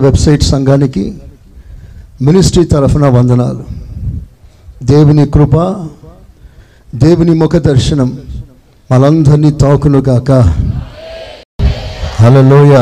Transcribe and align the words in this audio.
Website 0.00 0.42
సంఘానికి 0.42 1.04
ministry 2.22 2.64
తరఫున 2.64 3.06
వందనాలు. 3.08 3.64
దేవుని 4.82 5.26
కృప 5.26 5.56
దేవుని 6.94 7.34
ముఖ 7.34 7.56
దర్శనం 7.56 8.18
మనందరినీ 8.92 9.50
తాకును 9.50 9.98
గాక 9.98 10.30
హలలోయ 12.20 12.76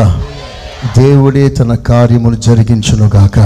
దేవుడే 0.98 1.48
తన 1.48 1.74
కార్యమును 1.74 2.36
జరిగించును 2.36 3.10
గాక 3.16 3.38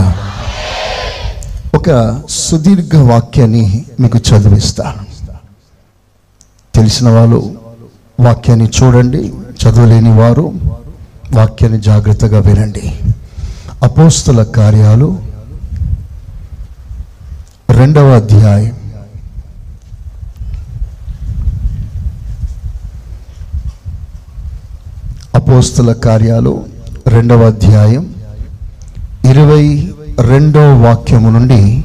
ఒక 1.75 1.89
సుదీర్ఘ 2.31 2.97
వాక్యాన్ని 2.97 3.85
మీకు 4.01 4.19
చదివిస్తాను 4.19 5.05
తెలిసిన 6.75 7.09
వాళ్ళు 7.09 7.41
వాక్యాన్ని 8.21 8.69
చూడండి 8.79 9.33
చదవలేని 9.63 10.13
వారు 10.19 10.47
వాక్యాన్ని 11.35 11.81
జాగ్రత్తగా 11.81 12.39
వినండి. 12.39 12.87
అపోస్తుల 13.87 14.43
కార్యాలు 14.43 15.07
రెండవ 17.71 18.09
అధ్యాయం. 18.15 18.75
అపోస్తుల 25.35 25.93
కార్యాలు 25.93 26.53
రెండవ 27.07 27.47
అధ్యాయం 27.47 28.05
ఇరవై 29.31 29.65
రెండో 30.21 30.63
వాక్యము 30.83 31.31
నుండి 31.31 31.85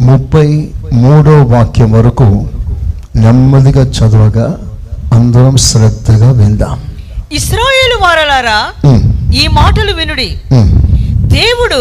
ముప్పై 0.00 0.48
మూడో 0.92 1.34
వాక్యం 1.54 1.92
వరకు 1.92 2.28
నెమ్మదిగా 3.16 3.84
చదవగా 3.96 4.46
అందరం 5.12 5.56
శ్రద్ధగా 5.56 6.30
విందాం. 6.30 6.78
ఇస్రాయేలు 7.32 7.98
వారలారా 8.04 8.60
ఈ 9.34 9.46
మాటలు 9.60 9.92
వినుడి. 9.92 10.30
దేవుడు 11.34 11.80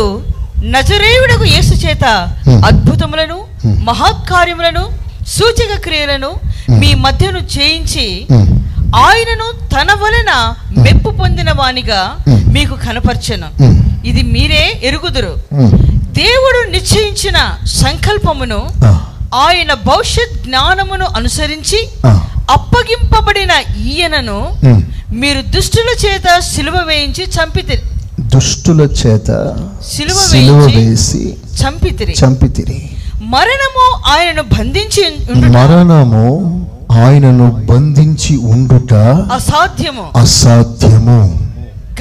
నజరేయుడకు 0.74 1.46
యేసు 1.54 1.76
చేత 1.84 2.06
Hmm. 2.46 2.60
అద్భుతములను 2.68 3.38
Hmm. 3.62 3.76
మహత్కార్యములను 3.88 4.84
సూచక 5.34 5.74
క్రియలను 5.86 6.30
మీ 6.80 6.90
మధ్యను 7.06 7.42
చేయించి 7.56 8.06
ఆయనను 9.02 9.48
తన 9.74 9.90
వలన 10.02 10.32
మెప్పు 10.78 11.10
పొందిన 11.20 11.52
వానిగా 11.60 12.02
Hmm. 12.28 12.40
మీకు 12.56 12.76
కనపరచెను 12.86 13.50
ఇది 14.10 14.22
మీరే 14.34 14.64
ఎరుగుదురు. 14.90 15.34
దేవుడు 16.20 16.60
నిశ్చయించిన 16.72 17.38
సంకల్పమును 17.82 18.60
ఆ, 18.86 18.92
ఆయన 19.44 19.72
భవిష్యత్ 19.86 20.36
జ్ఞానమును 20.46 21.08
అనుసరించి 21.18 21.80
ఆ, 22.06 22.12
అప్పగింపబడిన 22.56 23.54
ఈయనను. 23.86 24.40
మీరు 25.22 25.42
దుష్టుల 25.54 25.90
చేత 26.04 26.28
సిలువ 26.50 26.78
వేయించి 26.90 27.24
చంపితిరి 27.36 27.84
దుష్టుల 28.30 28.82
చేత 28.82 29.56
సిలువ 30.30 30.66
వేసి 30.66 31.38
చంపితిరి. 31.64 32.16
చంపితిరి. 32.26 32.90
మరణము 33.24 34.04
ఆయనను 34.08 34.44
బంధించి 34.44 35.04
మరణము 35.50 36.26
ఆయనను 36.92 37.66
బంధించి 37.70 38.38
ఉండుట 38.38 38.94
అసాధ్యము. 39.34 40.10
అసాధ్యము. 40.16 41.40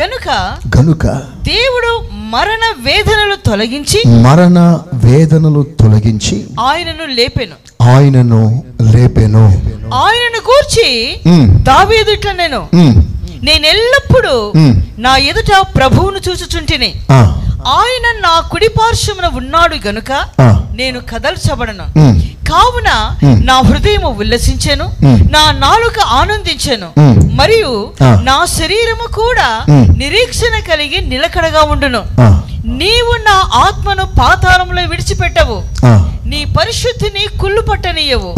గనుక 0.01 0.29
గనుక 0.77 1.07
దేవుడు 1.45 2.03
మరణ 2.31 2.75
వేదనలు 2.85 3.35
తొలగించి 3.47 4.09
మరణ 4.09 4.79
వేదనలు 4.95 5.67
తొలగించి 5.81 6.47
ఆయనను 6.61 7.05
లేపెను. 7.05 7.57
ఆయనను 7.91 8.65
లేపెను. 8.83 9.45
ఆయనను 9.95 10.41
గూర్చి 10.51 11.21
ఉమ్, 11.27 11.65
దావీదుట 11.65 12.27
నేను 13.43 13.67
ఉమ్. 14.57 14.75
నా 14.99 15.17
ఎదుట 15.17 15.53
ప్రభువును 15.77 16.19
చూచుచుంటిని 16.29 16.91
ఆయన 17.71 18.19
నా 18.21 18.41
కుడి 18.41 18.69
పార్శ్వమున 18.69 19.27
ఉన్నాడు 19.35 19.77
గనుక 19.87 20.13
నేను 20.77 21.01
కదల్చబడను 21.01 21.85
కావున. 22.51 22.91
నా 23.45 23.61
హృదయము 23.61 24.09
ఉల్లసించెను. 24.09 24.87
నా 25.31 25.53
నాలుక 25.53 26.01
ఆనందించెను. 26.13 26.89
మరియు. 27.35 27.73
నా 28.23 28.47
శరీరము 28.47 29.07
కూడా. 29.13 29.49
నిరీక్షణ 29.97 30.61
కలిగి 30.71 31.01
నిలకడగా 31.07 31.63
ఉండును 31.63 32.03
నీవు 32.79 33.17
నా 33.29 33.37
ఆత్మను 33.55 34.05
పాతాళంలో 34.21 34.83
విడిచిపెట్టవు 34.83 35.57
నీ 36.31 36.45
పరిశుద్ధిని 36.45 37.39
కుళ్ళు 37.39 37.61
పట్టనీయవు. 37.61 38.35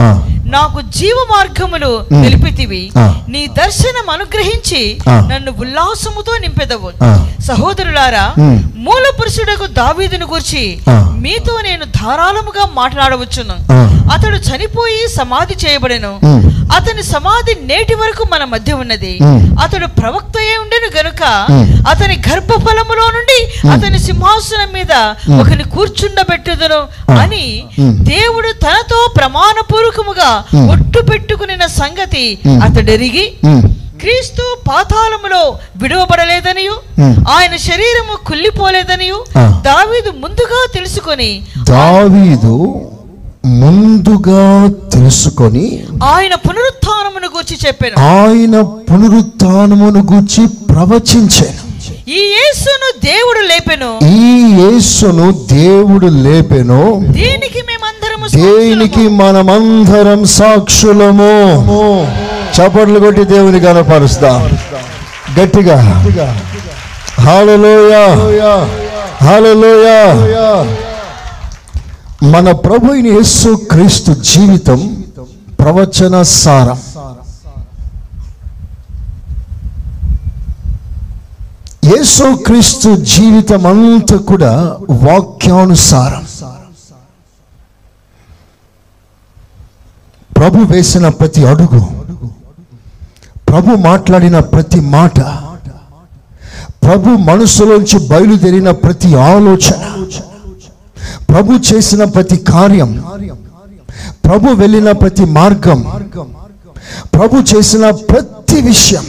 నాకు 0.51 0.81
జీవ 0.81 1.27
మార్గములు. 1.31 2.07
నిలిపితివి. 2.21 2.91
నీ 3.29 3.47
దర్శనం 3.47 4.11
అనుగ్రహించి. 4.11 4.99
నన్ను 5.33 5.53
ఉల్లాసముతో 5.59 6.39
నింపెదవు. 6.39 6.93
సహోదరులారా. 7.43 8.35
మూల 8.77 9.13
పురుషుడకు 9.21 9.67
దావీదును 9.67 10.27
గురించి. 10.27 10.79
మీతో 11.19 11.61
నేను 11.61 11.85
ధారాళముగా 11.85 12.69
మాట్లాడవచ్చును. 12.75 13.55
అతడు 14.13 14.37
చనిపోయి 14.37 15.09
సమాధి 15.09 15.55
చేయబడెను. 15.67 16.21
అతని 16.75 17.03
సమాధి 17.03 17.57
నేటి 17.63 17.95
వరకు 17.95 18.25
మన 18.33 18.45
మధ్య 18.45 18.73
ఉన్నది. 18.73 19.19
అతడు 19.63 19.87
ప్రవక్తయే 19.87 20.57
ఉండెను 20.57 20.99
గనుక. 20.99 21.23
అతని 21.89 22.23
గర్భఫలములో 22.31 23.11
నుండి 23.11 23.69
అతని 23.69 23.99
సింహాసనం 23.99 24.69
మీద. 24.73 24.93
ఒకని 25.41 25.65
కూర్చుండబెట్టుదును. 25.65 27.13
అని. 27.21 27.65
దేవుడు 28.09 28.51
తనతో 28.65 29.01
ప్రమాణపూర్వకముగా 29.19 30.31
Hmm. 30.53 30.67
ఒట్టు 30.73 31.01
పెట్టుకునిన 31.11 31.65
సంగతి 31.79 32.25
Hmm. 32.45 32.59
అతడెరిగి 32.67 33.25
క్రీస్తు 34.03 34.45
పాతాళములో 34.69 35.43
విడువబడలేదనియు 35.83 36.75
Hmm. 37.01 37.13
ఆయన 37.35 37.55
శరీరము 37.69 38.15
కుళ్ళిపోలేదనియు 38.29 39.19
Ah. 39.37 39.49
దావీదు 39.69 40.13
ముందుగా 40.25 40.61
తెలుసుకొని 40.77 41.31
దావీదు 41.73 42.55
ముందుగా 43.63 44.43
తెలుసుకొని 44.93 45.65
ఆయన 46.11 46.35
పునరుత్థానమును 46.45 47.29
గూర్చి 47.35 47.57
చెప్పాను 47.65 47.97
ఆయన 48.11 48.57
పునరుత్నమును 48.89 50.03
గూర్చి 50.11 50.43
ప్రవచించాను 50.71 51.63
ఈ 52.09 52.13
యేసును 52.13 53.07
దేవుడు 53.07 53.39
లేపెను. 53.39 53.99
ఈ 54.07 54.53
యేసును 54.63 55.47
దేవుడు 55.53 56.07
లేపెను. 56.07 57.05
దీనికి 57.09 57.63
మేమందరము 57.63 58.29
దేనికి. 58.29 59.09
మనమందరం 59.09 60.25
సాక్షులము? 60.25 61.53
చప్పట్లు 62.59 62.99
కొట్టి 62.99 63.25
దేవుని 63.25 63.61
కనపరుస్తా 63.61 64.51
గట్టిగా. 65.41 66.07
హాలలోయ. 67.21 67.95
హాలలోయ. 69.23 69.89
మన 72.23 72.53
ప్రభు 72.53 72.95
యేసు 72.95 73.55
క్రీస్తు 73.55 74.13
జీవితం 74.13 75.05
ప్రవచన 75.61 76.23
సారం. 76.23 76.81
యేసు 81.83 82.25
క్రీస్తు 82.35 82.89
జీవితం 82.97 83.67
అంతా 83.67 84.17
కూడా 84.17 84.79
వాక్యానుసారం. 84.89 86.25
ప్రభు 90.37 90.59
వేసిన 90.65 91.09
ప్రతి 91.09 91.45
అడుగు 91.45 91.81
ప్రభు 93.49 93.77
మాట్లాడిన 93.77 94.41
ప్రతి 94.41 94.81
మాట 94.81 95.21
ప్రభు 96.83 97.09
మనసులోంచి 97.09 97.99
బయలుదేరిన 98.09 98.71
ప్రతి 98.71 99.15
ఆలోచన 99.15 99.83
ప్రభు 101.29 101.53
చేసిన 101.73 102.05
ప్రతి 102.05 102.37
కార్యం 102.37 102.91
ప్రభు 104.25 104.49
వెళ్ళిన 104.49 104.93
ప్రతి 104.93 105.25
మార్గం 105.25 105.81
ప్రభు 107.15 107.43
చేసిన 107.55 107.91
ప్రతి 107.91 108.61
విషయం 108.61 109.07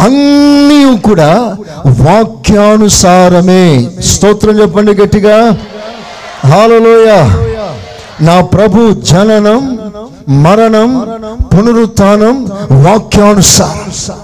అన్నీ 0.00 0.98
కూడా 0.98 1.56
వాక్యానుసారమే. 1.86 3.90
స్తోత్రం 4.04 4.60
చెప్పండి 4.60 4.94
గట్టిగా. 4.94 5.56
హాలలోయ 6.46 7.30
నా 8.20 8.40
ప్రభు 8.40 9.00
జననం 9.00 9.78
మరణం 10.42 11.22
పునరుత్నం 11.54 12.50
వాక్యానుసారం. 12.84 14.20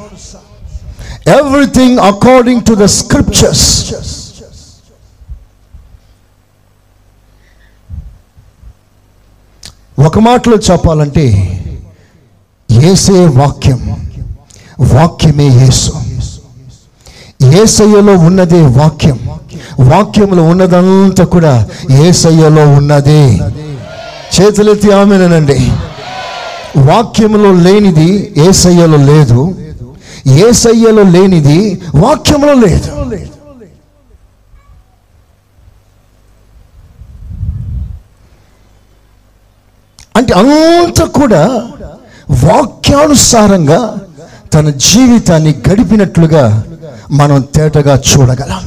Everything 1.38 1.98
according 1.98 2.64
to 2.64 2.74
the 2.74 2.84
scriptures 2.84 4.26
ఒక 10.06 10.18
మాటలో 10.18 10.56
చెప్పాలంటే 10.56 11.58
ఏసే 12.70 13.26
వాక్యం. 13.26 14.09
వాక్యమే 14.80 15.44
యేసు. 15.44 15.92
ఏసయ్యలో 17.44 18.12
ఉన్నదే 18.18 18.60
వాక్యం. 18.60 19.18
వాక్యంలో 19.80 20.42
ఉన్నదంతా 20.42 21.24
కూడా 21.24 21.68
ఏసయ్యలో 21.90 22.68
ఉన్నదే. 22.68 23.38
చేతులెత్తి 24.40 24.92
ఆమెనండి 24.92 25.72
వాక్యంలో 26.76 27.52
లేనిది 27.52 28.34
ఏసయ్యలో 28.36 28.96
లేదు. 28.96 29.54
ఏసయ్యలో 30.26 31.02
లేనిది 31.02 31.82
వాక్యంలో 31.94 32.52
లేదు. 32.52 32.90
అంటే 40.16 40.34
అంత 40.34 41.02
కూడా 41.02 41.70
వాక్యానుసారంగా 42.30 43.98
తన 44.54 44.70
జీవితాన్ని 44.70 45.54
గడిపినట్లుగా 45.68 46.44
మనం 47.10 47.40
తేటగా 47.56 48.02
చూడగలం. 48.10 48.62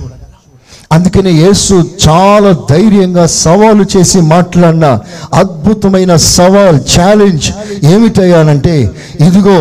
అందుకనే 0.91 1.31
యేసు 1.31 1.75
చాలా 2.05 2.51
ధైర్యంగా 2.69 3.25
సవాలు 3.25 3.85
చేసి 3.97 4.21
మాట్లాడిన 4.21 4.87
అద్భుతమైన 5.33 6.15
సవాల్ 6.15 6.79
ఛాలెంజ్ 6.93 7.47
ఏమిటయ్యానంటే 7.83 8.75
ఇదిగో 9.19 9.57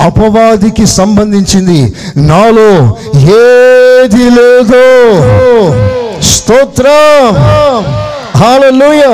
అపవాదికి 0.00 0.86
సంబంధించింది 0.86 1.94
నాలో 2.16 2.70
ఏది 3.44 4.30
లేదో. 4.30 4.84
స్తోత్రం! 6.22 7.34
హాలలోయ 8.36 9.04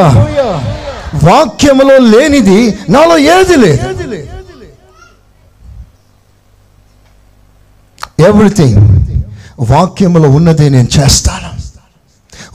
వాక్యములో 1.24 1.98
లేనిది 2.12 2.60
నాలో 2.88 3.18
ఏది 3.18 3.56
లేదు. 3.56 3.86
ఎవ్రీథింగ్ 8.20 9.06
వాక్యములో 9.70 10.28
ఉన్నదే 10.31 10.69
నేను 10.69 10.88
చేస్తాను. 11.00 11.50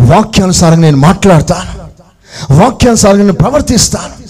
వాక్యానుసారంగా 0.03 0.81
నేను 0.81 0.97
మాట్లాడతాను. 0.97 1.85
వాక్యానుసారంగా 2.53 3.21
నేను 3.21 3.33
ప్రవర్తిస్తాను. 3.33 4.25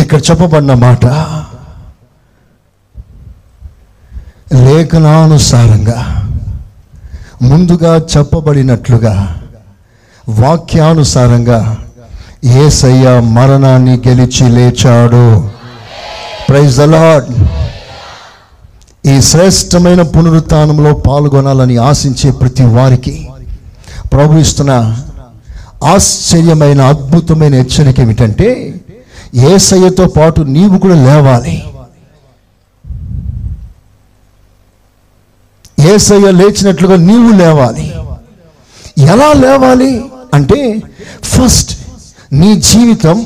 ఇక్కడ 0.00 0.20
చెప్పబడిన 0.30 0.74
మాట 0.74 1.06
లేఖనానుసారంగా 4.54 6.30
ముందుగా 7.42 7.96
చెప్పబడినట్లుగా 8.16 9.42
వాక్యానుసారంగా 10.28 11.84
ఏసయ్య 12.44 13.20
మరణాన్ని 13.20 14.02
గెలిచి 14.08 14.48
లేచాడు. 14.48 15.50
ప్రైజ్ 16.48 16.76
ద 16.76 16.80
లాడ్ 16.80 17.28
ఈ 19.12 19.20
శ్రేష్టమైన 19.20 20.02
పునరుత్నంలో 20.02 20.94
పాల్గొనాలని 21.06 21.76
ఆశించే 21.76 22.30
ప్రతి 22.30 22.64
వారికి 22.76 23.14
ప్రభు 24.12 24.38
ఇస్తున్న 24.44 24.72
ఆశ్చర్యమైన 25.92 26.80
అద్భుతమైన 26.92 27.54
హెచ్చరిక 27.54 28.00
ఏమిటంటే 28.00 28.48
ఏసయ్యతో 29.52 30.04
పాటు 30.16 30.40
నీవు 30.40 30.76
కూడా 30.78 30.94
లేవాలి. 30.94 31.56
ఏసయ్య 35.92 36.30
లేచినట్లుగా 36.40 36.96
నీవు 36.96 37.32
లేవాలి. 37.42 37.86
ఎలా 39.14 39.32
లేవాలి 39.32 39.92
అంటే 40.34 40.60
ఫస్ట్ 41.32 41.72
నీ 42.32 42.50
జీవితం 42.70 43.16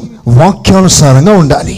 వాక్యానుసారంగా 0.41 1.33
ఉండాలి. 1.33 1.77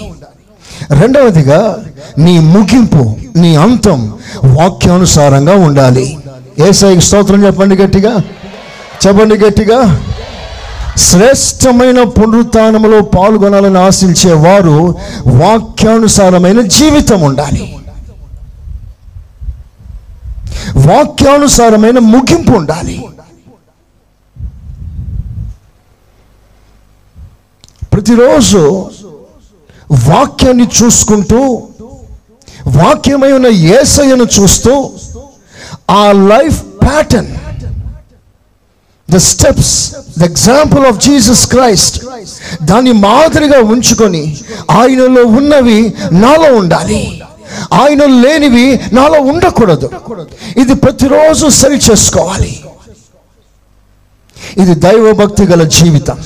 రెండవదిగా 0.91 1.85
నీ 2.19 2.39
ముగింపు 2.39 3.17
నీ 3.37 3.57
అంతం 3.57 4.19
వాక్యానుసారంగా 4.45 5.55
ఉండాలి. 5.55 6.19
ఏసైకి 6.59 7.01
స్తోత్రం 7.01 7.47
చెప్పండి 7.47 7.77
గట్టిగా. 7.77 8.19
చెప్పండి 9.07 9.39
గట్టిగా. 9.39 10.05
శ్రేష్టమైన 10.97 12.03
పునరుత్నములో 12.03 13.01
పాల్గొనాలని 13.01 13.79
ఆశించే 13.79 14.33
వారు 14.33 14.95
వాక్యానుసారమైన 15.27 16.61
జీవితం 16.61 17.21
ఉండాలి. 17.21 17.77
వాక్యానుసారమైన 20.77 21.99
ముగింపు 21.99 22.53
ఉండాలి. 22.53 23.05
ప్రతిరోజు 27.93 28.91
వాక్యాన్ని 29.93 30.69
చూసుకుంటూ 30.83 31.63
వాక్యమై 32.67 33.33
ఉన్న 33.33 33.47
ఏసయ్యను 33.47 34.27
చూస్తూ 34.41 34.91
ఆ 35.91 36.13
life 36.13 36.63
pattern 36.63 37.37
the 39.11 39.17
steps 39.17 39.95
the 40.19 40.23
example 40.23 40.87
of 40.87 40.99
Jesus 40.99 41.47
Christ 41.47 42.05
దాన్ని 42.63 42.93
మాదిరిగా 42.93 43.61
ఉంచుకొని 43.61 44.41
ఆయనలో 44.71 45.25
ఉన్నవి 45.25 45.95
నాలో 46.13 46.55
ఉండాలి. 46.55 47.23
ఆయన 47.73 48.05
లేనివి 48.05 48.81
నాలో 48.93 49.21
ఉండకూడదు. 49.21 49.91
ఇది 50.57 50.75
ప్రతిరోజు 50.75 51.47
సరి 51.49 51.81
చేసుకోవాలి. 51.91 52.65
ఇది 54.59 54.75
దైవభక్తి 54.75 55.45
గల 55.45 55.63
జీవితం. 55.63 56.19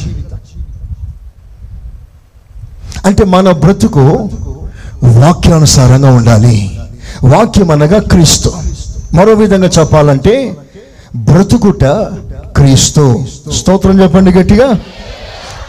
అంటే 3.04 3.24
మన 3.24 3.50
బ్రతుకు 3.50 4.30
వాక్యానుసారంగా 5.04 6.10
ఉండాలి. 6.10 6.80
వాక్యం 7.24 7.70
అనగా 7.70 7.98
క్రీస్తు. 7.98 8.52
మరో 9.14 9.32
విధంగా 9.32 9.70
చెప్పాలంటే 9.78 10.56
బ్రతుకుట 11.16 11.84
క్రీస్తు. 12.56 13.24
స్తోత్రం 13.54 14.02
చెప్పండి 14.02 14.30
గట్టిగా. 14.30 14.72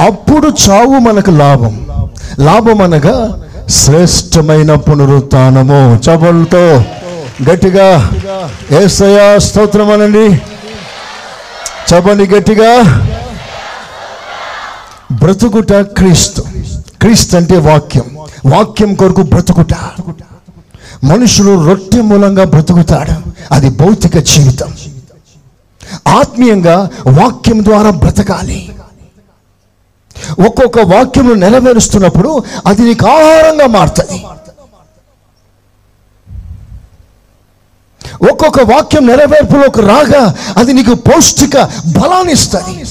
అప్పుడు 0.05 0.47
చావు 0.47 0.99
మనకు 0.99 1.31
లాభం. 1.31 1.87
లాభం 2.39 2.81
అనగా 2.81 3.43
శ్రేష్టమైన 3.69 4.75
పునరుత్నము. 4.75 5.99
చపలతో 6.09 6.83
గట్టిగా. 7.51 8.11
ఏసయా 8.83 9.37
స్తోత్రం 9.37 9.91
అనండి. 9.91 10.41
చెప్పండి 11.93 12.27
గట్టిగా. 12.27 12.81
బ్రతుకుట 15.11 15.73
క్రీస్తు. 15.73 16.43
క్రీస్తు 17.05 17.37
అంటే 17.37 17.57
వాక్యం. 17.57 18.17
వాక్యం 18.45 18.95
కొరకు 18.95 19.21
బ్రతుకుట. 19.21 19.73
మనుషులు 21.03 21.65
రొట్టె 21.65 22.01
మూలంగా 22.01 22.43
బ్రతుకుతాడు. 22.43 23.29
అది 23.53 23.69
భౌతిక 23.69 24.17
జీవితం. 24.17 24.73
ఆత్మీయంగా 26.07 26.89
వాక్యం 27.07 27.65
ద్వారా 27.65 27.89
బ్రతకాలి. 27.89 28.75
ఒక్కొక్క 30.47 30.79
వాక్యం 30.79 31.39
నెరవేరుస్తున్నప్పుడు 31.39 32.43
అది 32.67 32.81
నీకు 32.81 33.07
ఆహారంగా 33.07 33.67
మారుతుంది. 33.67 34.25
ఒక్కొక్క 38.31 38.59
వాక్యం 38.59 39.07
నెరవేర్పులోకి 39.07 39.81
రాగా 39.81 40.35
అది 40.57 40.73
నీకు 40.73 40.93
పౌష్టిక 40.93 41.57
బలాన్ని 41.85 42.33
ఇస్తుంది. 42.33 42.85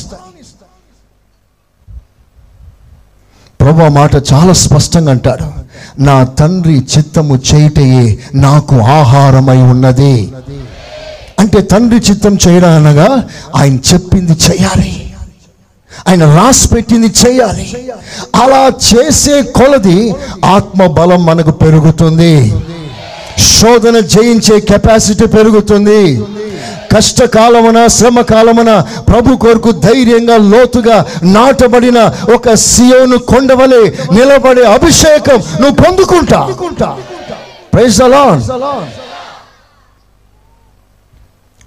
ప్రభు 3.64 3.82
మాట 3.82 4.16
చాలా 4.32 4.52
స్పష్టంగా 4.52 5.10
అంటాడు. 5.10 5.46
నా 6.02 6.24
తండ్రి 6.24 6.86
చిత్తము 6.98 7.40
చేయుటయే 7.54 8.18
నాకు 8.34 8.78
ఆహారమై 8.78 9.56
ఉన్నది. 9.56 10.32
అంటే 11.38 11.60
తండ్రి 11.60 11.98
చిత్తం 12.10 12.38
చేయడం 12.48 12.70
అనగా 12.70 13.24
ఆయన 13.56 13.76
చెప్పింది 13.76 14.32
చేయాలి. 14.32 15.14
ఆయన 16.08 16.24
రాసి 16.36 16.68
పెట్టింది 16.68 17.06
చేయాలి. 17.06 17.74
అలా 18.42 18.62
చేసే 18.68 19.42
కొలది 19.42 20.14
ఆత్మ 20.44 20.86
బలం 20.86 21.26
మనకు 21.26 21.50
పెరుగుతుంది. 21.50 22.54
శోధన 23.38 23.98
జయించే 23.98 24.60
కెపాసిటీ 24.60 25.26
పెరుగుతుంది. 25.26 26.20
కష్టకాలమున 26.96 27.86
శ్రమ 27.86 28.20
కాలమున 28.20 28.80
ప్రభు 28.80 29.36
కొరకు 29.36 29.70
ధైర్యంగా 29.70 30.36
లోతుగా 30.36 31.06
నాటబడిన 31.22 31.98
ఒక 32.34 32.54
సియోను 32.54 33.18
కొండవలే 33.18 33.98
నిలబడే 34.12 34.64
అభిషేకం 34.64 35.42
నువ్వు 35.60 35.84
పొందుకుంటా. 35.84 36.40
ప్రైజ్ 37.74 38.00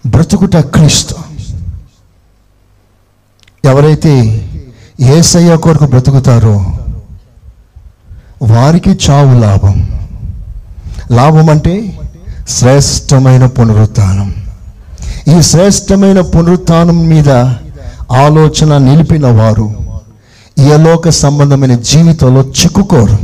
బ్రతుకుట 0.07 0.57
క్రీస్తు. 0.57 1.15
ఎవరైతే 3.65 4.13
ఏసయ్య 4.99 5.55
కొరకు 5.55 5.85
బ్రతుకుతారో 5.85 6.73
వారికి 8.41 8.89
చావు 8.89 9.39
లాభం. 9.39 10.06
లాభం 11.11 11.49
అంటే 11.49 11.99
శ్రేష్టమైన 12.49 13.45
పునరుత్నం 13.45 14.35
ఈ 15.37 15.41
శ్రేష్టమైన 15.41 16.21
పునరుత్నం 16.21 17.07
మీద 17.07 17.29
ఆలోచన 18.11 18.77
నిలిపిన 18.77 19.27
వారు 19.27 19.87
లోక 20.59 21.09
సంబంధమైన 21.09 21.75
జీవితంలో 21.75 22.41
చిక్కుకోరు. 22.41 23.17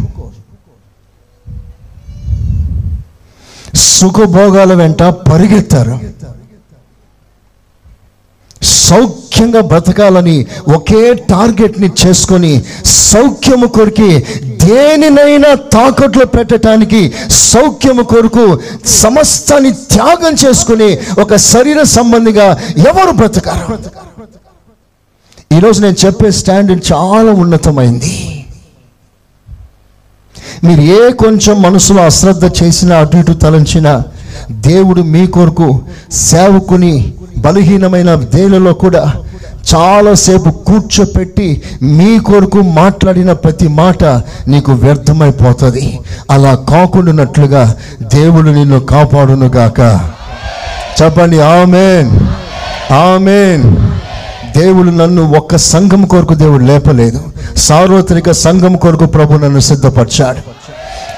సుఖభోగాల 3.75 4.74
వెంట 4.74 5.04
పరిగెత్తారు. 5.04 6.00
సౌఖ్యంగా 8.63 9.62
బ్రతకాలని 9.62 10.46
ఒకే 10.75 11.13
టార్గెట్ని 11.13 11.92
చేసుకొని 12.06 12.63
సౌఖ్యము 12.86 13.68
కొరికి 13.68 14.25
దేనినైనా 14.63 15.53
తాకట్లో 15.74 16.25
పెట్టడానికి 16.25 17.01
సౌఖ్యము 17.29 18.03
కొరకు 18.03 18.46
సమస్తాన్ని 18.86 19.72
త్యాగం 19.72 20.34
చేసుకుని 20.46 20.89
ఒక 21.22 21.36
శరీర 21.36 21.84
సంబంధిగా 21.84 22.48
ఎవరు 22.89 23.12
బ్రతకారు? 23.12 23.77
ఈరోజు 25.58 25.82
నేను 25.82 25.96
చెప్పే 26.05 26.32
స్టాండర్డ్ 26.32 26.84
చాలా 26.93 27.32
ఉన్నతమైంది. 27.32 28.13
మీరు 30.63 30.82
ఏ 30.82 31.12
కొంచెం 31.12 31.62
మనసులో 31.62 32.01
అశ్రద్ధ 32.03 32.46
చేసినా 32.60 32.98
అటు 32.98 33.17
ఇటు 33.17 33.34
తలంచినా 33.34 34.03
దేవుడు 34.51 35.01
మీ 35.01 35.27
కొరకు 35.27 35.67
సేవకుని 36.12 36.93
బలహీనమైన 37.38 38.15
దేనిలో 38.15 38.74
కూడా 38.74 39.03
చాలాసేపు 39.75 40.50
కూర్చోపెట్టి 40.50 41.62
మీ 41.82 42.20
కొరకు 42.20 42.58
మాట్లాడిన 42.58 43.32
ప్రతి 43.32 43.67
మాట 43.67 44.03
నీకు 44.48 44.72
వ్యర్థమైపోతుంది. 44.72 46.00
అలా 46.32 46.55
కాకుండానట్లుగా 46.55 47.75
దేవుడు 48.01 48.50
నిన్ను 48.50 48.79
కాపాడునుగాక. 48.79 49.79
చెప్పండి 51.03 51.41
ఆమెన్. 51.41 52.20
ఆమెన్. 52.93 53.75
దేవుడు 54.60 54.89
నన్ను 54.89 55.34
ఒక్క 55.38 55.55
సంఘం 55.55 56.05
కొరకు 56.05 56.34
దేవుడు 56.34 56.63
లేపలేదు. 56.63 57.24
సార్వత్రిక 57.58 58.32
సంఘం 58.32 58.75
కొరకు 58.75 59.05
ప్రభు 59.05 59.34
నన్ను 59.34 59.60
సిద్ధపరిచాడు. 59.60 60.38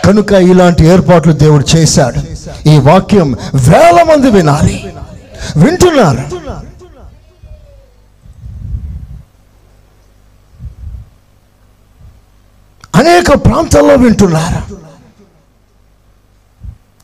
కనుక 0.07 0.31
ఇలాంటి 0.31 0.85
ఏర్పాట్లు 0.85 1.33
దేవుడు 1.33 1.77
చేశాడు. 1.77 2.19
ఈ 2.69 2.77
వాక్యం 2.77 3.35
వేల 3.55 4.03
మంది 4.03 4.29
వినాలి. 4.29 4.85
వింటున్నారు. 5.57 6.45
అనేక 12.95 13.45
ప్రాంతాల్లో 13.45 13.95
వింటున్నారు? 13.95 14.75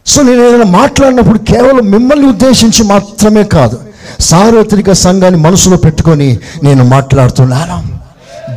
సో 0.05 0.21
నేను 0.21 0.43
ఏదైనా 0.43 0.63
మాట్లాడినప్పుడు 0.63 1.37
కేవలం 1.37 1.91
మిమ్మల్ని 1.91 2.27
ఉద్దేశించి 2.27 2.83
మాత్రమే 2.83 3.43
కాదు 3.43 3.79
సార్వత్రిక 4.19 4.91
సంఘాన్ని 4.91 5.39
మనసులో 5.39 5.77
పెట్టుకొని 5.77 6.39
నేను 6.63 6.83
మాట్లాడుతున్నాను. 6.83 8.01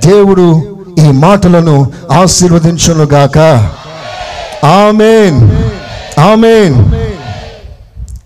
దేవుడు 0.06 0.78
ఈ 0.98 1.10
మాటలను 1.10 1.92
ఆశీర్వదించును 2.12 3.04
గాక. 3.04 3.38
ఆమెన్. 4.66 5.50
ఆమెన్. 6.20 6.94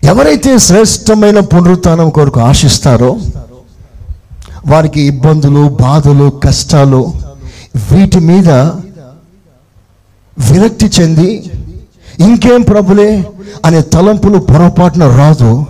ఎవరైతే 0.05 0.59
శ్రేష్టమైన 0.59 1.39
పునరుత్నం 1.39 2.09
కొరకు 2.09 2.39
ఆశిస్తారో 2.39 3.17
వారికి 4.67 5.01
ఇబ్బందులు 5.01 5.77
బాధలు 5.81 6.29
కష్టాలు 6.29 7.13
వీటి 7.91 8.19
మీద 8.19 8.49
విరక్తి 10.39 10.85
చెంది 10.85 11.51
ఇంకేం 12.19 12.61
ప్రభులే 12.61 13.27
అనే 13.65 13.81
తలంపులు 13.81 14.37
పొరపాటున 14.37 15.17
రాదు. 15.17 15.65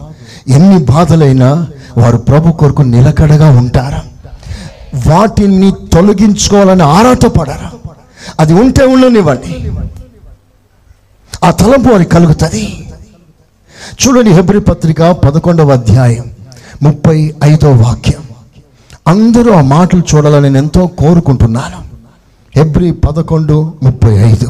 ఎన్ని 0.47 0.77
బాధలైనా 0.77 1.67
వారు 1.97 2.17
ప్రభు 2.17 2.51
కొరకు 2.51 2.81
నిలకడగా 2.81 3.49
ఉంటారు. 3.49 4.09
వాటిని 5.09 5.71
తొలగించుకోవాలని 5.71 6.83
ఆరాటపడరు. 6.83 7.79
అది 8.39 8.53
ఉంటే 8.53 8.85
ఉండనివ్వండి. 8.85 9.71
ఆ 11.43 11.51
తలంపు 11.51 11.89
వారికి 11.89 12.11
కలుగుతుంది. 12.11 12.87
చూడండి 13.89 14.31
హెబ్రి 14.31 14.59
పత్రిక 14.59 15.03
పదకొండవ 15.11 15.71
అధ్యాయం 15.71 16.25
ముప్పై 16.83 17.35
ఐదో 17.43 17.71
వాక్యం. 17.71 18.23
అందరూ 19.07 19.51
ఆ 19.51 19.61
మాటలు 19.61 20.03
చూడాలని 20.15 20.43
నేను 20.43 20.57
ఎంతో 20.57 20.87
కోరుకుంటున్నాను. 20.87 21.88
హెబ్రి 22.55 22.91
పదకొండు 23.05 23.57
ముప్పై 23.83 24.13
ఐదు. 24.29 24.49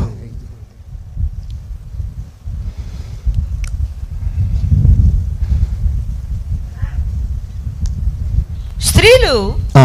స్త్రీలు. 8.88 9.34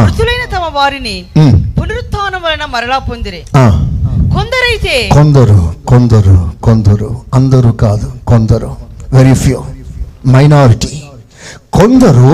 మృతులైన 0.05 0.45
తమ 0.55 0.65
వారిని 0.75 1.15
ఉమ్, 1.37 1.57
పునరుత్థానం 1.79 2.43
వలన 2.43 2.65
మరలా 2.75 2.99
పొందిరి. 3.09 3.41
కొందరైతే 4.35 4.95
కొందరు 5.15 5.59
కొందరు 5.87 6.37
కొందరు. 6.63 7.09
అందరూ 7.35 7.71
కాదు 7.85 8.13
కొందరు. 8.27 8.71
వెరీ 9.13 9.35
ఫ్యూ 9.35 9.59
మైనారిటీ 10.27 10.93
కొందరు 11.73 12.31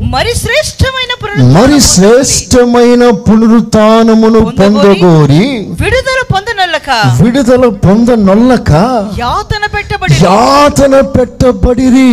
మరి 0.00 0.32
శ్రేష్టమైన 0.34 1.12
మరి 1.52 1.80
శ్రేష్టమైన 1.80 3.10
పునరుత్నమును 3.10 4.40
పొందగోరి 4.50 5.44
విడుదల 5.80 6.20
పొందనల్లక 6.34 6.90
విడుదల 7.22 7.68
పొందనొల్లక 7.84 8.72
యాతన 9.20 9.66
పెట్టబడి 9.66 10.14
యాతన 10.24 11.00
పెట్టబడిరి. 11.00 12.12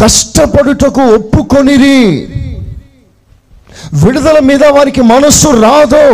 కష్టపడుటకు 0.00 1.00
ఒప్పుకొనిరి. 1.14 2.00
విడుదల 3.94 4.38
మీద 4.40 4.64
వారికి 4.64 5.00
మనస్సు 5.02 5.48
రాదు 5.62 6.04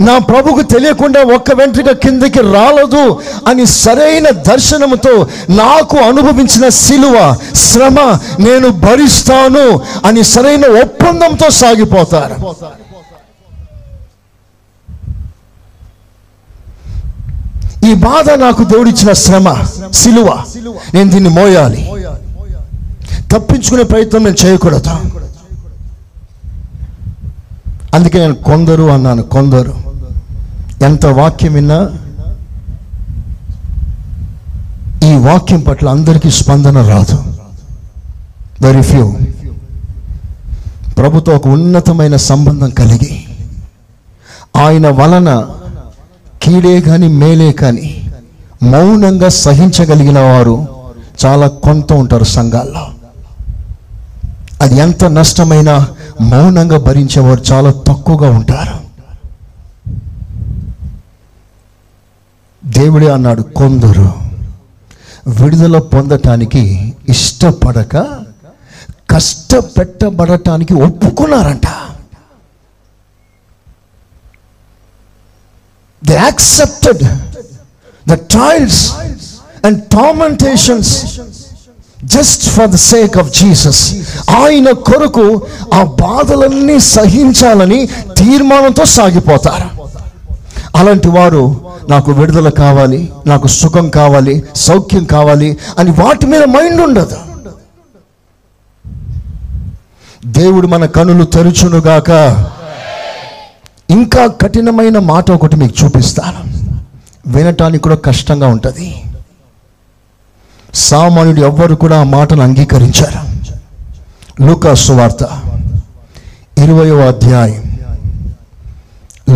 నా 0.00 0.18
ప్రభుకు 0.18 0.62
తెలియకుండా 0.62 1.22
ఒక్క 1.34 1.52
వెంట్రిక 1.52 1.90
కిందకి 1.90 2.40
రాలదు 2.40 3.20
అని 3.46 3.66
సరైన 3.66 4.30
దర్శనముతో 4.30 5.26
నాకు 5.50 5.96
అనుభవించిన 5.96 6.68
సిలువ 6.68 7.36
శ్రమ 7.54 7.98
నేను 8.40 8.68
భరిస్తాను 8.68 9.80
అని 10.04 10.22
సరైన 10.22 10.64
ఒప్పందంతో 10.82 11.50
సాగిపోతారు. 11.50 12.36
ఈ 17.88 17.94
బాధ 17.94 18.30
నాకు 18.30 18.64
దేవుడిచ్చిన 18.64 19.12
శ్రమ 19.12 19.48
సిలువ. 19.92 20.44
నేను 20.94 21.10
దీన్ని 21.10 21.30
మోయాలి. 21.30 21.88
తప్పించుకునే 23.32 23.82
ప్రయత్నం 23.82 24.24
నేను 24.24 24.46
చేయకూడదు. 24.46 24.90
అందుకే 27.94 28.18
నేను 28.18 28.34
కొందరు 28.34 28.82
అన్నాను 28.82 29.22
కొందరు. 29.22 29.85
ఎంత 30.82 31.06
వాక్యం 31.06 31.52
విన్నా 31.52 31.90
ఈ 35.04 35.14
వాక్యం 35.14 35.60
పట్ల 35.60 35.88
అందరికీ 35.88 36.30
స్పందన 36.30 36.88
రాదు. 36.88 37.24
వెరీ 38.60 38.82
ఫ్యూ 38.82 39.14
ప్రభుతో 40.98 41.36
ఒక 41.36 41.48
ఉన్నతమైన 41.48 42.16
సంబంధం 42.16 42.70
కలిగి 42.70 43.24
ఆయన 44.56 44.88
వలన 44.88 45.48
కీడే 46.42 46.80
కానీ 46.80 47.08
మేలే 47.08 47.52
కానీ 47.52 48.12
మౌనంగా 48.62 49.28
సహించగలిగిన 49.28 50.18
వారు 50.18 50.68
చాలా 51.26 51.46
కొంత 51.46 51.92
ఉంటారు 51.92 52.24
సంఘాల్లో. 52.24 52.86
అది 54.60 54.76
ఎంత 54.76 55.04
నష్టమైనా 55.04 55.88
మౌనంగా 56.20 56.78
భరించేవారు 56.78 57.42
చాలా 57.52 57.70
తక్కువగా 57.70 58.30
ఉంటారు. 58.30 58.85
దేవుడే 62.66 63.10
అన్నాడు 63.10 63.42
కొందరు 63.42 64.12
విడుదల 65.26 65.78
పొందటానికి 65.78 66.94
ఇష్టపడక 67.08 67.96
కష్టపెట్టబడటానికి 69.10 70.74
ఒప్పుకున్నారంట. 70.74 71.66
They 76.02 76.14
accepted 76.14 77.02
the 78.08 78.12
trials 78.12 78.92
and 79.64 79.82
tormentations 79.82 81.18
just 82.04 82.48
for 82.48 82.70
the 82.70 82.74
sake 82.74 83.18
of 83.18 83.38
Jesus 83.40 83.94
ఆయన 84.30 84.70
కొరకు 84.70 85.46
ఆ 85.74 85.82
బాధలన్నీ 85.82 86.80
సహించాలని 86.80 87.86
తీర్మానంతో 88.16 88.84
సాగిపోతారు. 88.84 89.86
అలాంటి 90.76 91.08
వారు 91.08 91.65
నాకు 91.88 92.12
విడుదల 92.12 92.48
కావాలి 92.48 93.12
నాకు 93.26 93.46
సుఖం 93.46 93.90
కావాలి 93.90 94.42
సౌఖ్యం 94.56 95.04
కావాలి 95.04 95.56
అని 95.78 95.90
వాటి 95.90 96.26
మీద 96.26 96.44
మైండ్ 96.44 96.80
ఉండదు. 96.80 97.16
దేవుడు 100.26 100.66
మన 100.66 100.86
కనులు 100.86 101.24
తెరుచునుగాక. 101.24 102.10
ఇంకా 103.90 104.26
కఠినమైన 104.26 104.98
మాట 104.98 105.30
ఒకటి 105.30 105.56
మీకు 105.56 105.84
చూపిస్తాను. 105.84 106.56
వినటానికి 107.26 107.82
కూడా 107.82 107.96
కష్టంగా 107.96 108.46
ఉంటుంది. 108.46 109.02
సామాన్యుడు 110.74 111.40
ఎవ్వరు 111.40 111.74
కూడా 111.74 112.00
ఆ 112.00 112.02
మాటను 112.02 112.42
అంగీకరించారు. 112.42 113.36
లూకాసు 114.42 114.86
సువార్త 114.86 115.22
ఇరవయో 116.58 116.98
అధ్యాయం. 116.98 117.78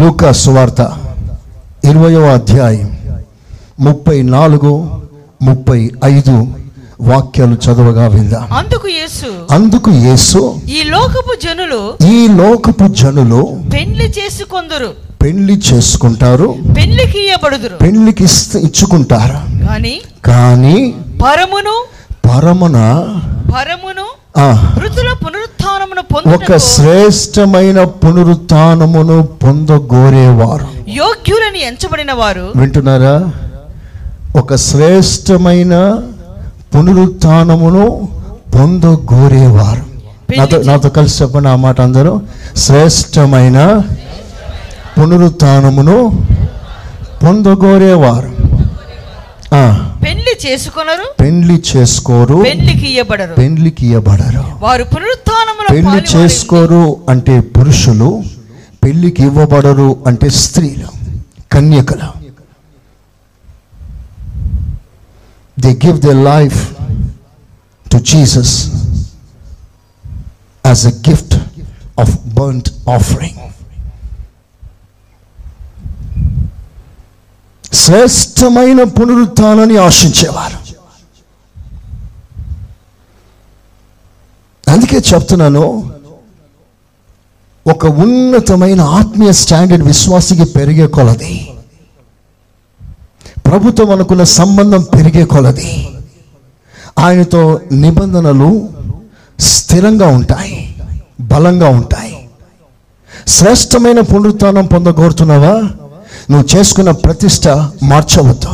లూకాసు 0.00 0.42
సువార్త 0.42 0.80
ఇరవయో 1.84 2.22
అధ్యాయం 2.32 2.88
ముప్పై 3.80 4.22
నాలుగు 4.22 4.72
ముప్పై 5.42 5.78
ఐదు 6.04 6.34
వాక్యాలు 7.00 7.56
చదవగా 7.64 8.06
విందాం. 8.08 8.46
అందుకు 8.52 8.88
యేసు 8.88 9.28
అందుకు 9.50 9.90
యేసు 10.06 10.40
ఈ 10.68 10.80
లోకపు 10.84 11.34
జనులు 11.44 11.80
ఈ 12.12 12.28
లోకపు 12.40 12.86
జనులు 13.00 13.40
పెండ్లి 13.72 14.08
చేసుకొందురు. 14.18 14.90
పెళ్ళి 15.22 15.56
చేసుకుంటారు 15.68 16.48
పెండ్లికి 16.76 17.18
ఇయ్యబడుదురు. 17.24 17.76
పెళ్ళికి 17.76 18.24
ఇచ్చుకుంటారు. 18.58 19.38
కానీ 19.66 19.94
కానీ 20.24 20.76
పరమును 21.24 21.76
పరమున 22.28 22.78
పరమును 23.56 24.06
పునరుత్థానమును 24.36 26.34
ఒక 26.34 26.56
శ్రేష్టమైన 26.56 27.84
పునరుత్నమును 27.84 29.22
పొందగోరేవారు. 29.22 30.66
యోగ్యులని 30.88 31.66
ఎంచబడిన 31.66 32.12
వారు 32.12 32.52
వింటున్నారా? 32.56 33.30
ఒక 34.40 34.54
శ్రేష్టమైన 34.54 35.98
పునరుత్నమును 36.74 38.08
పొందగోరేవారు. 38.54 39.82
నాతో 40.38 40.62
నాతో 40.62 40.88
కలిసి 40.88 41.22
చెప్పండి 41.22 41.48
ఆ 41.48 41.56
మాట 41.56 41.80
అందరూ. 41.80 42.20
శ్రేష్టమైన 42.56 43.82
పునరుత్నమును 44.98 46.26
పొందగోరేవారు. 47.22 48.39
పెళ్ళి 50.02 50.34
చేసుకొనరు 50.44 51.06
పెండ్లి 51.20 51.56
చేసుకోరు 51.70 52.36
పెళ్ళికి 52.46 52.86
ఇయ్యబడరు. 52.90 53.34
పెండ్లికి 53.34 53.84
ఇవ్వబడరు 53.86 54.42
వారు 54.62 54.84
పునరుత్థానములో 54.92 55.68
పెళ్ళి 55.74 56.00
చేసుకోరు 56.12 56.82
అంటే 57.08 57.34
పురుషులు 57.56 58.10
పెళ్ళికి 58.82 59.22
ఇవ్వబడరు 59.22 59.88
అంటే 60.06 60.28
స్త్రీలు 60.42 60.88
కన్యకలు. 61.52 62.08
They 65.56 65.72
give 65.84 65.98
the 66.00 66.14
life 66.30 66.60
to 67.86 67.98
Jesus 68.12 68.54
as 70.64 70.84
a 70.86 70.94
gift 71.08 71.36
of 71.98 72.14
burnt 72.38 72.70
offering 72.96 73.40
శ్రేష్టమైన 77.72 78.82
పునరుత్నాన్ని 78.82 79.76
ఆశించేవారు. 79.76 80.60
అందుకే 84.70 84.96
చెప్తున్నాను 84.96 85.92
ఒక 87.70 87.86
ఉన్నతమైన 87.86 88.80
ఆత్మీయ 88.80 89.32
స్టాండర్డ్ 89.32 89.84
విశ్వాసికి 89.84 90.44
పెరిగే 90.44 90.86
కొలది. 90.86 91.48
ప్రభుత్వం 93.46 93.90
అనుకున్న 93.90 94.22
సంబంధం 94.22 94.82
పెరిగే 94.82 95.24
కొలది. 95.24 95.88
ఆయనతో 96.98 97.60
నిబంధనలు 97.72 98.68
స్థిరంగా 99.40 100.06
ఉంటాయి 100.06 100.74
బలంగా 101.20 101.68
ఉంటాయి. 101.68 102.28
శ్రేష్టమైన 103.28 104.00
పునరుత్నం 104.00 104.66
పొందగోరుతున్నావా? 104.66 105.70
నువ్వు 106.30 106.56
చేసుకున్న 106.56 106.90
ప్రతిష్ట 106.90 107.48
మార్చవద్దు. 107.82 108.48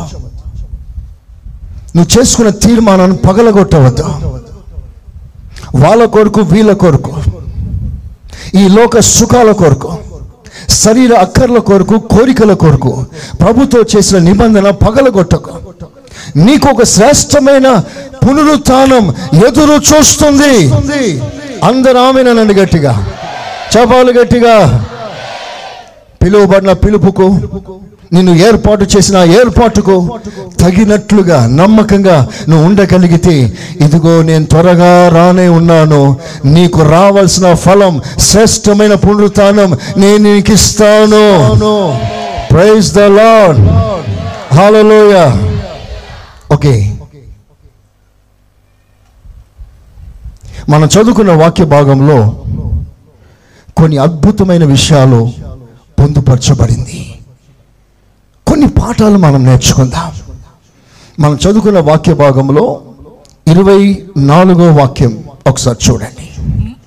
నువ్వు 1.95 2.19
చేసుకున్న 2.19 2.49
తీర్మానాన్ని 2.49 3.17
పగలగొట్టవద్దు. 3.17 4.07
వాళ్ళ 5.83 6.05
కొరకు 6.05 6.41
వీళ్ళ 6.41 6.71
కొరకు 6.73 7.13
ఈ 8.57 8.67
లోక 8.67 8.99
సుఖాల 8.99 9.51
కొరకు 9.51 9.97
శరీర 10.69 11.13
అక్కర్ల 11.13 11.57
కొరకు 11.57 11.95
కోరికల 11.99 12.53
కొరకు 12.53 13.05
ప్రభుతో 13.41 13.79
చేసిన 13.81 14.17
నిబంధన 14.17 14.69
పగలగొట్టకు. 14.69 15.51
నీకు 16.39 16.67
ఒక 16.69 16.83
శ్రేష్టమైన 16.83 17.67
పునరుత్నం 18.23 19.05
ఎదురు 19.47 19.77
చూస్తుంది. 19.89 20.53
అందరు 21.63 21.97
ఆమెనండి 21.97 22.53
గట్టిగా 22.53 22.93
చెప్పాలి 23.77 24.13
గట్టిగా. 24.19 24.85
పిలువబడిన 26.27 26.71
పిలుపుకు 26.83 27.25
నిన్ను 28.13 28.33
ఏర్పాటు 28.47 28.85
చేసిన 28.93 29.17
ఏర్పాటుకు 29.39 29.95
తగినట్లుగా 30.61 31.37
నమ్మకంగా 31.59 32.15
నువ్వు 32.49 32.63
ఉండగలిగితే 32.67 33.35
ఇదిగో 33.85 34.13
నేను 34.21 34.45
త్వరగా 34.45 34.91
రానే 35.15 35.47
ఉన్నాను. 35.49 36.01
నీకు 36.55 36.79
రావాల్సిన 36.95 37.47
ఫలం 37.63 37.93
శ్రేష్టమైన 38.27 38.93
పునరుత్నం 38.95 39.71
నేను 39.97 40.23
నీకు 40.27 40.53
ఇస్తాను. 40.57 41.23
Praise 42.51 42.89
the 42.93 43.07
Lord 43.19 43.59
hallelujah 44.57 45.15
okay 46.51 46.75
మనం 50.69 50.87
చదువుకున్న 50.87 51.31
వాక్య 51.43 51.65
భాగంలో 51.75 52.19
కొన్ని 53.77 53.97
అద్భుతమైన 53.97 54.63
విషయాలు 54.75 55.21
పొందుపరచబడింది. 55.99 57.15
కొన్ని 58.47 58.67
పాఠాలు 58.67 59.17
మనం 59.17 59.45
నేర్చుకుందాం. 59.45 60.11
మనం 61.19 61.35
చదువుకున్న 61.35 61.79
వాక్య 61.79 62.13
భాగంలో 62.13 62.81
ఇరవై 63.47 64.05
నాలుగో 64.17 64.71
వాక్యం 64.73 65.23
ఒకసారి 65.47 65.77
చూడండి. 65.89 66.29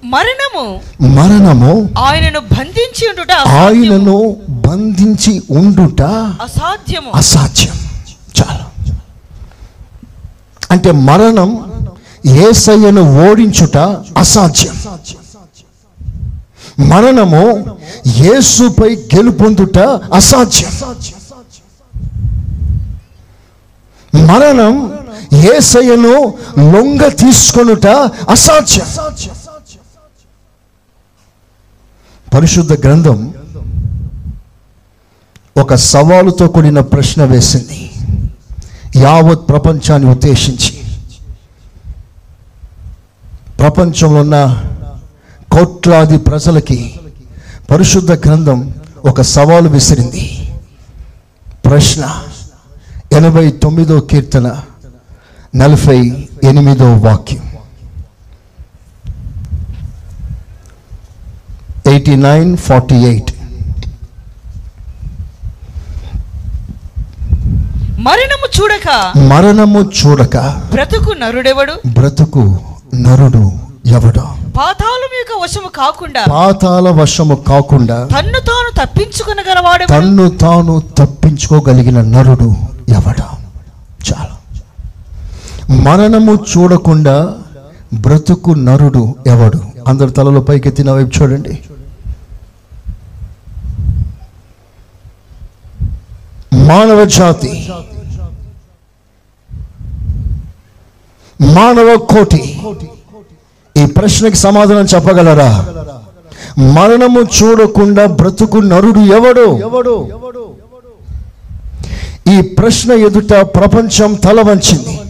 మరణము 0.05 0.81
మరణము 1.01 1.91
ఆయనను 1.99 2.41
బంధించి 2.41 3.09
ఉండుట 3.09 3.33
ఆయనను 3.33 4.37
బంధించి 4.49 5.43
ఉండుట 5.51 6.03
అసాధ్యము. 6.03 7.11
అసాధ్యం. 7.15 7.75
చాలు. 8.41 8.93
అంటే 10.71 10.91
మరణం 10.91 11.73
ఏసయ్యను 12.27 13.31
ఓడించుట 13.31 13.77
అసాధ్యం. 14.19 14.75
మరణము 16.81 17.77
యేసుపై 18.07 18.97
గెలుపొందుట 18.97 19.79
అసాధ్యం. 20.15 20.71
మరణం 24.27 24.99
ఏసయ్యను 25.33 26.35
లొంగ 26.73 27.09
తీసుకొనుట 27.09 27.87
అసాధ్యం. 28.31 28.87
పరిశుద్ధ 32.35 32.73
గ్రంథం 32.73 33.35
ఒక 35.57 35.75
సవాలుతో 35.75 36.49
కూడిన 36.49 36.81
ప్రశ్న 36.81 37.25
వేసింది. 37.25 37.91
యావత్ 38.97 39.49
ప్రపంచాన్ని 39.49 40.11
ఉద్దేశించి. 40.11 40.73
ప్రపంచంలో 43.59 44.21
ఉన్న 44.21 44.37
కోట్లాది 45.53 46.19
ప్రజలకి 46.19 47.01
పరిశుద్ధ 47.71 48.13
గ్రంథం 48.13 48.75
ఒక 49.05 49.21
సవాలు 49.21 49.69
విసిరింది. 49.69 50.25
ప్రశ్న 51.65 52.05
ఎనభై 53.13 53.51
తొమ్మిదో 53.51 54.01
కీర్తన 54.01 54.57
నలభై 55.57 56.29
ఎనిమిదో 56.45 56.97
వాక్యం. 56.97 57.45
Eighty 61.87 62.17
nine 62.17 62.57
forty 62.57 62.95
eight. 62.95 63.33
మరణము 68.01 68.47
చూడక 68.57 69.13
మరణము 69.19 69.81
చూడక 69.81 70.37
బ్రతుకు 70.73 71.13
నరుడెవడు? 71.13 71.75
బ్రతుకు 71.87 72.59
నరుడు. 72.95 73.70
ఎవడో? 73.87 74.25
పాతాళం 74.57 75.13
యొక్క 75.21 75.43
వశము 75.43 75.69
కాకుండా 75.69 76.25
పాతాల 76.31 76.89
వశము 76.91 77.35
కాకుండా 77.35 78.09
తన్ను 78.19 78.41
తాను 78.41 78.87
తప్పించుకునగలవాడు 78.87 79.85
తన్ను 79.85 80.31
తాను 80.31 80.81
తప్పించుకోగలిగిన 80.99 82.01
నరుడు 82.01 82.55
ఎవడ? 82.89 83.21
చాలు. 84.09 84.37
మరణము 85.73 86.35
చూడకుండా 86.35 87.35
బ్రతుకు 87.95 88.51
నరుడు 88.51 89.15
ఎవడు? 89.27 89.61
అందరు 89.89 90.11
తలలో 90.11 90.41
పైకెత్తిన 90.41 90.91
వైపు 90.91 91.23
చూడండి. 91.23 91.59
మానవ 96.55 97.05
జాతి. 97.05 97.71
మానవ 101.41 101.97
కోటి. 101.97 102.61
ఈ 103.77 103.87
ప్రశ్నకి 103.87 104.37
సమాధానం 104.37 104.85
చెప్పగలరా? 104.85 105.51
మరణము 106.59 107.21
చూడకుండా 107.21 108.07
బ్రతుకు 108.07 108.59
నరుడు 108.59 109.01
ఎవడు? 109.01 109.47
ఎవడు? 109.59 110.09
ఈ 112.31 112.41
ప్రశ్న 112.41 112.93
ఎదుట 112.93 113.33
ప్రపంచం 113.33 114.15
తల 114.15 114.41
వంచింది. 114.41 115.01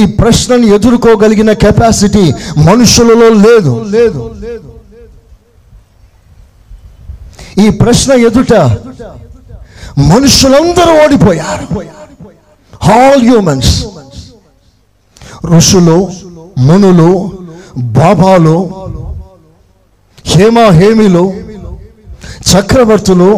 ఈ 0.00 0.06
ప్రశ్నను 0.06 0.66
ఎదుర్కోగలిగిన 0.66 1.52
కెపాసిటీ 1.52 2.32
మనుషులలో 2.58 3.28
లేదు. 3.28 3.86
లేదు 3.90 4.28
ఈ 7.58 7.70
ప్రశ్న 7.70 8.12
ఎదుట 8.12 8.52
మనుషులందరూ 9.98 11.04
ఓడిపోయారు. 11.04 11.66
ఆల్ 12.92 13.22
హ్యూమన్స్ 13.28 13.86
ఋషులు 15.44 16.10
మునులు 16.58 17.10
బాబాలు 17.78 18.56
హేమా 20.26 20.66
హేమిలు 20.78 21.24
చక్రవర్తులు 22.50 23.30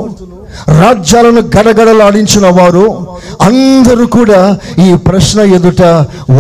రాజ్యాలను 0.81 1.41
గడగడలాడించిన 1.41 2.47
వారు 2.59 2.87
అందరూ 3.49 4.07
కూడా 4.07 4.41
ఈ 4.87 4.95
ప్రశ్న 4.95 5.41
ఎదుట 5.41 5.83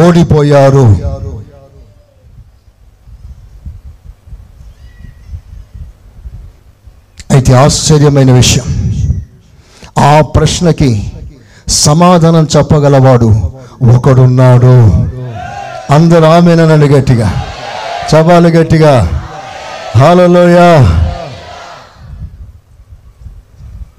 ఓడిపోయారు. 0.04 0.86
అయితే 7.30 7.52
ఆశ్చర్యమైన 7.54 8.32
విషయం 8.32 8.66
ఆ 9.98 10.20
ప్రశ్నకి 10.20 10.90
సమాధానం 11.68 12.48
చెప్పగలవాడు 12.56 13.30
ఒకడున్నాడు. 13.96 14.76
అందరూ 15.90 16.24
ఆమెనండి 16.24 16.88
గట్టిగా. 16.88 17.44
చపాలి 18.10 18.50
గట్టిగా. 18.50 19.22
హాలలోయ 19.96 20.58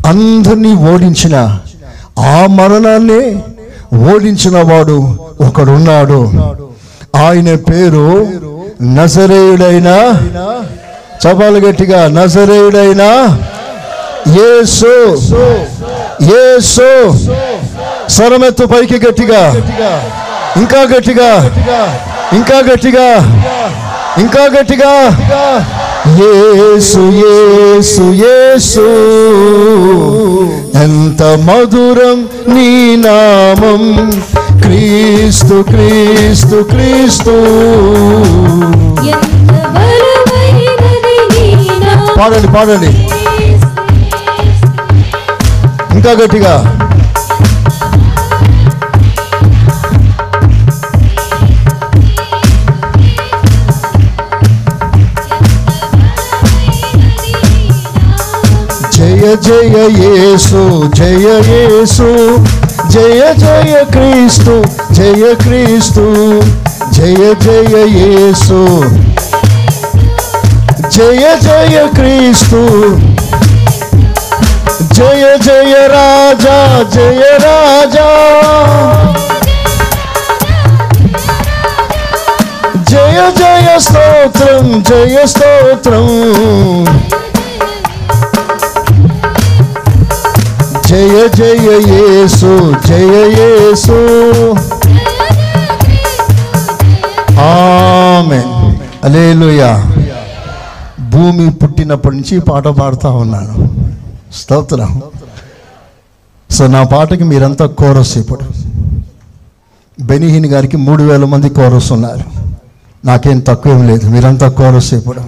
అందరినీ 0.07 0.73
ఓడించిన 0.73 1.59
ఆ 2.19 2.47
మరణాన్ని 2.49 3.43
ఓడించిన 4.13 4.73
వాడు 4.73 5.17
ఒకడున్నాడు. 5.41 6.31
ఆయన 7.15 7.55
పేరు 7.55 8.27
నజరేయుడైన 8.83 9.89
చపాలి 11.23 11.59
గట్టిగా 11.67 12.07
నజరేయుడైన 12.07 13.03
ఏసు 14.27 15.13
ఏసు 16.23 17.11
సరమెత్తు 18.09 18.65
పైకి 18.65 19.07
గట్టిగా. 19.07 19.41
ఇంకా 20.61 20.81
గట్టిగా 20.95 21.29
ఇంకా 22.33 22.57
గట్టిగా 22.71 23.07
ఇంకా 24.17 24.43
గట్టిగా. 24.55 24.91
యేసు 26.19 27.01
యేసు 27.23 28.05
యేసు 28.21 28.85
ఎంత 30.83 31.23
మధురం 31.47 32.19
నీ 32.53 32.95
నామం. 33.05 33.83
క్రీస్తు 34.61 35.55
క్రీస్తు 35.69 36.57
క్రీస్తు. 36.71 37.35
పాడండి 42.19 42.47
పాడండి. 42.55 42.91
ఇంకా 45.95 46.11
గట్టిగా. 46.23 46.53
జయ 59.35 59.77
జయ 59.77 59.77
యేసు 59.95 60.59
జయ 60.95 61.27
యేసు 61.47 62.05
జయ 62.89 63.21
జయ 63.33 63.73
క్రీస్తు 63.91 64.53
జయ 64.91 65.23
క్రీస్తు 65.43 66.03
జయ 66.91 67.23
జయ 67.43 67.75
యేసు 67.95 68.59
జయ 70.89 71.25
జయ 71.41 71.79
క్రీస్తు 71.95 72.61
జయ 74.93 75.25
జయ 75.47 75.75
రాజా 75.87 76.57
జయ 76.95 77.25
రాజా 77.45 78.07
జయ 82.91 83.19
జయ 83.41 83.69
స్తోత్రం 83.79 84.69
జయ 84.83 85.25
జయ 90.89 91.27
జయ 91.35 91.81
యేసు 91.87 92.73
జయ 92.87 93.33
యేసు. 93.39 93.95
ఆమెన్. 97.39 98.77
అలేలుయా 99.03 99.91
భూమి 101.09 101.51
పుట్టినప్పటి 101.51 102.15
నుంచి 102.15 102.39
పాట 102.39 102.67
పాడుతూ 102.67 103.11
ఉన్నాను. 103.11 103.69
స్తోత్రం. 104.33 105.03
సో 106.51 106.67
నా 106.67 106.83
పాటకి 106.83 107.23
మీరంతా 107.23 107.65
కోరస్ 107.65 108.17
ఇప్పుడు. 108.17 108.41
బెనిహిన్ 110.01 110.45
గారికి 110.45 110.77
మూడు 110.77 111.03
వేల 111.03 111.25
మంది 111.25 111.49
కోరస్ 111.49 111.91
ఉన్నారు. 111.91 112.23
నాకేం 113.05 113.39
తక్కువేం 113.39 113.87
లేదు. 113.87 114.09
మీరంతా 114.09 114.49
కోరస్ 114.49 114.93
ఇప్పుడు. 114.93 115.21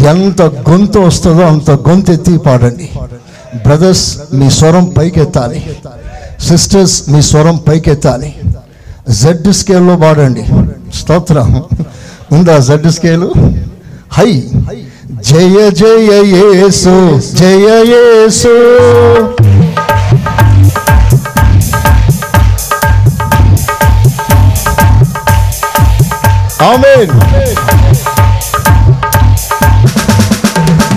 ఎంత 0.00 0.42
గొంతు 0.42 0.98
వస్తుందో 0.98 1.42
అంత 1.42 1.70
గొంతు 1.70 2.12
ఎత్తి 2.12 2.38
పాడండి. 2.38 2.90
బ్రదర్స్ 3.54 4.18
మీ 4.32 4.50
స్వరం 4.50 4.84
పైకెత్తాలి. 4.84 5.76
సిస్టర్స్ 6.48 7.10
మీ 7.10 7.22
స్వరం 7.22 7.56
పైకెత్తాలి. 7.68 8.34
జెడ్ 9.10 9.52
స్కేల్లో 9.52 9.96
పాడండి. 9.96 10.44
స్తోత్రం. 10.96 11.64
ఉందా 12.32 12.58
జెడ్ 12.58 12.90
స్కేలు 12.90 13.32
హై. 14.12 14.44
జయ 15.30 15.70
జయ 15.70 16.22
యేసు 16.24 17.20
జయ 17.34 17.84
యేసు. 17.86 18.48
ఆమెన్ 26.62 27.53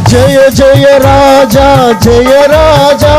జయ 0.09 0.39
జయ 0.57 0.85
రాజా 1.03 1.67
జయ 2.03 2.33
రాజా 2.51 3.15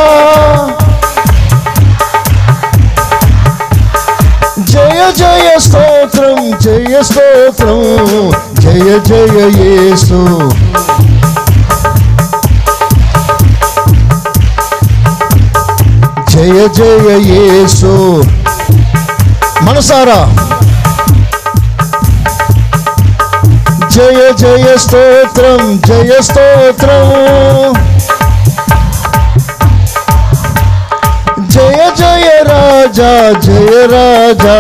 జయ 4.71 5.01
జయ 5.21 5.49
స్తోత్రం 5.67 6.41
జయ 6.65 6.95
స్తోత్రం 7.11 7.83
జయ 8.63 8.91
జయ 9.09 9.39
యేసు 9.59 10.21
జయ 16.33 16.61
జయ 16.79 17.09
యేసు 17.29 17.93
మనసారా 19.67 20.21
జయ 23.93 24.33
జయ 24.39 24.77
స్తోత్రం 24.77 25.83
జయ 25.89 26.21
స్తోత్రం. 26.21 27.09
జయ 31.49 31.91
జయ 31.99 32.29
రాజా 32.43 33.41
జయ 33.41 33.87
రాజా 33.95 34.57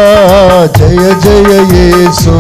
జయ 0.78 1.14
జయ 1.24 1.52
యేసు. 1.76 2.34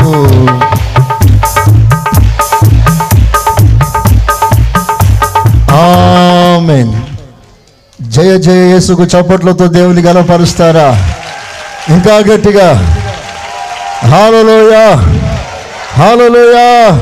ఆమెన్. 5.72 6.92
జయ 8.00 8.38
జయ 8.38 8.70
యేసుకు 8.70 9.02
చప్పట్లతో 9.02 9.66
దేవుని 9.66 10.02
గలపరుస్తారా? 10.02 10.88
ఇంకా 11.88 12.16
గట్టిగా. 12.16 12.68
Hallelujah 14.08 14.86
hallelujah. 15.98 17.00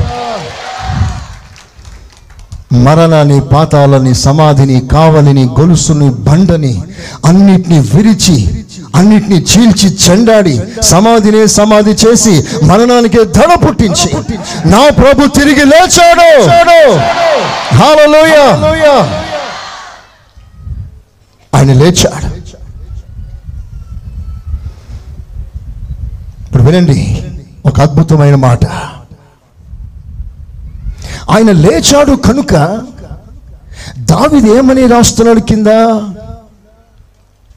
మరణాన్ని 2.71 3.41
పాతాలని 3.41 4.15
సమాధిని 4.15 4.87
కావలిని 4.87 5.43
గొలుసుని 5.59 6.09
బండని 6.09 6.83
అన్నిటిని 7.25 7.79
విరిచి 7.79 8.65
అన్నిటిని 8.95 9.35
చీల్చి 9.35 9.97
చెండాడి 10.09 10.61
సమాధినే 10.81 11.47
సమాధి 11.47 11.89
చేసి 11.89 12.65
మరణానికి 12.65 13.23
ధన 13.23 13.55
పుట్టించి. 13.55 14.09
నా 14.65 14.89
ప్రభు 14.89 15.27
తిరిగి 15.27 15.65
లేచాడు. 15.65 16.29
ఆయన 21.55 21.73
లేచాడు. 21.73 22.35
ఇప్పుడు 26.45 26.63
వినండి. 26.63 27.16
ఒక 27.67 27.81
అద్భుతమైన 27.81 28.35
మాట. 28.35 28.65
ఆయన 31.29 31.51
లేచాడు 31.51 32.11
కనుక 32.11 32.53
దావిది 33.99 34.49
ఏమని 34.57 34.87
రాస్తున్నాడు 34.87 35.39
కింద? 35.39 35.67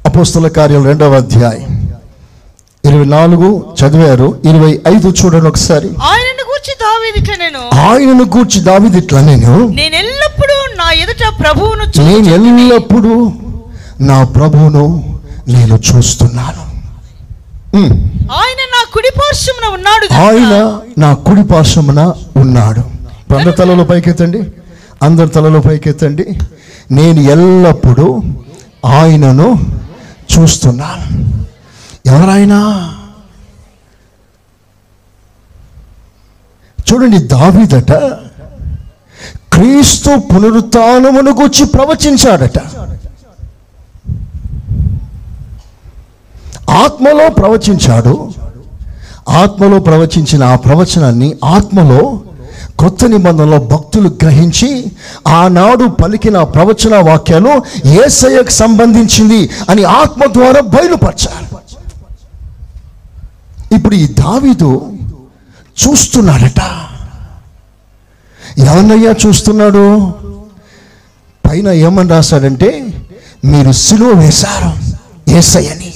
అపోస్తుల 0.07 0.49
కార్యం 0.49 0.85
రెండవ 0.85 1.15
అధ్యాయం. 1.15 1.99
ఇరవై 2.85 3.05
నాలుగు 3.05 3.75
చదివారు 3.81 4.41
ఇరవై 4.45 4.81
ఐదు 4.89 5.09
చూడండి 5.09 5.49
ఒకసారి. 5.49 5.87
ఆయనను 5.87 6.45
గూర్చి 6.51 6.75
దావీదిట్ల 6.81 7.35
నేను. 7.45 7.61
ఆయనను 7.81 8.25
కూర్చి 8.25 8.63
ఇట్లా 8.99 9.21
నేను. 9.21 9.69
నేను 9.69 9.97
ఎల్లప్పుడూ 9.97 10.75
నా 10.77 10.93
ఎదుట 10.93 11.41
ప్రభువును 11.41 11.85
నేను 11.85 12.35
ఎల్లప్పుడూ 12.35 13.33
నా 14.01 14.25
ప్రభువును 14.25 15.19
నేను 15.49 15.77
చూస్తున్నాను. 15.77 16.71
ఆయన 18.31 18.63
నా 18.75 18.87
కుడి 18.93 19.11
పార్శ్వమున 19.17 19.75
ఉన్నాడు 19.75 20.15
ఆయన 20.15 20.81
నా 20.99 21.15
కుడి 21.15 21.45
పార్శ్వమున 21.45 22.15
ఉన్నాడు. 22.37 22.81
అందరి 23.35 23.53
తలలో 23.53 23.85
పైకెత్తండి. 23.85 24.43
అందరి 25.03 25.29
తలలో 25.29 25.61
పైకెత్తండి. 25.61 26.39
నేను 26.91 27.21
ఎల్లప్పుడూ 27.21 28.23
ఆయనను 28.85 29.59
చూస్తున్నాను. 30.39 31.07
ఎవరైనా? 32.07 32.95
చూడండి 36.93 37.19
దావీదట 37.19 37.93
క్రీస్తు 39.53 40.11
పునరుత్నమును 40.19 41.31
గురించి 41.31 41.65
ప్రవచించాడట. 41.67 42.59
ఆత్మలో 46.71 47.31
ప్రవచించాడు. 47.31 48.33
ఆత్మలో 49.29 49.79
ప్రవచించిన 49.79 50.45
ఆ 50.45 50.57
ప్రవచనాన్ని 50.57 51.37
ఆత్మలో 51.45 52.21
కొత్త 52.79 53.05
నిబంధనలో 53.05 53.59
భక్తులు 53.59 54.09
గ్రహించి 54.09 54.93
ఆనాడు 55.29 55.85
పలికిన 55.85 56.43
ప్రవచన 56.43 57.11
వాక్యాలు 57.11 57.63
ఏసయ్యకు 57.87 58.51
సంబంధించింది 58.51 59.51
అని 59.69 59.85
ఆత్మ 59.85 60.25
ద్వారా 60.25 60.61
బయలుపరచారు. 60.61 61.51
ఇప్పుడు 63.75 63.95
ఈ 63.95 64.07
దావీదు 64.07 64.93
చూస్తున్నాడట. 65.83 66.61
ఎవరినయ్యా 68.59 69.15
చూస్తున్నాడు? 69.27 70.13
పైన 71.49 71.69
ఏమని 71.69 72.09
రాశాడంటే 72.09 72.95
మీరు 73.45 73.73
సిలువ 73.73 74.09
వేశారు 74.09 74.73
ఏసయ్యని. 75.31 75.90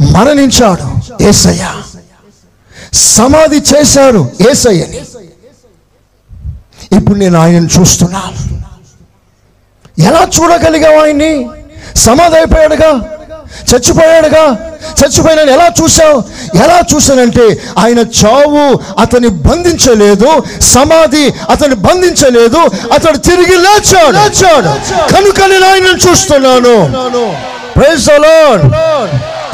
మరణించాడు 0.00 0.86
ఏసయ్య. 1.22 1.64
సమాధి 2.92 3.62
చేశారు 3.70 4.32
ఏసయ్యని. 4.50 5.00
ఇప్పుడు 6.96 7.18
నేను 7.18 7.38
ఆయనను 7.38 7.68
చూస్తున్నాను 7.80 8.32
ఎలా 9.98 10.28
చూడగలిగావు 10.36 10.98
ఆయన్ని? 11.00 11.32
సమాధి 11.96 12.36
అయిపోయాడుగా? 12.36 12.90
చచ్చిపోయాడుగా? 13.70 14.44
చచ్చిపోయిన 15.00 15.40
ఎలా 15.50 15.66
చూసావు 15.82 16.16
ఎలా 16.64 16.80
చూశానంటే 16.94 17.44
ఆయన 17.78 17.98
చావు 17.98 18.64
అతన్ని 18.98 19.28
బంధించలేదు 19.28 20.30
సమాధి 20.60 21.32
అతన్ని 21.50 21.76
బంధించలేదు 21.76 22.60
అతడు 22.94 23.16
తిరిగి 23.16 23.56
లేచాడు. 23.56 24.16
లేచాడు. 24.16 24.68
కనుక 25.14 25.40
నేను 25.44 25.66
ఆయనను 25.66 25.98
చూస్తున్నాను. 26.08 26.76
Praise 27.76 28.06
the 28.06 28.10
Lord 28.10 28.64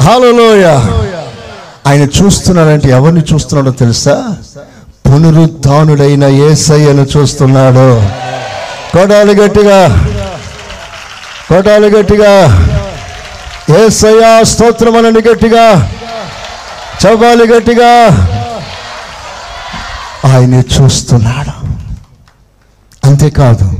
hallelujah. 0.01 0.75
ఆయన 1.87 2.01
చూస్తున్నాడంటే 2.01 2.89
ఎవరిని 2.89 3.21
చూస్తున్నాడో 3.33 3.71
తెలుసా? 3.71 4.35
పునరుద్ధానుడైన 5.07 6.23
ఏసయ్యను 6.23 7.07
చూస్తున్నాడు. 7.17 8.01
కోటాలు 8.93 9.31
గట్టిగా. 9.33 10.07
కోటాలు 11.49 11.87
గట్టిగా. 11.87 12.33
ఏసయ్య 13.85 14.43
స్తోత్రం 14.43 14.97
అనండి 14.97 15.29
గట్టిగా. 15.29 15.91
చవ్వాలి 17.05 17.47
గట్టిగా. 17.47 17.91
ఆయన 20.25 20.53
చూస్తున్నాడు. 20.53 21.51
అంతేకాదు 23.07 23.71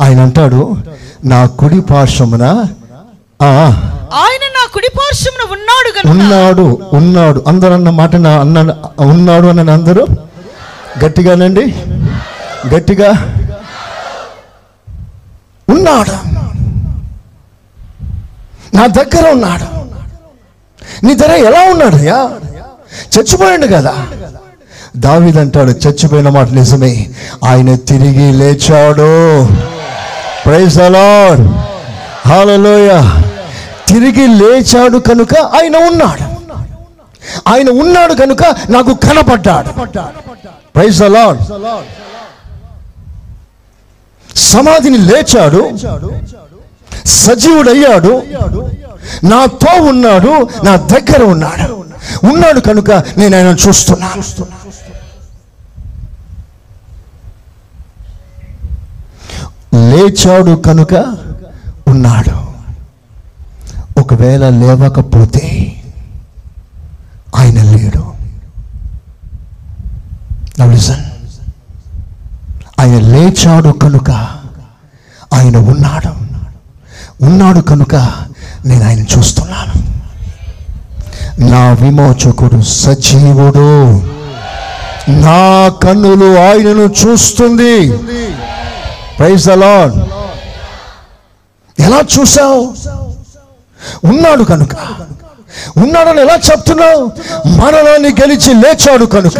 ఆయన 0.00 0.20
అంటాడు 0.20 0.76
నా 1.24 1.46
కుడి 1.46 1.80
పార్శ్వమున 1.80 2.64
ఆయన 3.42 4.44
నా 4.56 4.68
కుడి 4.72 4.88
పార్శ్వమున 4.98 5.52
ఉన్నాడు 5.52 6.08
ఉన్నాడు 6.10 6.80
ఉన్నాడు. 6.92 7.44
అందరూ 7.46 7.72
అన్న 7.74 7.90
మాట 7.90 8.16
నా 8.16 8.40
అన్న 8.40 8.74
ఉన్నాడు 9.00 9.46
అని 9.46 9.70
అందరూ? 9.70 10.06
గట్టిగానండి? 11.04 11.74
గట్టిగా? 12.74 13.12
ఉన్నాడు? 15.68 16.44
నా 18.76 18.86
దగ్గర 18.86 19.30
ఉన్నాడు. 19.30 19.84
నీ 21.06 21.14
దగ్గర 21.14 21.34
ఎలా 21.34 21.70
ఉన్నాడు 21.70 21.96
యా 21.96 22.30
చచ్చిపోయాడు 23.18 23.66
కదా. 23.66 24.06
దావిదంటాడు 24.96 25.70
చచ్చిపోయిన 25.70 26.28
మాట 26.28 26.48
నిజమే. 26.48 27.10
ఆయన 27.44 27.74
తిరిగి 27.74 28.32
లేచాడు. 28.32 29.48
ప్రైజ్ 30.46 30.78
అలాడ్ 30.78 31.73
హాలలోయ. 32.26 32.90
తిరిగి 33.88 34.26
లేచాడు 34.26 34.98
కనుక 34.98 35.38
ఆయన 35.38 35.76
ఉన్నాడు. 35.76 36.34
ఆయన 37.48 37.70
ఉన్నాడు 37.70 38.14
కనుక 38.14 38.42
నాకు 38.68 38.94
కనపడ్డాడు. 38.94 39.68
ప్రైజ్ 40.74 41.02
అలాడ్ 41.02 41.42
సమాధిని 44.38 44.98
లేచాడు. 44.98 45.70
సజీవుడయ్యాడు. 47.06 48.22
నాతో 49.24 49.82
ఉన్నాడు. 49.82 50.48
నా 50.64 50.76
దగ్గర 50.76 51.24
ఉన్నాడు. 51.24 51.84
ఉన్నాడు 52.26 52.60
కనుక 52.60 52.90
నేను 52.90 53.36
ఆయన 53.36 53.56
చూస్తున్నా. 53.68 54.10
లేచాడు 59.74 60.56
కనుక 60.56 61.16
ఉన్నాడు. 61.88 62.54
ఒకవేళ 64.00 64.48
లేవకపోతే 64.48 65.72
ఆయన 67.36 67.62
లేడు. 67.62 68.14
Now 70.60 70.92
ఆయన 72.80 72.98
లేచాడు 72.98 73.68
కనుక 73.68 74.10
ఆయన 75.34 75.56
ఉన్నాడు. 75.56 76.24
ఉన్నాడు 77.24 77.60
కనుక 77.60 77.94
నేను 78.66 78.86
ఆయన 78.86 79.00
చూస్తున్నాను. 79.00 79.94
నా 81.50 81.72
విమోచకుడు 81.72 82.62
సజీవుడు. 82.62 83.92
నా 85.10 85.68
కన్నులు 85.68 86.38
ఆయనను 86.38 86.94
చూస్తుంది. 87.06 87.96
ప్రైజ్ 89.18 89.48
అలాడ్ 89.48 90.13
ఎలా 91.78 92.00
చూసావు 92.00 92.74
ఉన్నాడు 94.04 94.44
కనుక. 94.44 94.74
ఉన్నాడని 95.76 96.20
ఎలా 96.20 96.34
చెప్తున్నావు? 96.34 97.06
మరణాన్ని 97.48 98.08
గెలిచి 98.08 98.54
లేచాడు 98.54 99.04
కనుక. 99.04 99.34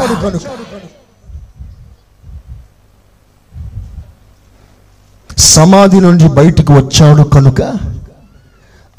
సమాధి 5.38 6.00
నుండి 6.00 6.28
బయటికి 6.28 6.72
వచ్చాడు 6.72 7.22
కనుక 7.22 7.62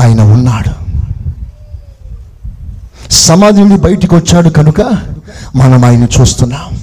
ఆయన 0.02 0.22
ఉన్నాడు. 0.22 0.86
సమాధి 3.14 3.60
నుండి 3.62 3.76
బయటికి 3.76 4.16
వచ్చాడు 4.16 4.50
కనుక 4.50 4.82
మనం 5.56 5.86
ఆయన 5.86 6.08
చూస్తున్నాం. 6.22 6.82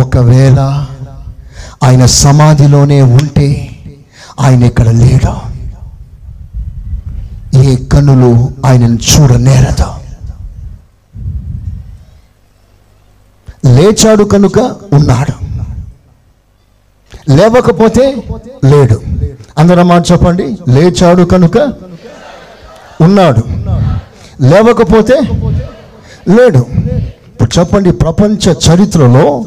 ఒకవేళ 0.00 0.86
ఆయన 1.84 2.06
సమాధిలోనే 2.06 3.02
ఉంటే 3.02 3.76
ఆయన 4.40 4.62
ఇక్కడ 4.62 4.88
లేడు. 4.88 5.51
ఏ 7.54 7.76
కనులు 7.76 8.50
ఆయనను 8.66 8.94
చూడనేరదు. 8.94 10.02
లేచాడు 13.66 14.24
కనుక 14.24 14.58
ఉన్నాడు. 14.92 15.44
లేవకపోతే 17.32 18.16
లేడు. 18.64 19.00
అందరం 19.58 19.88
మాట 19.88 20.12
చెప్పండి? 20.12 20.58
లేచాడు 20.68 21.22
కనుక 21.22 21.58
ఉన్నాడు. 23.00 23.42
లేవకపోతే 24.42 25.20
లేడు. 26.28 26.66
ఇప్పుడు 27.28 27.58
చెప్పండి 27.58 27.92
ప్రపంచ 27.92 28.50
చరిత్రలో 28.50 29.44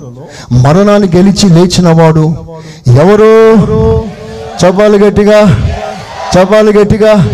మరణాన్ని 0.52 1.10
గెలిచి 1.15 1.50
లేచిన 1.50 2.04
వాడు 2.04 2.36
ఎవరు? 2.88 3.56
చెప్పాలి 4.65 5.06
గట్టిగా. 5.06 5.70
చెప్పాలి 6.38 6.80
గట్టిగా. 6.80 7.30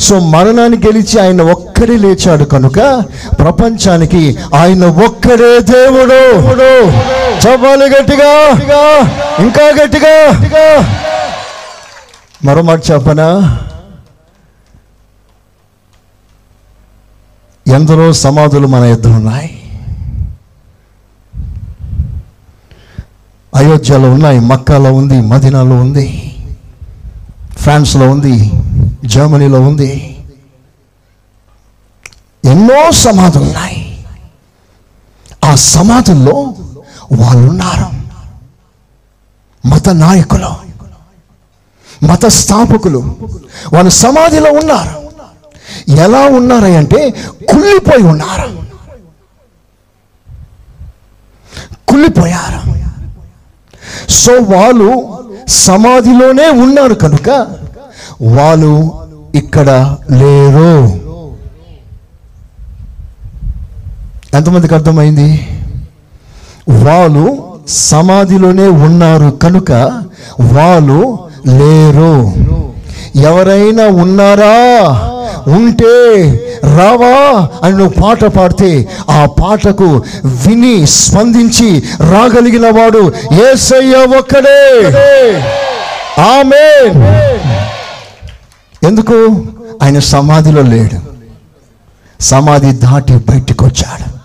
సో 0.00 0.18
మరణాన్ని 0.18 0.78
గెలిచి 0.78 1.20
ఆయన 1.20 1.42
ఒక్కడే 1.42 1.96
లేచాడు 1.96 2.44
కనుక 2.44 3.04
ప్రపంచానికి 3.38 4.38
ఆయన 4.54 4.84
ఒక్కడే 4.84 5.60
దేవుడు. 5.60 6.40
చెప్పాలి 7.46 7.84
గట్టిగా? 7.84 8.32
ఇంకా 9.38 9.82
గట్టిగా? 9.82 10.14
మరో 12.44 12.62
మాట 12.62 12.80
చెప్పనా? 12.90 13.58
ఎందరో 17.68 18.12
సమాధులు 18.12 18.66
మన 18.66 18.82
ఇద్దరు 18.82 19.12
ఉన్నాయి. 19.12 19.56
అయోధ్యలో 23.56 24.10
ఉన్నాయి 24.14 24.40
మక్కాలో 24.40 24.92
ఉంది 24.92 25.20
మదీనాలో 25.20 25.76
ఉంది 25.76 26.36
ఫ్రాన్స్లో 27.58 28.10
ఉంది. 28.10 28.52
జర్మనీలో 29.04 29.60
ఉంది. 29.60 30.16
ఎన్నో 32.44 32.90
సమాధులు 32.90 33.44
ఉన్నాయి 33.44 34.06
ఆ 35.44 35.54
సమాధుల్లో 35.54 36.54
వాళ్ళు 37.12 37.48
ఉన్నారు 37.48 38.00
మత 39.66 39.88
నాయకులు 39.88 40.70
మత 42.04 42.26
స్థాపకులు 42.26 43.16
వాళ్ళు 43.72 43.90
సమాధిలో 43.90 44.52
ఉన్నారు. 44.52 45.10
ఎలా 45.90 46.20
ఉన్నారంటే 46.20 47.10
కుళ్ళిపోయి 47.50 48.02
ఉన్నారు. 48.02 48.62
కుళ్ళిపోయారు. 51.88 52.80
సో 54.08 54.32
వాళ్ళు 54.32 55.20
సమాధిలోనే 55.48 56.48
ఉన్నారు 56.48 56.94
కనుక 56.94 57.56
వాళ్ళు 58.22 58.92
ఇక్కడ 59.34 59.96
లేరు. 60.10 61.00
ఎంతమందికి 64.36 64.74
అర్థమైంది? 64.74 65.48
వాళ్ళు 66.68 67.42
సమాధిలోనే 67.68 68.68
ఉన్నారు 68.68 69.30
కనుక 69.42 69.72
వాళ్ళు 70.40 71.18
లేరు. 71.46 72.32
ఎవరైనా 73.20 73.86
ఉన్నారా? 73.86 74.56
ఉంటే 75.46 75.94
రావా 76.76 77.48
అని 77.62 77.76
నువ్వు 77.76 78.02
పాట 78.02 78.24
పాడితే 78.24 78.88
ఆ 79.10 79.26
పాటకు 79.26 80.02
విని 80.24 80.86
స్పందించి 80.86 81.82
రాగలిగిన 82.00 82.66
వాడు 82.66 83.12
ఏసయ్య 83.32 83.96
ఒక్కడే. 84.18 84.64
ఆమె 86.20 86.66
ఎందుకు? 88.86 89.46
ఆయన 89.82 89.98
సమాధిలో 89.98 90.62
లేడు. 90.62 91.00
సమాధి 92.22 92.72
దాటి 92.72 93.16
బయటికి 93.16 93.64
వచ్చాడు. 93.64 94.20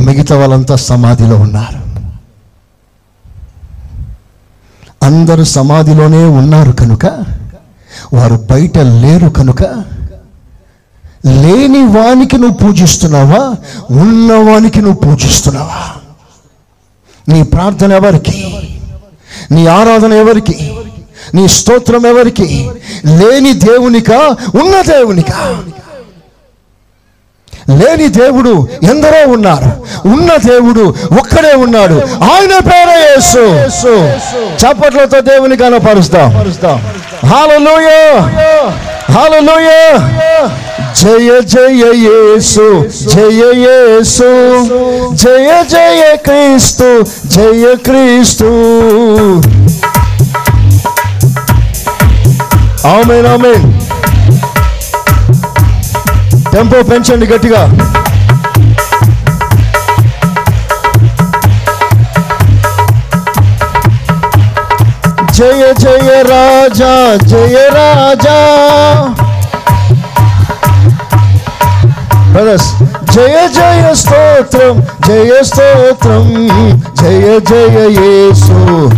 మిగతా 0.00 0.36
వాళ్ళంతా 0.36 0.76
సమాధిలో 0.76 1.36
ఉన్నారు. 1.36 1.88
అందరూ 5.04 5.44
సమాధిలోనే 5.44 6.24
ఉన్నారు 6.24 6.72
కనుక 6.72 7.06
వారు 8.14 8.46
బయట 8.50 8.78
లేరు 8.78 9.28
కనుక 9.28 9.62
లేని 11.26 11.86
వానికి 11.86 12.38
నువ్వు 12.38 12.56
పూజిస్తున్నావా? 12.56 13.54
ఉన్నవానికి 13.90 14.82
నువ్వు 14.82 15.00
పూజిస్తున్నావా? 15.00 16.00
నీ 17.28 17.42
ప్రార్థన 17.42 17.92
ఎవరికి? 17.92 18.54
నీ 19.50 19.66
ఆరాధన 19.66 20.12
ఎవరికి? 20.12 20.74
నీ 21.34 21.48
స్తోత్రం 21.48 22.06
ఎవరికి? 22.06 22.70
లేని 23.06 23.52
దేవునికా? 23.52 24.36
ఉన్న 24.54 24.82
దేవునికా? 24.82 25.62
లేని 27.76 28.08
దేవుడు 28.08 28.68
ఎందరో 28.82 29.32
ఉన్నారు. 29.32 29.84
ఉన్న 30.08 30.36
దేవుడు 30.36 30.94
ఒక్కడే 31.20 31.52
ఉన్నాడు. 31.52 31.94
ఆయన 32.24 32.58
పేరే 32.58 33.10
యేసు. 33.10 33.38
చప్పట్లతో 34.56 35.20
దేవుని 35.20 35.56
కనపరుస్తాం 35.56 36.30
హాలలోయ 37.28 38.18
హాలలోయ 39.12 39.98
జయ 41.02 41.40
జయ 41.40 41.84
యేసు. 41.94 42.84
జయ 43.02 43.42
యేసు. 43.54 44.26
జయ 45.14 45.64
జయ 45.70 46.16
క్రీస్తు. 46.16 47.04
జయ 47.26 47.74
క్రీస్తు. 47.76 48.44
Amen 52.86 53.26
amen. 53.26 53.64
టెంపో 56.52 56.82
పెంచండి 56.82 57.26
గట్టిగా. 57.26 57.62
జయ 65.38 65.72
జయ 65.82 66.22
రాజా 66.22 67.18
జయ 67.26 67.56
రాజా. 67.68 68.38
బ్రదర్స్ 72.32 72.70
జయ 73.12 73.48
జయ 73.48 73.94
స్తోత్రం 73.94 74.86
జయ 75.08 75.42
స్తోత్రం 75.42 76.48
జయ 77.02 77.40
జయ 77.40 77.78
యేసు. 78.00 78.90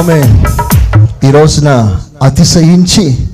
ఆమె 0.00 0.44
ఈ 1.28 1.30
రోజున 1.30 2.00
అతిశయించి 2.22 3.30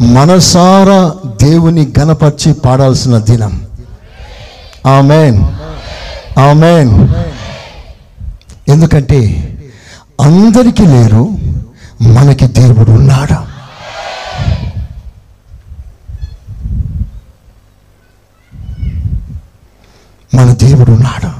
మనసారా 0.00 1.12
దేవుని 1.42 1.92
గణపరిచి 1.98 2.52
పాడాల్సిన 2.52 3.18
దినం. 3.18 3.66
ఆమెన్. 4.86 5.44
ఆమెన్. 6.38 7.08
ఎందుకంటే 8.70 9.18
అందరికీ 10.20 10.86
లేరు 10.86 11.38
మనకి 12.02 12.46
దేవుడు 12.46 12.90
ఉన్నాడు? 12.90 13.48
మన 20.36 20.52
దేవుడు 20.52 20.90
ఉన్నాడు? 20.90 21.37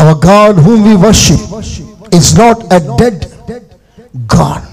Our 0.00 0.14
God 0.14 0.56
whom 0.56 0.84
we 0.84 0.96
worship 0.96 1.40
is 2.12 2.34
not 2.36 2.64
a 2.72 2.80
dead 2.96 3.26
God. 4.26 4.66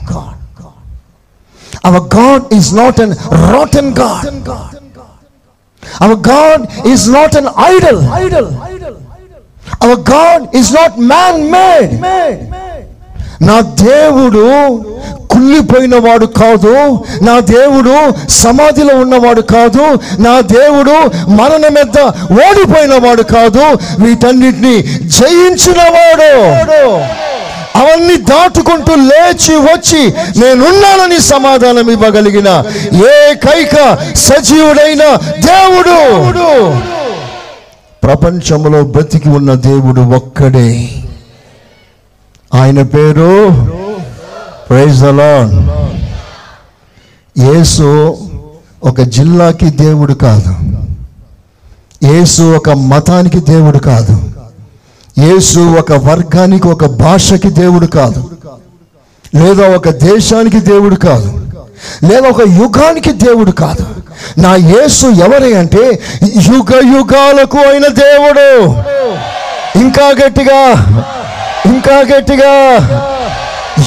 Our 1.84 2.02
God 2.08 2.54
is 2.54 2.74
not 2.74 3.00
an 3.00 3.12
rotten 3.54 3.94
God. 3.94 4.26
Our 6.02 6.16
God 6.16 6.86
is 6.86 7.08
not 7.10 7.36
an 7.36 7.48
idol. 7.48 8.04
Our 9.82 9.98
God 9.98 10.56
is 10.56 10.72
not 10.72 10.98
man-made. 10.98 12.00
నా 13.42 13.60
దేవుడు 13.60 14.46
కుళ్ళిపోయిన 15.28 15.96
వాడు 15.96 16.26
కాదు 16.26 17.04
నా 17.22 17.40
దేవుడు 17.40 18.14
సమాధిలో 18.30 18.96
ఉన్నవాడు 18.96 19.42
కాదు 19.42 20.00
నా 20.22 20.40
దేవుడు 20.40 20.96
మరణ 21.30 21.68
మీద 21.68 22.04
ఓడిపోయిన 22.34 23.08
వాడు 23.08 23.24
కాదు 23.24 23.78
వీటన్నిటిని 24.00 24.84
జయించినవాడు. 25.08 26.32
అవన్నీ 27.78 28.18
దాటుకుంటూ 28.18 28.96
లేచి 28.96 29.56
వచ్చి 29.56 30.14
నేనున్నానని 30.40 31.20
సమాధానం 31.20 31.92
ఇవ్వగలిగిన 31.92 32.64
ఏకైక 32.94 33.98
సజీవుడైన 34.16 35.16
దేవుడు. 35.46 35.98
ప్రపంచంలో 38.04 38.84
బ్రతికి 38.84 39.30
ఉన్న 39.30 39.54
దేవుడు 39.54 40.02
ఒక్కడే. 40.02 40.90
ఆయన 42.54 42.84
పేరు? 42.84 43.50
ప్రైజ్ 44.70 45.04
అలాన్ 45.04 45.68
యేసు 47.40 48.18
ఒక 48.84 49.02
జిల్లాకి 49.02 49.70
దేవుడు 49.70 50.14
కాదు. 50.14 50.56
యేసు 52.06 52.42
ఒక 52.56 52.70
మతానికి 52.70 53.40
దేవుడు 53.40 53.78
కాదు. 53.78 54.32
యేసు 55.20 55.60
ఒక 55.60 55.92
వర్గానికి 55.92 56.68
ఒక 56.68 56.86
భాషకి 56.86 57.50
దేవుడు 57.50 57.86
కాదు. 57.86 58.30
లేదా 59.36 59.76
ఒక 59.76 59.90
దేశానికి 59.90 60.60
దేవుడు 60.60 60.96
కాదు. 60.96 61.48
లేదా 62.04 62.30
ఒక 62.30 62.42
యుగానికి 62.42 63.12
దేవుడు 63.12 63.52
కాదు. 63.52 63.86
నా 64.40 64.56
యేసు 64.56 65.08
ఎవరి 65.08 65.58
అంటే 65.58 66.00
యుగ 66.36 66.98
యుగాలకు 66.98 67.58
అయిన 67.58 67.88
దేవుడు. 67.88 68.66
ఇంకా 69.80 70.10
గట్టిగా 70.10 70.74
ఇంకా 71.66 71.98
గట్టిగా 72.10 72.54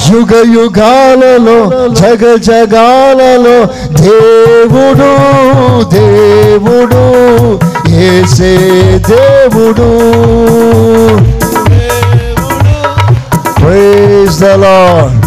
యుగ 0.05 0.33
యుగాలలో 0.55 1.57
జగ 1.99 2.23
జగాలలో 2.47 3.57
దేవుడు 4.01 5.09
దేవుడు 5.95 7.03
ఏసే 8.05 8.53
దేవుడు. 9.09 9.89
Praise 13.59 14.39
the 14.39 14.53
Lord 14.63 15.17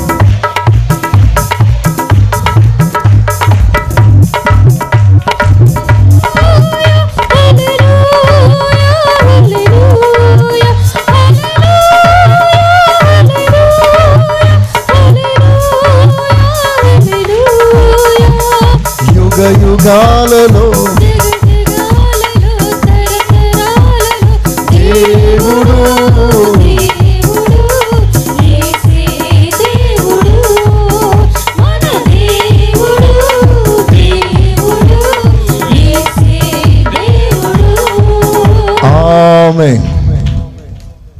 Amen. 38.82 39.82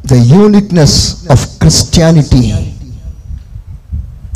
The 0.05 0.17
uniqueness 0.17 1.29
of 1.29 1.39
Christianity 1.61 2.73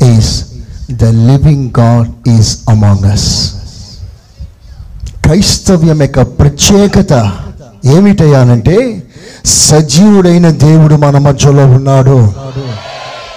is 0.00 0.60
the 0.86 1.12
living 1.12 1.70
God 1.70 2.12
is 2.28 2.62
among 2.68 3.06
us. 3.06 3.57
క్రైస్తవ్యం 5.28 6.02
యొక్క 6.02 6.20
ప్రత్యేకత 6.22 7.12
ఏమిటయ్యానంటే 7.84 9.02
సజీవుడైన 9.44 10.50
దేవుడు 10.50 10.94
మన 10.94 11.18
మధ్యలో 11.18 11.66
ఉన్నాడు. 11.66 12.32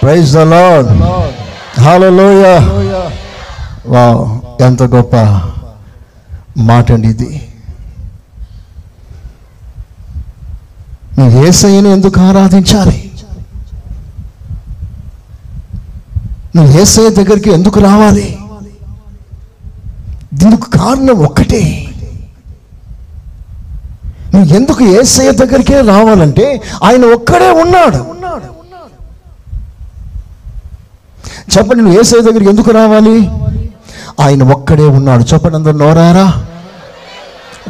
Praise 0.02 0.32
the 0.32 0.36
Lord 0.36 0.88
hallelujah 1.80 2.44
wow 3.86 4.62
ఎంత 4.62 4.82
గొప్ప 4.82 5.16
మాట 6.58 6.92
అండి 6.92 7.08
ఇది. 7.08 7.30
నువ్వు 11.18 11.46
ఏసయ్యను 11.46 11.88
ఎందుకు 11.88 12.20
ఆరాధించాలి? 12.20 13.10
నువ్వు 16.56 16.80
ఏసయ్య 16.80 17.10
దగ్గరికి 17.10 17.52
ఎందుకు 17.52 17.80
రావాలి? 17.80 18.38
దీనికి 20.34 20.70
కారణం 20.70 21.24
ఒక్కటే. 21.24 21.88
నువ్వు 24.34 24.54
ఎందుకు 24.56 24.84
ఏసయ్య 24.84 25.30
దగ్గరికే 25.30 25.80
రావాలంటే 25.80 26.62
ఆయన 26.84 27.04
ఒక్కడే 27.04 27.50
ఉన్నాడు. 27.50 27.96
చెప్పండి 31.56 31.82
నువ్వు 31.82 32.00
ఏసయ్య 32.00 32.22
దగ్గరికి 32.22 32.50
ఎందుకు 32.50 32.70
రావాలి? 32.70 33.30
ఆయన 34.20 34.52
ఒక్కడే 34.52 34.84
ఉన్నాడు. 34.84 35.22
చెప్పండి 35.22 35.56
అందరు 35.56 35.72
నోరారా? 35.72 36.44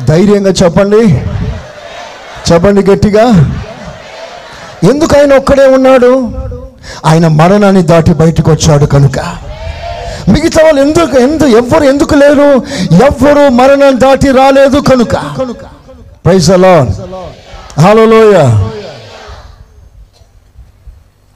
ధైర్యంగా 0.04 0.50
చెప్పండి. 0.50 1.14
చెప్పండి 2.52 2.90
గట్టిగా. 2.90 3.24
ఎందుకు 4.90 5.16
ఆయన 5.18 5.34
ఒక్కడే 5.34 5.66
ఉన్నాడు? 5.66 6.32
ఆయన 7.06 7.28
మరణాన్ని 7.28 7.82
దాటి 7.82 8.14
బయటకు 8.14 8.50
వచ్చాడు 8.50 8.86
కనుక. 8.86 9.18
మిగతా 10.28 10.64
వాళ్ళు 10.64 10.80
ఎందుకు 10.80 11.18
ఎందు 11.18 11.44
ఎవ్వరు 11.44 11.84
ఎందుకు 11.84 12.14
లేరు? 12.14 12.48
ఎవ్వరు 13.08 13.48
మరణం 13.48 14.00
దాటి 14.00 14.30
రాలేదు 14.30 14.78
కనుక. 14.78 15.14
ప్రైజ్ 16.24 16.50
అలాన్ 16.50 16.90
హలోయ 17.80 18.36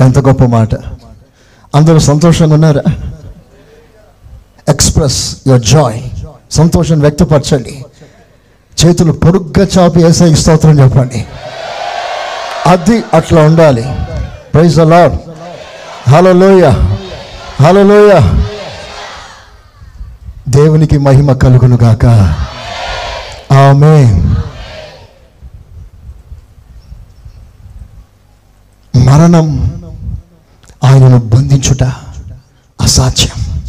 ఎంత 0.00 0.18
గొప్ప 0.18 0.44
మాట. 0.44 0.74
అందరూ 1.74 1.98
సంతోషంగా 1.98 2.54
ఉన్నారా? 2.54 2.82
ఎక్స్ప్రెస్ 4.68 5.36
యువర్ 5.46 5.62
జాయ్ 5.62 6.02
సంతోషం 6.50 7.00
వ్యక్తపరచండి. 7.00 7.84
చేతులు 8.84 9.12
పొడుగ్గా 9.12 9.66
చాపి 9.78 10.04
వేసే 10.04 10.34
స్తోత్రం 10.34 10.80
చెప్పండి. 10.80 11.26
అది 12.66 13.04
అట్లా 13.14 13.42
ఉండాలి. 13.42 13.84
ప్రైజ్ 14.54 14.78
లోయ 14.78 16.70
హలో 17.60 17.82
లోయ 17.82 18.12
దేవునికి 20.48 20.98
మహిమ 20.98 21.32
కలుగును 21.32 21.78
గాక. 21.82 22.06
ఆమె 23.52 24.22
మరణం 29.04 29.48
ఆయనను 30.84 31.18
బంధించుట 31.18 31.82
అసాధ్యం. 32.80 33.62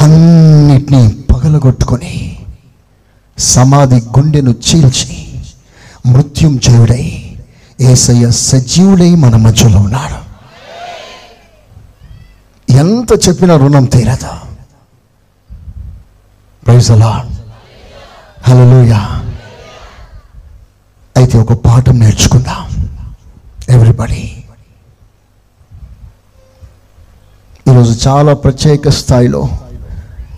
అన్నిటినీ 0.00 1.12
పగలగొట్టుకొని 1.32 2.38
సమాధి 3.38 3.94
గుండెను 3.94 4.50
చీల్చి 4.50 5.42
మృత్యుం 6.06 6.60
చేయుడై 6.70 7.36
ఏసయ్య 7.80 8.30
సజీవుడై 8.30 9.14
మన 9.14 9.36
మధ్యలో 9.36 9.78
ఉన్నాడు. 9.78 10.29
ఎంత 12.70 13.12
చెప్పినా 13.28 13.56
రుణం 13.56 13.84
తీరదు? 13.84 14.32
ప్రైజ్ 16.66 16.90
హలోయా 18.48 19.00
అయితే 21.16 21.38
ఒక 21.38 21.52
పాఠం 21.52 21.98
నేర్చుకుందాం. 21.98 22.62
ఎవ్రీబడి 23.74 24.22
ఈరోజు 27.68 28.08
చాలా 28.08 28.32
ప్రత్యేక 28.34 28.88
స్థాయిలో 28.88 29.48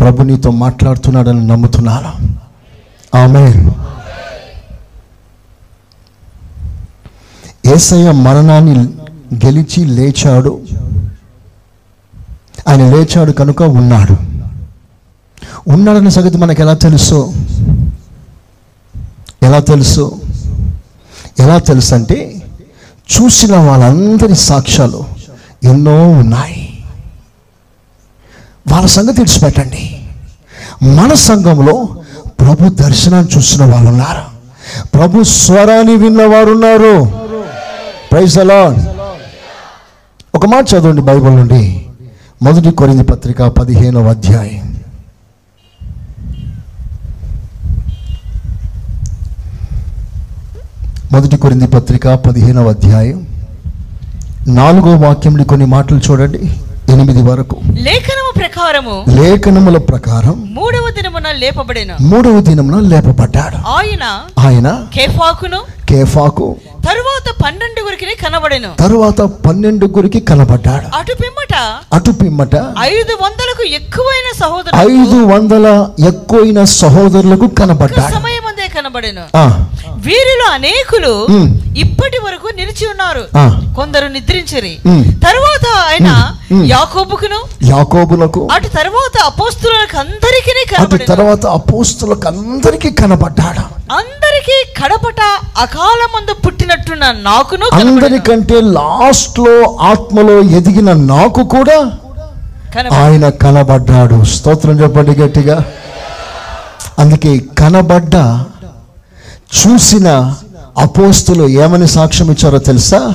ప్రభు 0.00 0.22
నీతో 0.22 0.50
మాట్లాడుతున్నాడని 0.50 1.46
నమ్ముతున్నాను 1.46 2.12
ఆమె 3.16 3.44
ఏసయ్య 7.74 8.10
మరణాన్ని 8.10 8.74
గెలిచి 9.34 9.84
లేచాడు. 9.84 10.60
ఆయన 12.68 12.94
లేచాడు 12.94 13.32
కనుక 13.32 13.62
ఉన్నాడు. 13.62 14.16
ఉన్నాడన్న 15.68 16.08
సంగతి 16.08 16.36
మనకు 16.36 16.62
ఎలా 16.62 16.74
తెలుసు? 16.74 17.34
ఎలా 19.42 19.58
తెలుసు? 19.58 20.20
ఎలా 21.38 21.58
తెలుసు 21.58 21.94
అంటే 21.94 22.42
చూసిన 22.86 23.56
వాళ్ళందరి 23.56 24.34
సాక్ష్యాలు 24.34 25.04
ఎన్నో 25.64 26.08
ఉన్నాయి. 26.08 26.84
వాళ్ళ 28.68 28.86
సంగతి 28.86 29.20
విడిచిపెట్టండి. 29.20 30.08
మన 30.82 31.14
సంఘంలో 31.14 31.88
ప్రభు 32.26 32.68
దర్శనాన్ని 32.68 33.36
చూసిన 33.36 33.64
వాళ్ళు 33.64 33.90
ఉన్నారు. 33.90 34.32
ప్రభు 34.94 35.22
స్వరాన్ని 35.22 35.96
విన్నవారు 35.96 36.50
ఉన్నారు. 36.50 37.04
ప్రైజ్ 38.12 38.38
అలా 38.38 38.88
ఒక 40.34 40.46
మాట 40.46 40.74
చదవండి 40.74 41.02
బైబిల్ 41.02 41.36
నుండి. 41.36 41.81
మొదటి 42.42 42.70
కొరింది 42.70 43.02
పత్రిక 43.02 43.42
పదిహేనవ 43.42 44.08
అధ్యాయం. 44.10 44.80
మొదటి 51.12 51.36
కొరింది 51.36 51.66
పత్రిక 51.66 52.08
పదిహేనవ 52.08 52.68
అధ్యాయం. 52.68 53.26
నాలుగో 54.48 54.96
వాక్యంలో 54.96 55.44
కొన్ని 55.44 55.66
మాటలు 55.66 56.00
చూడండి. 56.10 56.38
ఎనిమిది 56.88 57.22
వరకు. 57.22 57.56
లేఖనము 57.72 58.32
ప్రకారము 58.38 59.04
లేఖనముల 59.08 59.78
ప్రకారం 59.78 60.54
మూడవ 60.54 60.90
దినమున 60.96 61.32
లేపబడిన. 61.32 61.92
మూడవ 62.00 62.40
దినమున 62.40 62.80
లేపబడ్డాడు. 62.88 63.56
ఆయన 63.56 64.20
ఆయన 64.38 64.86
కేఫాకును 64.94 65.58
కేఫాకు. 65.92 66.56
తరువాత 66.88 67.42
పన్నెండుగురికి 67.44 68.16
కనబడెను. 68.24 68.68
తరువాత 68.80 69.20
పన్నెండుగురికి 69.20 70.20
కనబడ్డాడు. 70.20 70.96
అటు 70.96 71.14
పిమ్మట 71.14 71.54
అటు 71.94 72.10
పిమ్మట 72.10 72.54
ఐదు 72.80 73.14
వందలకు 73.22 73.62
ఎక్కువైన 73.62 74.26
ఐదు 74.26 74.40
సహోదరులు 74.44 75.26
వందల 75.34 75.90
ఎక్కువైన 76.06 76.64
సహోదరులకు 76.64 77.46
కనబడ్డాడు. 77.46 78.12
సమయమందే 78.12 78.51
కనబడెను 78.82 79.24
వీరిలో 80.04 80.46
అనేకులు. 80.52 81.10
ఇప్పటి 81.76 82.18
వరకు 82.24 82.48
నిలిచి 82.56 82.84
ఉన్నారు. 82.86 83.22
కొందరు 83.74 84.06
నిద్రించిరి. 84.06 84.72
తరువాత 85.24 85.66
ఆయన. 85.88 86.08
యాకోబుకును 86.70 87.38
యాకోబులకు 87.68 88.40
అటు 88.52 88.68
తరువాత 88.68 89.16
అపోస్తులకు 89.26 89.96
అందరికీ 89.98 90.52
అటు 90.80 90.98
తర్వాత 91.04 91.44
అపోస్తులకు 91.58 92.26
అందరికీ 92.26 92.90
కనబడ్డాడు 92.92 93.64
అందరికీ 93.94 94.56
కడపట 94.80 95.20
అకాలమందు 95.58 96.34
పుట్టినట్టున్న 96.46 97.06
నాకును. 97.22 97.66
అందరికంటే 97.74 98.58
లాస్ట్లో 98.78 99.54
ఆత్మలో 99.90 100.36
ఎదిగిన 100.58 100.92
నాకు 101.06 101.44
కూడా. 101.56 101.78
ఆయన 102.92 103.24
కనబడ్డాడు 103.42 104.24
స్తోత్రం 104.24 104.76
చెప్పండి 104.82 105.14
గట్టిగా 105.20 105.56
అందుకే 106.98 107.32
కనబడ్డ 107.58 108.14
చూసిన 109.52 110.34
అపోస్తులు 110.78 111.48
ఏమని 111.48 111.88
సాక్ష్యం 111.88 112.30
ఇచ్చారో 112.30 112.58
తెలుసా? 112.58 113.14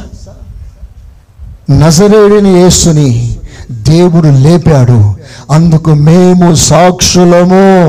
నజరేడిని 1.69 2.49
యేసుని 2.49 3.39
దేవుడు 3.71 4.27
లేపాడు. 4.27 5.15
అందుకు 5.51 5.89
మేము 5.89 6.55
సాక్షులము. 6.55 7.87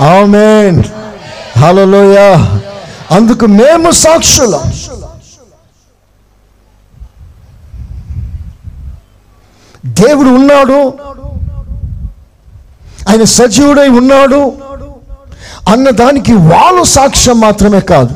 ఆమెన్. 0.00 0.82
హలోయ 1.58 2.46
అందుకు 3.10 3.46
మేము 3.46 3.90
సాక్షులం. 3.90 4.72
దేవుడు 9.86 10.28
ఉన్నాడు. 10.28 10.94
ఆయన 13.08 13.24
సజీవుడై 13.24 13.88
ఉన్నాడు. 13.88 14.52
అన్న 15.68 15.90
దానికి 15.90 16.32
వాళ్ళు 16.32 16.84
సాక్ష్యం 16.84 17.40
మాత్రమే 17.40 17.80
కాదు. 17.80 18.14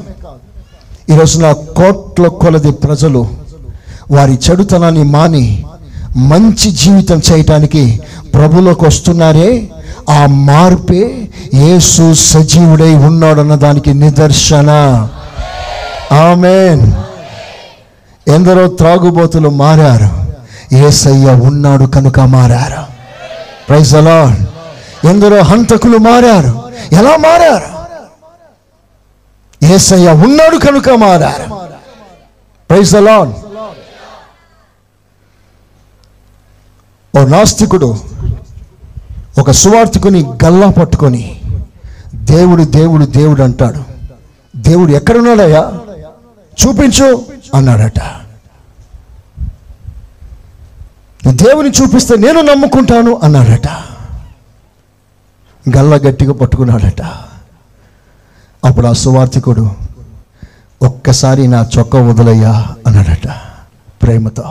ఈరోజు 1.13 1.41
నా 1.41 1.53
కోట్ల 1.53 2.27
కొలది 2.27 2.71
ప్రజలు 2.71 3.27
వారి 4.11 4.39
చెడుతనాన్ని 4.51 5.03
మాని 5.03 5.65
మంచి 6.17 6.71
జీవితం 6.71 7.23
చేయటానికి 7.33 8.01
ప్రభులోకి 8.35 8.85
వస్తున్నారే. 8.85 9.69
ఆ 10.11 10.27
మార్పే 10.27 11.29
యేసు 11.55 12.15
సజీవుడై 12.15 12.95
ఉన్నాడన్న 12.95 13.55
దానికి 13.55 13.95
నిదర్శన. 13.95 14.71
ఆమెన్. 16.13 16.93
ఎందరో 18.31 18.67
త్రాగుబోతులు 18.67 19.49
మారారు. 19.49 20.27
ఏసయ్య 20.75 21.27
ఉన్నాడు 21.31 21.85
కనుక 21.85 22.21
మారారు. 22.21 22.83
ప్రైజ్ 23.69 23.95
అలాడ్ 23.95 24.37
ఎందరో 25.07 25.43
హంతకులు 25.43 25.99
మారారు. 25.99 26.73
ఎలా 26.93 27.17
మారారు? 27.17 27.77
ఏసయ్య 29.65 30.13
ఉన్నాడు 30.13 30.57
కనుక 30.57 30.91
మారారు. 30.91 31.55
ప్రైజ్ 32.71 32.97
అలాన్ 32.97 33.33
ఓ 37.19 37.27
నాస్తికుడు 37.27 37.99
ఒక 39.39 39.51
సువార్థికుని 39.51 40.25
గల్లా 40.45 40.71
పట్టుకొని 40.71 41.41
దేవుడు 42.15 42.63
దేవుడు 42.65 43.07
దేవుడు 43.07 43.43
అంటాడు. 43.43 43.83
దేవుడు 44.57 44.93
ఎక్కడున్నాడయ్యా? 44.93 45.73
చూపించు 46.67 47.27
అన్నాడట. 47.55 47.99
దేవుని 51.29 51.71
చూపిస్తే 51.71 52.17
నేను 52.17 52.41
నమ్ముకుంటాను 52.41 53.21
అన్నాడట. 53.23 53.69
గల్ల 55.69 55.95
గట్టిగా 55.95 56.33
పట్టుకున్నాడట. 56.33 57.03
అప్పుడు 58.65 58.87
ఆ 58.87 58.93
సువార్థికుడు 58.93 59.71
ఒక్కసారి 60.83 61.49
నా 61.49 61.67
చొక్క 61.79 61.97
వదిలయ్యా 61.97 62.67
అన్నాడట 62.87 63.29
ప్రేమతో. 64.03 64.43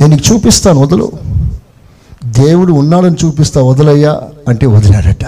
నేను 0.00 0.16
నీకు 0.16 0.34
చూపిస్తాను 0.34 0.80
వదులు. 0.80 1.12
దేవుడు 2.24 2.72
ఉన్నాడని 2.72 3.16
చూపిస్తా 3.24 3.62
వదిలయ్యా 3.62 4.22
అంటే 4.48 4.66
వదిలాడట. 4.66 5.24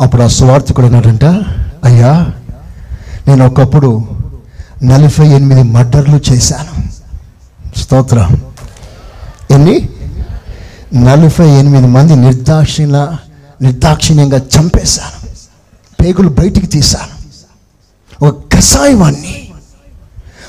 అప్పుడు 0.00 0.22
ఆ 0.22 0.26
సువార్థికుడు 0.26 0.86
అన్నాడంట 0.86 1.24
అయ్యా 1.84 2.30
నేను 3.26 3.46
ఒకప్పుడు 3.46 4.06
నలభై 4.82 5.28
ఎనిమిది 5.28 5.62
మర్డర్లు 5.62 6.20
చేశాను. 6.32 6.88
స్తోత్రం. 7.78 8.40
ఎన్ని? 9.50 9.88
నలభై 10.94 11.48
ఎనిమిది 11.48 11.86
మంది 11.86 12.16
నిర్దాక్షిణ 12.16 13.16
నిర్దాక్షిణ్యంగా 13.62 14.38
చంపేశాను 14.38 15.28
పేగులు 16.02 16.28
బయటికి 16.28 16.66
తీశాను 16.66 17.20
ఒక 18.26 18.56
కషాయవాణ్ణి 18.56 19.52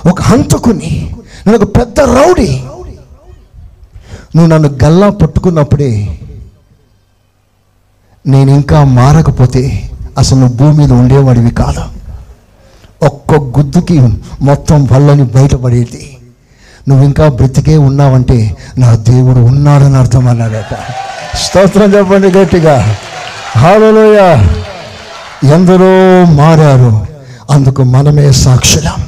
ఒక 0.09 0.21
హంతకుని 0.21 1.15
నేను 1.47 1.57
ఒక 1.57 1.77
పెద్ద 1.77 1.99
రౌడీ 1.99 2.63
నువ్వు 4.35 4.47
నన్ను 4.47 4.69
గల్లా 4.83 5.09
పట్టుకున్నప్పుడే 5.09 6.19
నేను 8.27 8.51
ఇంకా 8.51 8.83
మారకపోతే 8.83 9.91
అసలు 10.17 10.39
నువ్వు 10.39 10.57
భూమి 10.57 10.77
మీద 10.77 10.91
ఉండేవాడివి 10.91 11.51
కాదు. 11.51 11.81
ఒక్క 13.05 13.33
గుద్దుకి 13.33 14.01
మొత్తం 14.41 14.85
వల్లని 14.85 15.23
బయటపడేది. 15.23 16.10
నువ్వు 16.89 17.05
ఇంకా 17.05 17.27
బ్రతికే 17.27 17.77
ఉన్నావంటే 17.77 18.57
నా 18.77 18.95
దేవుడు 18.95 19.39
ఉన్నాడని 19.39 19.97
అర్థం 19.97 20.27
అన్నాడట 20.27 20.77
స్తోత్రం 21.37 21.93
చెప్పండి 21.93 22.27
గట్టిగా. 22.37 22.95
హాలలోయ 23.57 24.19
ఎందరో 25.53 25.91
మారారు 26.33 27.07
అందుకు 27.51 27.83
మనమే 27.83 28.31
సాక్షులం. 28.31 28.99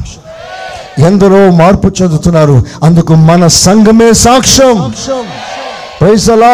ఎందరో 1.05 1.51
మార్పు 1.51 1.87
చెందుతున్నారు 2.01 2.65
అందుకు 2.83 3.13
మన 3.13 3.47
సంఘమే 3.47 4.13
సాక్ష్యం. 4.13 4.93
ప్రైజలా 6.01 6.53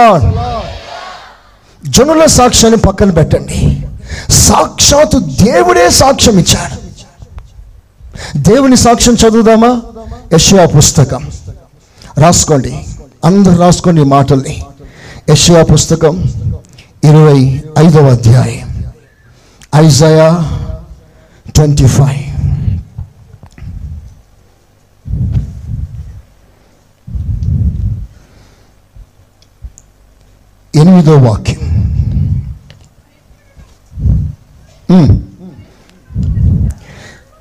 జనుల 1.87 2.25
సాక్ష్యాన్ని 2.25 2.79
పక్కన 2.79 3.09
పెట్టండి. 3.11 3.59
సాక్షాత్తు 4.29 5.17
దేవుడే 5.17 5.89
సాక్ష్యం 5.89 6.39
ఇచ్చాడు. 6.39 6.77
దేవుని 8.37 8.77
సాక్ష్యం 8.77 9.15
చదువుదామా? 9.15 9.81
యష్యా 10.33 10.65
పుస్తకం. 10.65 11.31
రాసుకోండి. 12.17 12.85
అందరు 13.25 13.57
రాసుకోండి 13.57 14.01
ఈ 14.01 14.03
మాటల్ని. 14.03 14.63
యష్యా 15.29 15.63
పుస్తకం 15.63 16.23
ఇరవై 17.03 17.63
ఐదవ 17.79 18.09
అధ్యాయం. 18.09 18.85
Isaiah 19.75 20.59
twenty 21.55 21.87
five. 21.87 22.29
ఎనిమిదో 30.75 31.17
వాక్యం. 31.17 31.69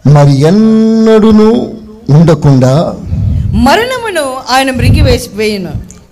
మరి 0.07 0.41
ఎన్నడూను 0.41 1.78
ఉండకుండా 2.11 2.95
మరణమును 3.53 4.35
ఆయన 4.51 4.71
మృగి 4.71 5.01
వేసి 5.01 5.31
వేయును 5.35 5.71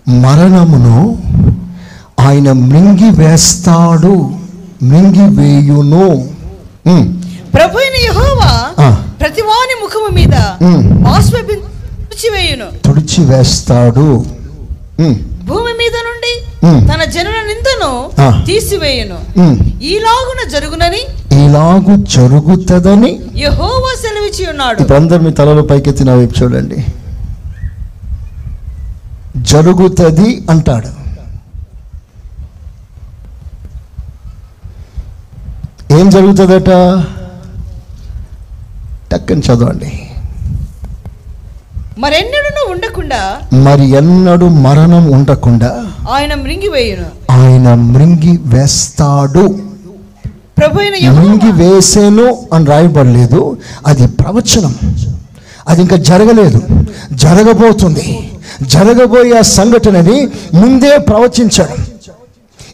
మరణమును 0.09 1.22
ఆయన 2.20 2.53
మృంగి 2.53 3.11
వేస్తాడు 3.11 4.34
మృంగి 4.82 5.28
వేయును. 5.36 6.28
ప్రభు 7.55 7.78
యెహోవా. 7.78 8.53
ప్రతివాని 9.20 9.74
ముఖము 9.82 10.14
మీద. 10.14 10.36
బాష్పి 11.03 12.30
వేయును 12.30 12.66
తుడిచి 12.84 13.24
వేస్తాడు. 13.24 14.24
భూమి 15.49 15.72
మీద 15.80 15.97
నుండి. 16.07 16.32
తన 16.90 17.01
జనుల 17.14 17.38
నిందను. 17.51 17.90
తీసివేయును. 18.49 19.18
ఈలాగున 19.92 20.40
జరుగునని 20.55 21.03
ఇలాగు 21.44 21.94
జరుగుతుందని 22.14 23.11
యెహోవా 23.44 23.92
సెలవిచ్చి 24.03 24.44
ఉన్నాడు 24.53 24.80
ఇప్పుడు 24.82 24.99
అందరు 25.01 25.20
మీ 25.26 25.30
తలలో 25.40 25.62
పైకెత్తి 25.62 26.05
నా 26.05 26.14
వైపు 26.20 26.34
చూడండి 26.40 26.78
జరుగుతుంది 29.53 30.28
అంటాడు 30.51 30.90
ఏం 35.99 36.07
జరుగుతుందట 36.11 36.70
టక్కని 39.12 39.42
చదవండి 39.47 39.90
మరెన్నడూ 41.99 42.72
ఉండకుండా 42.72 43.38
మరి 43.53 43.90
ఎన్నడూ 43.90 44.49
మరణం 44.49 45.11
ఉండకుండా 45.11 45.86
ఆయన 46.12 46.34
మృంగివేయును. 46.34 47.32
ఆయన 47.32 47.74
మృంగి 47.74 48.36
వేస్తాడు 48.42 49.59
మింగి 51.11 51.53
వేసేను 51.53 52.38
అని 52.53 52.66
రాయబడలేదు. 52.66 53.57
అది 53.86 54.07
ప్రవచనం. 54.07 54.74
అది 55.68 55.80
ఇంకా 55.80 55.97
జరగలేదు. 55.97 56.62
జరగబోతుంది. 57.12 58.30
జరగబోయే 58.62 59.42
సంఘటనని 59.42 60.28
ముందే 60.55 60.99
ప్రవచించాడు. 60.99 61.76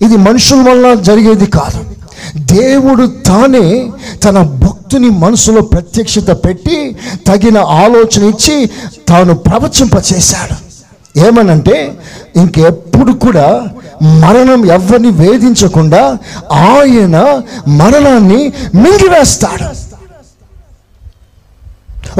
ఇది 0.04 0.16
మనుషుల 0.16 0.70
వల్ల 0.70 0.94
జరిగేది 0.94 1.46
కాదు. 1.46 1.91
దేవుడు 2.36 3.06
తానే 3.26 3.90
తన 4.24 4.42
భక్తుని 4.42 5.10
మనసులో 5.10 5.60
ప్రత్యక్షత 5.60 6.30
పెట్టి 6.30 6.96
తగిన 7.26 7.58
ఆలోచన 7.58 8.22
ఇచ్చి 8.24 8.70
తాను 9.08 9.34
ప్రవచింపచేశాడు. 9.34 10.72
ఏమనంటే 11.18 11.98
ఇంకెప్పుడు 12.36 13.12
కూడా 13.12 13.68
మరణం 14.02 14.66
ఎవరిని 14.66 15.10
వేధించకుండా 15.10 16.18
ఆయన 16.52 17.42
మరణాన్ని 17.68 18.52
మింగివేస్తాడు. 18.74 19.92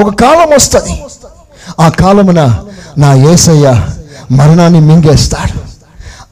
ఒక 0.01 0.15
కాలం 0.15 0.55
వస్తుంది. 0.55 1.03
ఆ 1.79 1.89
కాలమున 1.89 2.59
నా 2.97 3.15
ఏసయ్య 3.15 3.87
మరణాన్ని 4.31 4.79
మింగేస్తాడు. 4.79 5.72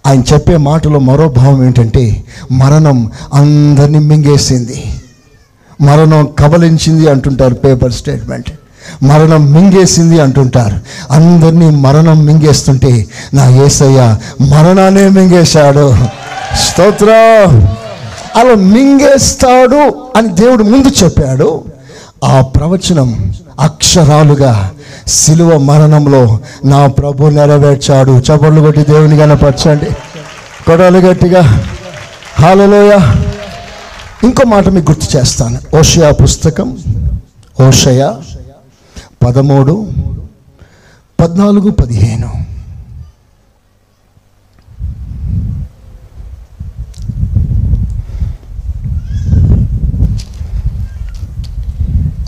ఆయన 0.08 0.24
చెప్పే 0.34 0.58
మాటలో 0.58 1.00
మరో 1.00 1.30
భావం 1.30 1.66
ఏంటంటే 1.66 2.24
మరణం 2.52 3.12
అందరినీ 3.34 4.00
మింగేసింది. 4.00 4.84
మరణం 5.82 6.28
కబలించింది 6.40 7.12
అంటుంటారు 7.12 7.54
పేపర్ 7.54 7.92
స్టేట్మెంట్. 7.92 8.52
మరణం 9.04 9.52
మింగేసింది 9.52 10.22
అంటుంటారు. 10.22 10.80
అందరినీ 11.14 11.70
మరణం 11.70 12.26
మింగేస్తుంటే 12.26 13.08
నా 13.34 13.50
ఏసయ్య 13.50 14.18
మరణానే 14.42 15.10
మింగేశాడు. 15.10 15.94
స్తోత్రం. 16.68 17.68
అలా 18.36 18.56
మింగేస్తాడు 18.56 19.94
అని 20.18 20.28
దేవుడు 20.28 20.64
ముందు 20.64 20.88
చెప్పాడు. 21.04 21.64
ఆ 22.24 22.42
ప్రవచనం 22.42 23.34
అక్షరాలుగా 23.60 24.72
సిలువ 25.08 25.58
మరణంలో 25.58 26.40
నా 26.66 26.88
ప్రభు 26.88 27.28
నెరవేర్చాడు. 27.28 28.12
చపళ్ళు 28.12 28.62
కొట్టి 28.62 28.84
దేవుని 28.84 29.18
కనపరచండి. 29.18 29.86
కొడలు 30.66 30.98
గట్టిగా. 30.98 31.64
హాలలోయ. 32.40 33.00
ఇంకో 34.24 34.44
మాట 34.46 34.70
మీకు 34.70 34.92
గుర్తు 34.92 35.18
చేస్తాను. 35.18 35.78
ఓషయా 35.80 36.12
పుస్తకం 36.12 36.78
ఓషయా 37.68 38.16
పదమూడు 39.24 39.90
పద్నాలుగు 41.22 41.70
పదిహేను. 41.70 42.51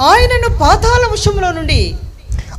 ఆయనను 0.01 0.57
పాతాళ 0.57 1.13
వశములో 1.13 1.51
నుండి. 1.51 1.95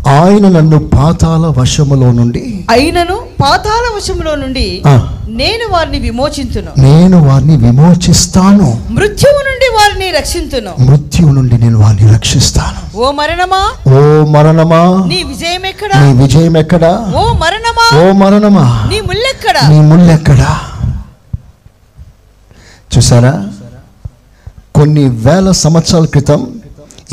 ఆయన 0.08 0.48
నన్ను 0.48 0.78
పాతాల 0.78 1.46
వశములో 1.60 2.12
నుండి. 2.12 2.66
అయినను 2.70 3.16
పాతాళ 3.42 3.84
వశములో 3.96 4.34
నుండి 4.34 4.82
నేను 5.28 5.72
వారిని 5.72 5.98
విమోచింతును. 5.98 6.70
నేను 6.78 7.26
వారిని 7.26 7.56
విమోచిస్తాను. 7.56 8.82
మృత్యువు 8.90 9.40
నుండి 9.48 9.68
వారిని 9.74 10.10
రక్షింతును. 10.18 10.72
మృత్యువు 10.80 11.32
నుండి 11.32 11.58
నేను 11.58 11.78
వారిని 11.78 12.12
రక్షిస్తాను. 12.12 12.96
ఓ 12.96 13.10
మరణమా? 13.10 13.62
ఓ 13.88 14.24
మరణమా? 14.24 15.06
నీ 15.06 15.22
విజయం 15.22 15.66
ఎక్కడా 15.66 16.00
నీ 16.00 16.22
విజయం 16.22 16.56
ఎక్కడా 16.56 16.92
ఓ 17.14 17.32
మరణమా? 17.32 17.86
ఓ 18.00 18.12
మరణమా? 18.12 18.86
నీ 18.88 19.00
ముల్లెక్కడా? 19.00 19.68
నీ 19.68 19.80
ముళ్ళెక్కడా 19.80 20.60
చూసారా? 22.96 23.46
కొన్ని 24.74 25.08
వేల 25.08 25.50
సంవత్సరాల 25.50 26.04
క్రితం 26.04 26.46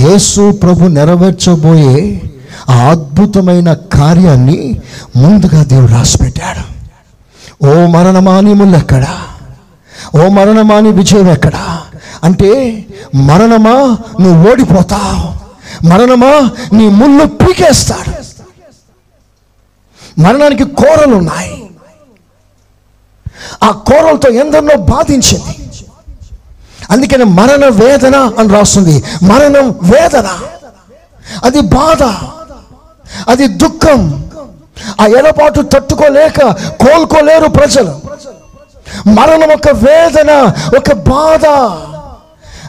యేసు 0.01 0.51
ప్రభు 0.51 0.87
నెరవేర్చబోయే 0.87 2.21
ఆ 2.69 2.73
అద్భుతమైన 2.89 3.73
కార్యాన్ని 3.73 4.81
ముందుగా 5.17 5.63
దేవుడు 5.63 5.91
రాసిపెట్టాడు. 5.91 6.63
ఓ 7.65 7.85
మరణమాని 7.85 8.53
నీ 8.53 9.07
ఓ 10.15 10.27
మరణమాని 10.27 10.91
విజయం 10.91 11.27
ఎక్కడ? 11.27 11.55
అంటే 12.23 12.49
మరణమా 13.15 13.97
నువ్వు 14.21 14.51
ఓడిపోతావు. 14.51 15.41
మరణమా 15.87 16.51
నీ 16.73 16.89
ముళ్ళు 16.89 17.25
పీకేస్తాడు 17.25 18.11
మరణానికి 20.19 20.63
కోరలు 20.63 21.15
ఉన్నాయి 21.15 21.63
ఆ 23.63 23.71
కోరలతో 23.71 24.29
ఎందరినో 24.29 24.75
బాధించింది. 24.75 25.70
అందుకని 26.89 27.23
మరణ 27.23 27.65
వేదన 27.65 28.15
అని 28.39 28.49
రాస్తుంది. 28.49 29.03
మరణం 29.23 29.75
వేదన. 29.81 30.29
అది 31.43 31.61
బాధ. 31.61 32.03
అది 33.29 33.47
దుఃఖం. 33.47 34.29
ఆ 35.01 35.05
ఎడపాటు 35.07 35.61
తట్టుకోలేక 35.61 36.41
కోలుకోలేరు 36.51 37.47
ప్రజలు. 37.47 37.99
మరణం 39.09 39.49
ఒక 39.49 39.69
వేదన 39.69 40.53
ఒక 40.77 40.93
బాధ. 40.93 41.45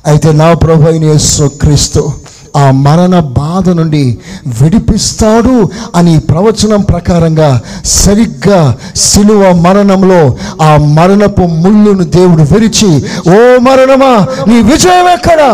అయితే 0.06 0.32
నా 0.32 0.54
ప్రభు 0.54 0.88
అయిన 0.88 1.04
యేసు 1.04 1.44
క్రీస్తు 1.44 2.12
ఆ 2.56 2.70
మరణ 2.70 3.18
బాధ 3.20 3.70
నుండి 3.70 4.18
విడిపిస్తాడు 4.46 5.70
అని 5.94 6.18
ప్రవచనం 6.18 6.80
ప్రకారంగా 6.80 7.60
సరిగ్గా 7.84 8.78
సిలువ 8.96 9.52
మరణంలో 9.52 10.36
ఆ 10.62 10.76
మరణపు 10.76 11.40
ముళ్ళును 11.40 12.04
దేవుడు 12.04 12.42
విరిచి 12.42 12.90
ఓ 13.28 13.58
మరణమా 13.58 14.26
నీ 14.48 14.62
విజయం 14.62 15.08
ఎక్కడా? 15.08 15.50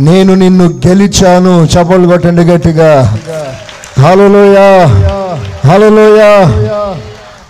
నేను 0.00 0.34
నిన్ను 0.34 0.64
గెలిచాను. 0.86 1.64
చపలు 1.64 2.08
కొట్టండి 2.08 2.42
గట్టిగా. 2.42 3.18
హలోయా 4.00 4.68
హలోయా 5.68 6.30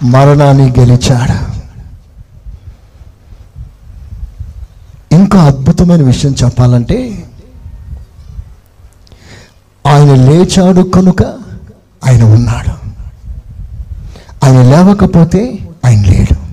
మరణాన్ని 0.03 0.75
గెలిచాడు? 0.79 1.37
ఇంకా 5.15 5.39
అద్భుతమైన 5.41 6.03
విషయం 6.03 6.35
చెప్పాలంటే 6.45 7.26
ఆయన 9.87 10.15
లేచాడు 10.15 10.83
కనుక 10.83 11.23
ఆయన 12.07 12.25
ఉన్నాడు. 12.25 12.87
ఆయన 14.45 14.63
లేవకపోతే 14.63 15.59
ఆయన 15.85 16.05
లేడు. 16.05 16.47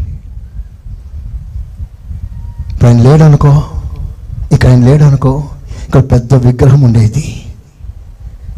ఇప్పుడు 2.71 2.85
ఆయన 2.85 3.01
లేడు 3.01 3.23
అనుకో 3.23 3.63
ఇక 4.51 4.65
ఆయన 4.65 4.85
లేడు 4.85 5.03
అనుకో 5.03 5.43
ఇక్కడ 5.87 6.11
పెద్ద 6.11 6.33
విగ్రహం 6.33 6.81
ఉండేది. 6.81 7.43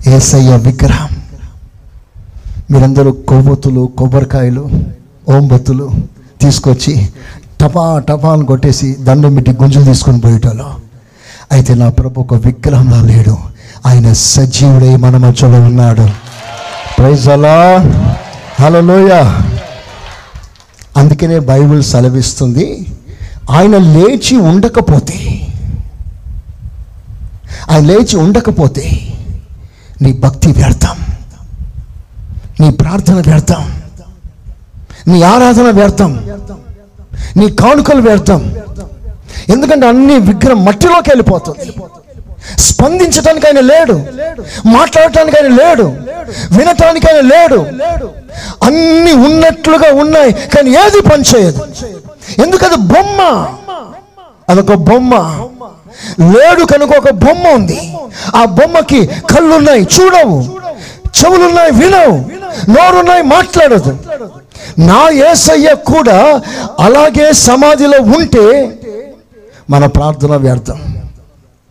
ఏసయ్య 0.07 0.57
విగ్రహం. 0.57 1.09
మీరందరూ 2.71 3.11
కొవ్వొత్తులు 3.11 3.91
కొబ్బరికాయలు 3.97 4.69
ఓంబత్తులు 5.29 5.91
తీసుకొచ్చి 6.41 7.09
టపా 7.61 7.99
టపా 7.99 8.35
కొట్టేసి 8.35 8.95
దండం 8.95 9.35
పెట్టి 9.35 9.51
గుంజులు 9.51 9.83
తీసుకొని 9.83 10.19
పోయేటోళ్ళు. 10.19 10.65
అయితే 11.51 11.73
నా 11.73 11.89
ప్రభు 11.89 12.21
ఒక 12.21 12.33
విగ్రహంలా 12.33 13.01
లేడు. 13.01 13.54
ఆయన 13.87 14.07
సజీవుడై 14.13 14.95
మన 14.95 15.17
మధ్యలో 15.23 15.57
ఉన్నాడు. 15.69 16.05
ప్రైజ్ 16.97 17.27
అలా 17.29 17.57
హలోయ 18.59 19.11
అందుకనే 20.99 21.37
బైబిల్ 21.51 21.83
సెలవిస్తుంది 21.83 22.67
ఆయన 23.55 23.75
లేచి 23.95 24.35
ఉండకపోతే 24.51 25.17
ఆయన 27.69 27.83
లేచి 27.89 28.15
ఉండకపోతే 28.17 28.85
నీ 30.01 30.11
భక్తి 30.25 30.49
వ్యర్థం 30.51 30.97
నీ 32.61 32.69
ప్రార్థన 32.81 33.19
వ్యర్థం 33.29 33.63
నీ 35.07 35.17
ఆరాధన 35.33 35.69
వ్యర్థం 35.79 36.11
నీ 37.37 37.47
కానుకలు 37.61 38.01
వ్యర్థం. 38.01 38.41
ఎందుకంటే 39.53 39.85
అన్ని 39.87 40.15
విగ్రహం 40.29 40.59
మట్టిలోకి 40.65 41.09
వెళ్ళిపోతుంది. 41.09 41.65
స్పందించటానికి 42.59 43.47
ఆయన 43.47 43.59
లేడు. 43.59 43.93
మాట్లాడటానికి 44.65 45.37
ఆయన 45.37 45.55
లేడు. 45.55 45.83
వినటానికి 46.57 47.07
ఆయన 47.07 47.19
లేడు. 47.19 47.59
అన్ని 48.63 49.13
ఉన్నట్లుగా 49.13 49.93
ఉన్నాయి 49.93 50.31
కానీ 50.31 50.69
ఏది 50.71 51.01
పనిచేయదు. 51.01 51.67
ఎందుకది 52.41 52.75
బొమ్మ? 52.75 53.47
అదొక 54.49 54.73
బొమ్మ. 54.73 55.15
లేడు 56.37 56.63
కనుక 56.65 56.97
ఒక 56.97 57.09
బొమ్మ 57.09 57.47
ఉంది. 57.47 57.93
ఆ 58.35 58.45
బొమ్మకి 58.45 59.05
కళ్ళున్నాయి 59.07 59.81
చూడవు. 59.81 60.41
చెవులున్నాయి 61.05 61.71
వినవు. 61.71 62.35
నోరున్నాయి 62.71 63.23
మాట్లాడదు. 63.23 63.97
నా 64.79 65.09
ఏసయ్య 65.09 65.73
కూడా 65.73 66.41
అలాగే 66.79 67.33
సమాధిలో 67.33 67.97
ఉంటే 68.01 68.71
మన 69.69 69.85
ప్రార్థన 69.85 70.35
వ్యర్థం. 70.35 71.04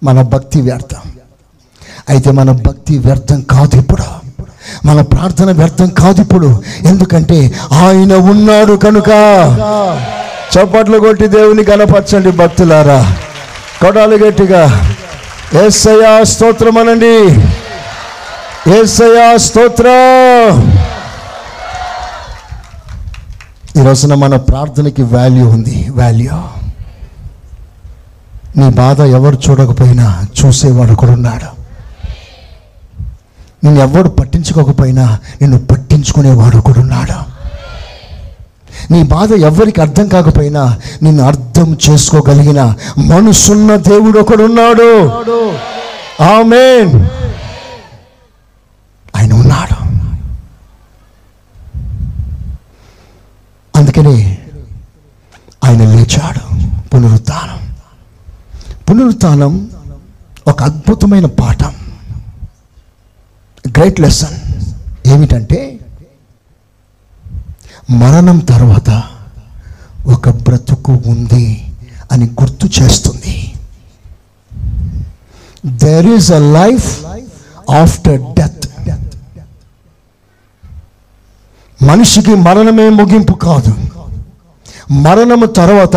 మన 0.03 0.23
భక్తి 0.23 0.61
వ్యర్థం. 0.61 1.13
అయితే 2.09 2.31
మన 2.31 2.51
భక్తి 2.51 2.99
వ్యర్థం 2.99 3.41
కాదు 3.41 3.77
ఇప్పుడు. 3.77 4.03
మన 4.87 5.01
ప్రార్థన 5.03 5.51
వ్యర్థం 5.53 5.89
కాదు 5.89 6.21
ఇప్పుడు. 6.21 6.63
ఎందుకంటే 6.85 7.53
ఆయన 7.73 8.15
ఉన్నాడు 8.15 8.73
కనుక 8.73 9.09
చప్పట్లు 10.55 10.99
కొట్టి 10.99 11.27
దేవుని 11.27 11.65
కనపరచండి 11.65 12.31
భక్తులారా. 12.31 13.17
కొడాలి 13.81 14.25
గట్టిగా. 14.25 14.95
ఏసయా 15.67 16.25
స్తోత్రం 16.25 16.79
అనండి. 16.79 17.19
ఏసయా 18.71 19.37
స్తోత్రం. 19.37 20.79
ఈ 23.77 23.85
రోజున 23.85 24.15
మన 24.15 24.37
ప్రార్థనకి 24.37 25.03
వాల్యూ 25.03 25.49
ఉంది. 25.49 25.89
వాల్యూ 25.91 26.64
నీ 28.57 28.69
బాధ 28.71 29.01
ఎవరు 29.01 29.39
చూడకపోయినా 29.51 30.23
చూసేవాడు 30.45 30.95
కూడా 30.95 31.13
ఉన్నాడు 31.13 31.65
నిన్ను 33.65 33.81
ఎవడు 33.81 34.09
పట్టించుకోకపోయినా 34.09 35.19
నిన్ను 35.41 35.59
పట్టించుకునేవాడు 35.67 36.57
కూడా 36.57 36.81
ఉన్నాడు 36.81 37.35
నీ 38.93 39.03
బాధ 39.03 39.33
ఎవరికి 39.33 39.81
అర్థం 39.81 40.09
కాకపోయినా 40.09 40.79
నిన్ను 41.03 41.25
అర్థం 41.25 41.77
చేసుకోగలిగిన 41.91 42.75
మనసున్న 42.99 43.77
దేవుడు 43.77 44.19
ఒకడున్నాడు. 44.19 45.09
ఆమేన్. 46.23 47.07
ఆయన 49.17 49.33
ఉన్నాడు. 49.33 49.85
అందుకని 53.79 54.39
ఆయన 55.65 55.95
లేచాడు 55.95 56.43
పునరుద్ధానం. 56.89 57.64
పునరుత్నం 58.91 59.71
ఒక 60.49 60.63
అద్భుతమైన 60.63 61.27
పాఠం. 61.27 61.75
గ్రేట్ 63.69 64.01
లెసన్ 64.01 64.37
ఏమిటంటే 65.07 65.81
మరణం 67.91 68.39
తర్వాత 68.39 69.03
ఒక 70.07 70.29
బ్రతుకు 70.29 71.03
ఉంది 71.07 71.73
అని 72.13 72.27
గుర్తు 72.27 72.83
చేస్తుంది. 72.83 73.55
There 75.67 76.07
is 76.07 76.33
a 76.33 76.39
life 76.39 77.05
after 77.71 78.21
death 78.21 78.67
మనిషికి 81.83 82.35
మరణమే 82.35 82.89
ముగింపు 82.89 83.33
కాదు. 83.33 83.75
మరణము 84.93 85.47
తర్వాత 85.47 85.97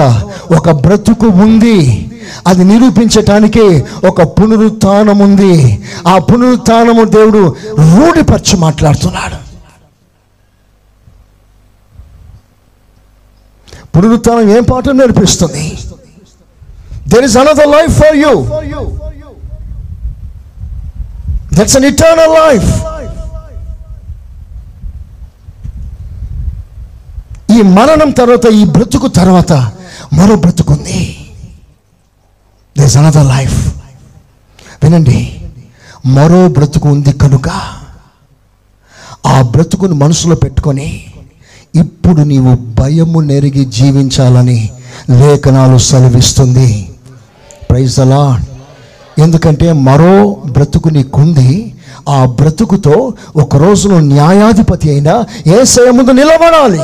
ఒక 0.57 0.69
బ్రతుకు 0.69 1.27
ఉంది. 1.27 2.06
అది 2.47 2.63
నిరూపించటానికి 2.63 3.65
ఒక 4.09 4.21
పునరుత్నం 4.37 5.19
ఉంది. 5.27 5.53
ఆ 6.07 6.17
పునరుత్నము 6.29 7.03
దేవుడు 7.17 7.41
రూఢిపరచి 7.93 8.57
మాట్లాడుతున్నాడు. 8.57 9.37
పునరుత్నం 13.95 14.49
ఏం 14.57 14.63
పాఠం 14.71 14.97
నేర్పిస్తుంది? 14.97 15.65
There 17.11 17.25
is 17.25 17.37
another 17.37 17.71
life 17.77 17.93
for 18.01 18.17
you 18.23 18.33
that's 21.57 21.77
an 21.77 21.85
eternal 21.85 22.35
life 22.43 22.69
ఈ 27.55 27.61
మరణం 27.61 28.09
తర్వాత 28.19 28.45
ఈ 28.59 28.63
బ్రతుకు 28.75 29.07
తర్వాత 29.07 29.53
మరో 30.17 30.35
బ్రతుకుంది. 30.35 30.99
దిస్ 32.77 32.97
అనదర్ 32.97 33.27
లైఫ్ 33.35 33.57
వినండి. 34.83 35.19
మరో 36.15 36.41
బ్రతుకు 36.55 36.87
ఉంది 36.95 37.13
కనుక 37.23 37.49
ఆ 39.25 39.37
బ్రతుకును 39.53 39.95
మనసులో 40.03 40.35
పెట్టుకొని 40.35 40.89
ఇప్పుడు 41.75 42.21
నీవు 42.31 42.51
భయము 42.79 43.19
నెరిగి 43.29 43.63
జీవించాలని 43.77 44.59
లేఖనాలు 45.21 45.77
సెలవిస్తుంది. 45.87 46.69
ప్రైజ్ 47.69 47.97
అలా 47.99 48.21
ఎందుకంటే 49.25 49.67
మరో 49.87 50.13
బ్రతుకు 50.55 50.89
నీకుంది. 50.89 51.49
ఆ 52.09 52.19
బ్రతుకుతో 52.39 52.95
ఒక 53.35 53.55
రోజును 53.63 53.97
న్యాయాధిపతి 54.13 54.87
అయినా 54.89 55.15
ఏ 55.47 55.57
ముందు 55.97 56.11
నిలబడాలి. 56.19 56.79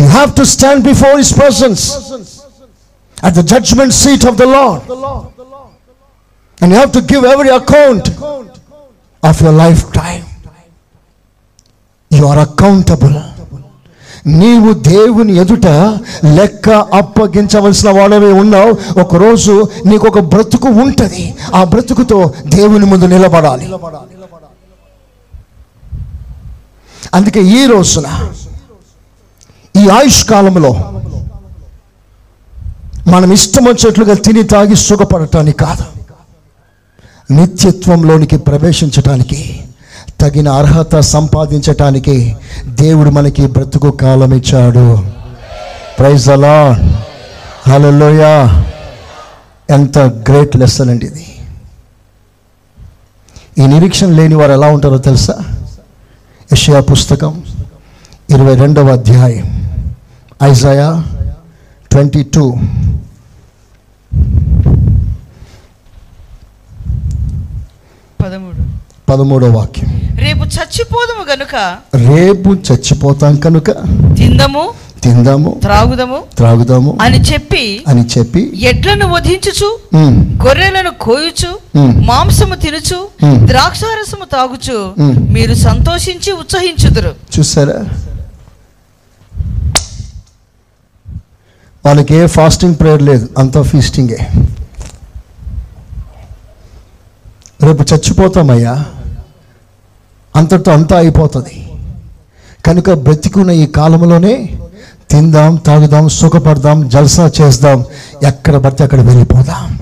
You 0.00 0.06
have 0.06 0.30
to 0.40 0.44
stand 0.54 0.84
before 0.90 1.16
his 1.22 1.34
persons 1.40 1.84
at 3.24 3.34
the 3.34 3.44
judgement 3.52 3.94
seat 4.04 4.26
of 4.30 4.36
the 4.36 4.46
Lord 4.58 4.82
and 6.60 6.70
you 6.72 6.78
have 6.80 6.92
to 6.98 7.02
give 7.12 7.26
every 7.34 7.52
account 7.62 8.08
of 9.24 9.42
your 9.42 9.58
lifetime 10.00 10.22
you 12.10 12.24
are 12.32 12.38
accountable 12.38 13.18
నీవు 14.26 14.72
దేవుని 14.72 15.32
ఎదుట 15.42 15.68
లెక్క 16.36 16.70
అప్పగించవలసిన 16.70 17.90
వాడవే 17.90 18.32
ఉన్నావు. 18.32 18.72
ఒకరోజు 19.00 19.54
నీకు 19.86 20.04
ఒక 20.08 20.20
బ్రతుకు 20.32 20.68
ఉంటుంది. 20.82 21.24
ఆ 21.54 21.64
బ్రతుకుతో 21.64 22.18
దేవుని 22.46 22.86
ముందు 22.86 23.06
నిలబడాలి. 23.06 23.66
అందుకే 27.14 27.40
ఈ 27.58 27.66
రోజున 27.66 28.06
ఈ 29.76 29.88
ఆయుష్ 29.88 30.24
కాలంలో 30.24 30.72
మనం 33.06 33.32
ఇష్టం 33.32 33.64
వచ్చేట్లుగా 33.64 34.14
తిని 34.14 34.42
తాగి 34.42 34.76
సుఖపడటానికి 34.76 35.58
కాదు 35.58 35.84
నిత్యత్వంలోనికి 37.32 38.36
ప్రవేశించటానికి 38.36 39.64
తగిన 40.20 40.48
అర్హత 40.48 41.00
సంపాదించటానికి 41.00 42.36
దేవుడు 42.66 43.10
మనకి 43.10 43.46
బ్రతుకు 43.46 43.90
కాలం 43.90 44.34
ఇచ్చాడు. 44.34 45.02
ప్రైజ్ 45.98 46.28
అలా 46.28 46.70
హలోయ 47.68 48.22
ఎంత 49.70 49.98
గ్రేట్ 49.98 50.56
లెసన్ 50.56 50.90
అండి 50.90 51.06
ఇది. 51.06 51.26
ఈ 53.58 53.66
నిరీక్షణ 53.66 54.06
లేని 54.06 54.34
వారు 54.34 54.52
ఎలా 54.52 54.66
ఉంటారో 54.66 54.98
తెలుసా? 54.98 55.34
యషయా 56.52 56.80
పుస్తకం 56.80 57.42
ఇరవై 58.32 58.54
రెండవ 58.54 58.92
అధ్యాయం. 58.92 59.72
Isaiah 60.42 61.04
twenty 61.90 62.22
two. 62.22 62.50
పదమూడు. 68.24 68.62
పదమూడో 69.10 69.50
వాక్యం. 69.50 70.00
రేపు 70.18 70.38
చచ్చిపోదము 70.38 71.32
గనుక. 71.32 71.76
రేపు 71.94 72.48
చచ్చిపోతాం 72.48 73.36
కనుక. 73.36 73.70
తిందము. 74.16 74.72
తిందాము. 75.02 75.56
త్రాగుదము. 75.62 76.22
త్రాగుదాము. 76.36 76.98
అని 77.00 77.20
చెప్పి 77.20 77.84
అని 77.88 78.04
చెప్పి 78.18 78.52
ఎడ్లను 78.62 79.14
వధించుచు 79.14 79.78
గొర్రెలను 80.46 80.90
కోయుచు 80.90 81.58
మాంసము 82.00 82.54
తినుచు. 82.54 83.08
ద్రాక్షారసము 83.46 84.24
తాగుచు. 84.24 84.94
మీరు 85.30 85.54
సంతోషించి 85.54 86.32
ఉత్సహించుదురు. 86.32 87.14
చూసారా? 87.38 87.84
వాళ్ళకి 91.86 92.14
ఏ 92.14 92.26
ఫాస్టింగ్ 92.26 92.74
ప్రేయర్ 92.74 93.02
లేదు 93.02 93.28
అంతా 93.38 93.62
ఫీస్టింగే 93.62 94.28
రేపు 97.62 97.82
చచ్చిపోతామయ్యా. 97.82 98.84
అంతటితో 100.36 100.72
అంతా 100.72 100.96
అయిపోతుంది. 100.98 101.68
కనుక 102.66 102.90
బ్రతికున్న 102.90 103.50
ఈ 103.50 103.66
కాలంలోనే 103.66 104.58
తిందాం 105.10 105.56
తాగుదాం 105.56 106.08
సుఖపడదాం 106.08 106.88
జల్సా 106.88 107.32
చేద్దాం 107.40 107.84
ఎక్కడ 108.22 108.56
పడితే 108.56 108.84
అక్కడ 108.84 109.00
వెళ్ళిపోదాం. 109.00 109.80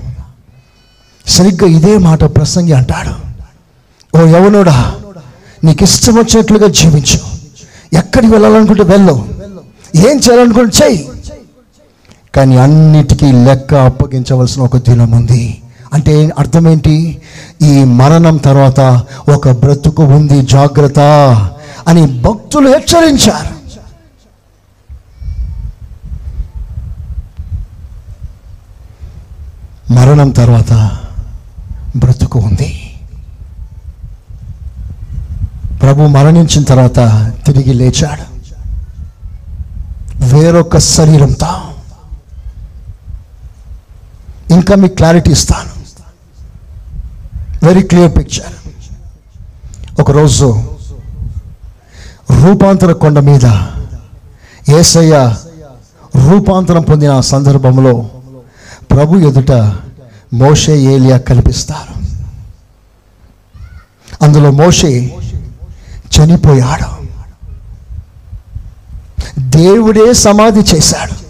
సరిగ్గా 1.27 1.69
ఇదే 1.69 1.97
మాట 1.97 2.23
ప్రసంగి 2.23 2.73
అంటాడు. 2.73 3.13
ఓ 4.17 4.25
యవనుడా 4.25 4.95
నీకు 5.63 5.83
ఇష్టం 5.83 6.13
వచ్చినట్లుగా 6.13 6.67
జీవించు. 6.67 7.19
ఎక్కడికి 7.97 8.31
వెళ్ళాలనుకుంటే 8.31 8.83
వెళ్ళు. 8.83 9.27
ఏం 9.95 10.17
చేయాలనుకుంటే 10.17 10.85
చెయ్యి. 10.85 11.09
కానీ 12.35 12.57
అన్నిటికీ 12.57 13.31
లెక్క 13.31 13.73
అప్పగించవలసిన 13.73 14.61
ఒక 14.61 14.77
దినం 14.77 15.11
ఉంది. 15.11 15.61
అంటే 15.93 16.29
అర్థం 16.39 16.67
ఏంటి 16.67 17.21
ఈ 17.61 17.83
మరణం 17.83 18.37
తర్వాత 18.37 18.79
ఒక 19.29 19.49
బ్రతుకు 19.49 20.03
ఉంది 20.03 20.41
జాగ్రత్త 20.41 20.99
అని 21.87 22.21
భక్తులు 22.21 22.69
హెచ్చరించారు. 22.69 23.61
మరణం 29.93 30.29
తర్వాత 30.29 30.97
బ్రతుకు 31.95 32.39
ఉంది. 32.39 32.97
ప్రభు 35.81 36.01
మరణించిన 36.01 36.63
తర్వాత 36.63 36.99
తిరిగి 37.45 37.73
లేచాడు. 37.73 38.31
వేరొక 40.25 40.77
శరీరంతో 40.77 41.47
ఇంకా 44.51 44.75
మీకు 44.75 44.95
క్లారిటీ 44.95 45.31
ఇస్తాను. 45.31 45.71
వెరీ 47.65 47.83
క్లియర్ 47.83 48.17
పిక్చర్ 48.17 48.55
ఒకరోజు 50.01 50.47
రూపాంతర 52.43 52.91
కొండ 52.91 53.19
మీద 53.19 53.45
ఏసయ్య 54.69 55.35
రూపాంతరం 56.15 56.81
పొందిన 56.81 57.19
సందర్భంలో 57.19 58.09
ప్రభు 58.91 59.17
ఎదుట 59.17 59.51
మోషే 60.33 60.77
ఏలియా 60.77 61.17
కనిపిస్తారు. 61.17 61.93
అందులో 64.23 64.51
మోషే 64.51 65.17
చనిపోయాడు. 66.15 66.89
దేవుడే 69.39 70.13
సమాధి 70.13 70.75
చేశాడు. 70.75 71.20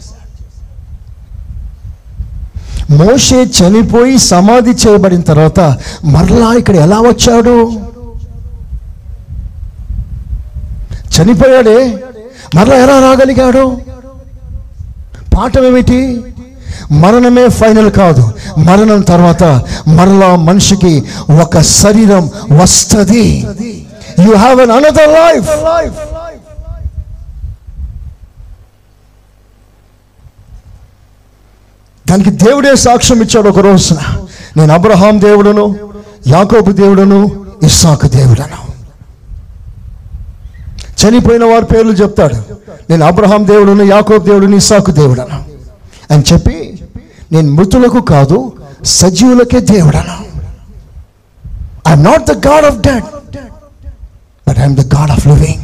మోషే 2.92 3.46
చనిపోయి 3.60 4.20
సమాధి 4.20 4.70
చేయబడిన 4.70 5.22
తర్వాత 5.22 5.60
మరలా 6.06 6.54
ఇక్కడ 6.54 6.76
ఎలా 6.76 7.00
వచ్చాడు? 7.00 7.72
చనిపోయాడే. 11.16 11.98
మరలా 12.56 12.76
ఎలా 12.76 13.00
రాగలిగాడు? 13.00 13.78
పాఠం 15.36 15.66
ఏమిటి 15.66 16.22
మరణమే 16.92 17.50
ఫైనల్ 17.50 17.92
కాదు. 17.92 18.34
మరణం 18.58 19.02
తర్వాత 19.02 19.44
మరలా 19.88 20.36
మనిషికి 20.36 21.04
ఒక 21.42 21.60
శరీరం 21.60 22.30
వస్తుంది. 22.62 23.48
You 24.20 24.36
have 24.36 24.62
an 24.62 24.72
another 24.72 25.10
life 25.10 25.50
దానికి 32.12 32.30
దేవుడే 32.30 32.76
సాక్ష్యం 32.76 33.22
ఇచ్చాడు 33.22 33.50
ఒక 33.50 33.60
రోజున. 33.60 33.98
నేను 34.58 34.74
అబ్రహాం 34.74 35.22
దేవుడును 35.22 35.76
యాకోబు 36.28 36.72
దేవుడును 36.72 37.46
ఇస్సాకు 37.64 38.08
దేవుడను. 38.08 38.60
చనిపోయిన 41.02 41.44
వారి 41.44 41.66
పేర్లు 41.66 41.92
చెప్తాడు. 41.92 42.36
నేను 42.90 43.06
అబ్రహాం 43.06 43.48
దేవుడును 43.48 43.84
యాకోబు 43.84 44.26
దేవుడును 44.26 44.56
ఇస్సాకు 44.56 44.92
దేవుడను 44.92 45.44
అని 46.14 46.24
చెప్పి 46.34 46.80
నేను 47.32 47.52
మృతులకు 47.52 48.02
కాదు 48.02 48.52
సజీవులకే 48.86 49.60
దేవుడను. 49.60 50.16
I'm 51.90 52.04
not 52.04 52.26
the 52.26 52.48
God 52.48 52.66
of 52.66 52.78
dead 52.78 53.04
but 54.50 54.60
I'm 54.60 54.76
the 54.76 54.96
God 54.96 55.12
of 55.12 55.28
living 55.28 55.64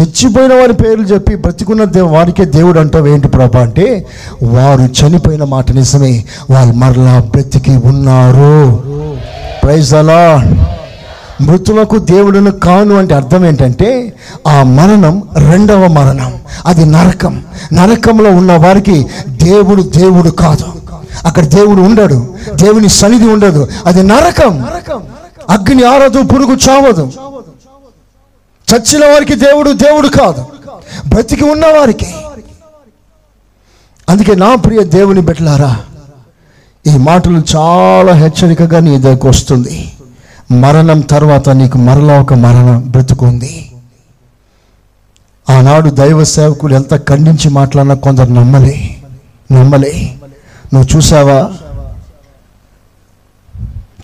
చచ్చిపోయిన 0.00 0.54
వారి 0.54 0.72
పేర్లు 0.72 1.04
చెప్పి 1.04 1.36
బ్రతికున్న 1.36 1.84
దేవు 1.84 2.08
వారికే 2.08 2.44
దేవుడు 2.44 2.80
అంటావు 2.80 3.06
ఏంటి 3.06 3.28
ప్రభా 3.28 3.60
అంటే 3.60 4.06
వారు 4.42 4.80
చనిపోయిన 4.80 5.44
మాట 5.44 5.72
నిజమే 5.72 6.24
వాళ్ళు 6.50 6.74
మరలా 6.74 7.18
బ్రతికి 7.30 7.76
ఉన్నారు. 7.76 8.82
ప్రైజ్ 9.62 9.94
అలా 9.94 10.52
మృతులకు 11.40 11.98
దేవుడును 11.98 12.50
కాను 12.50 12.94
అంటే 12.94 13.14
అర్థం 13.14 13.46
ఏంటంటే 13.46 14.12
ఆ 14.48 14.62
మరణం 14.62 15.22
రెండవ 15.38 15.86
మరణం. 15.86 16.32
అది 16.66 16.84
నరకం. 16.84 17.42
నరకంలో 17.72 18.30
ఉన్న 18.30 18.56
వారికి 18.56 19.06
దేవుడు 19.28 19.82
దేవుడు 19.82 20.30
కాదు. 20.30 20.64
అక్కడ 21.24 21.44
దేవుడు 21.46 21.80
ఉండడు. 21.82 22.28
దేవుని 22.54 22.88
సన్నిధి 22.88 23.26
ఉండదు. 23.28 23.68
అది 23.86 24.02
నరకం. 24.02 24.64
అగ్ని 25.50 25.84
ఆరదు 25.84 26.22
పురుగు 26.22 26.56
చావదు. 26.70 27.10
చచ్చిన 28.72 29.06
వారికి 29.06 29.34
దేవుడు 29.34 29.70
దేవుడు 29.70 30.08
కాదు. 30.08 30.46
బ్రతికి 31.08 31.44
ఉన్నవారికి 31.44 32.06
అందుకే 34.08 34.34
నా 34.34 34.54
ప్రియ 34.54 34.84
దేవుని 34.84 35.20
బిడ్డలారా 35.20 35.80
ఈ 36.86 36.96
మాటలు 36.96 37.42
చాలా 37.56 38.12
హెచ్చరికగా 38.12 38.80
నీ 38.80 38.98
దగ్గరకు 38.98 39.28
వస్తుంది. 39.28 39.92
మరణం 40.50 41.00
తర్వాత 41.00 41.48
నీకు 41.48 41.78
మరలా 41.78 42.20
ఒక 42.20 42.34
మరణం 42.34 42.90
బ్రతుకుంది. 42.90 43.72
ఆనాడు 45.50 45.90
దైవ 45.90 46.24
సేవకులు 46.24 46.74
ఎంత 46.74 47.08
ఖండించి 47.08 47.48
మాట్లాడినా 47.50 47.94
కొందరు 47.94 48.30
నమ్మలే 48.30 48.96
నమ్మలే. 49.52 50.14
నువ్వు 50.74 50.96
చూసావా? 50.96 51.52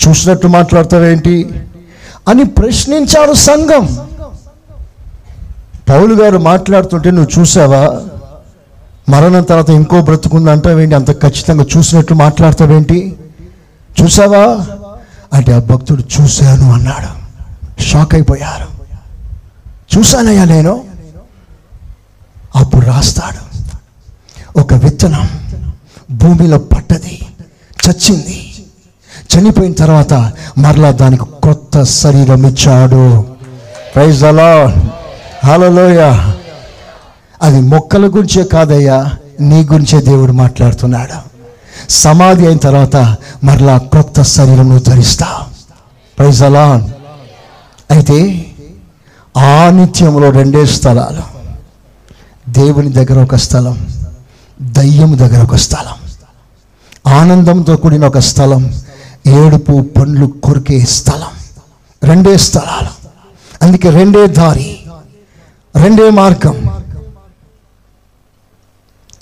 చూసినట్టు 0.08 0.46
మాట్లాడతావేంటి? 0.46 1.50
అని 2.28 2.44
ప్రశ్నించారు 2.44 3.32
సంఘం. 3.32 4.11
పౌలు 5.88 6.22
గారు 6.22 6.38
మాట్లాడుతుంటే 6.38 7.10
నువ్వు 7.10 7.40
చూసావా? 7.40 8.00
మరణం 9.08 9.42
తర్వాత 9.42 9.70
ఇంకో 9.70 10.02
బ్రతుకుందంటావేంటి 10.02 10.94
అంత 10.94 11.22
ఖచ్చితంగా 11.22 11.66
చూసినట్టు 11.76 12.14
మాట్లాడతావేంటి? 12.14 13.16
చూసావా? 14.02 14.66
అంటే 15.32 15.52
ఆ 15.52 15.58
భక్తుడు 15.58 16.04
చూశాను 16.20 16.72
అన్నాడు. 16.72 17.22
షాక్ 17.82 18.14
అయిపోయారు. 18.14 18.82
చూశానయ్యా 19.98 20.44
నేను. 20.44 20.84
అప్పుడు 22.56 22.86
రాస్తాడు. 22.86 23.52
ఒక 24.60 24.74
విత్తనం 24.74 25.28
భూమిలో 26.10 26.58
పట్టది 26.58 27.20
చచ్చింది. 27.88 28.64
చనిపోయిన 29.36 29.72
తర్వాత 29.72 30.14
మరలా 30.58 30.90
దానికి 30.90 31.24
కొత్త 31.24 31.82
శరీరం 31.82 32.46
ఇచ్చాడు. 32.46 33.26
ప్రైజ్ 33.94 34.24
అలా 34.24 34.74
హలోయ 35.44 36.00
అది 37.42 37.60
మొక్కల 37.60 38.06
గురించే 38.06 38.44
కాదయ్యా 38.44 39.10
నీ 39.40 39.62
గురించే 39.62 40.00
దేవుడు 40.00 40.32
మాట్లాడుతున్నాడు. 40.32 41.32
సమాధి 41.90 42.46
అయిన 42.46 42.58
తర్వాత 42.58 42.96
మరలా 43.44 43.78
కొత్త 43.78 44.22
శరీరం 44.22 44.68
నువ్వు 44.68 44.78
ధరిస్తా 44.78 45.26
ప్రైజ్ 46.18 46.42
అలా 46.42 46.90
అయితే 47.90 48.46
ఆ 49.36 49.70
నిత్యంలో 49.70 50.30
రెండే 50.30 50.66
స్థలాలు. 50.66 51.22
దేవుని 52.50 52.92
దగ్గర 52.92 53.22
ఒక 53.22 53.34
స్థలం 53.34 53.88
దయ్యం 54.62 55.18
దగ్గర 55.18 55.44
ఒక 55.44 55.56
స్థలం. 55.56 55.96
ఆనందంతో 57.12 57.76
కూడిన 57.76 58.06
ఒక 58.06 58.18
స్థలం 58.18 58.74
ఏడుపు 59.26 59.86
పండ్లు 59.98 60.26
కొరికే 60.26 60.80
స్థలం. 60.80 61.60
రెండే 62.02 62.36
స్థలాలు. 62.36 62.90
అందుకే 63.62 63.90
రెండే 63.90 64.26
దారి. 64.26 64.78
రెండే 65.76 66.10
మార్గం. 66.10 66.82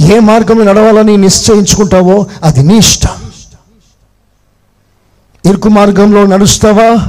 ఏ 0.00 0.18
మార్గంలో 0.18 0.64
నడవాలని 0.64 1.16
నిశ్చయించుకుంటావో 1.16 2.26
అది 2.42 2.62
నీ 2.62 2.76
ఇష్టం. 2.76 3.30
ఇరుకు 5.50 5.68
మార్గంలో 5.68 6.26
నడుస్తావా? 6.26 7.06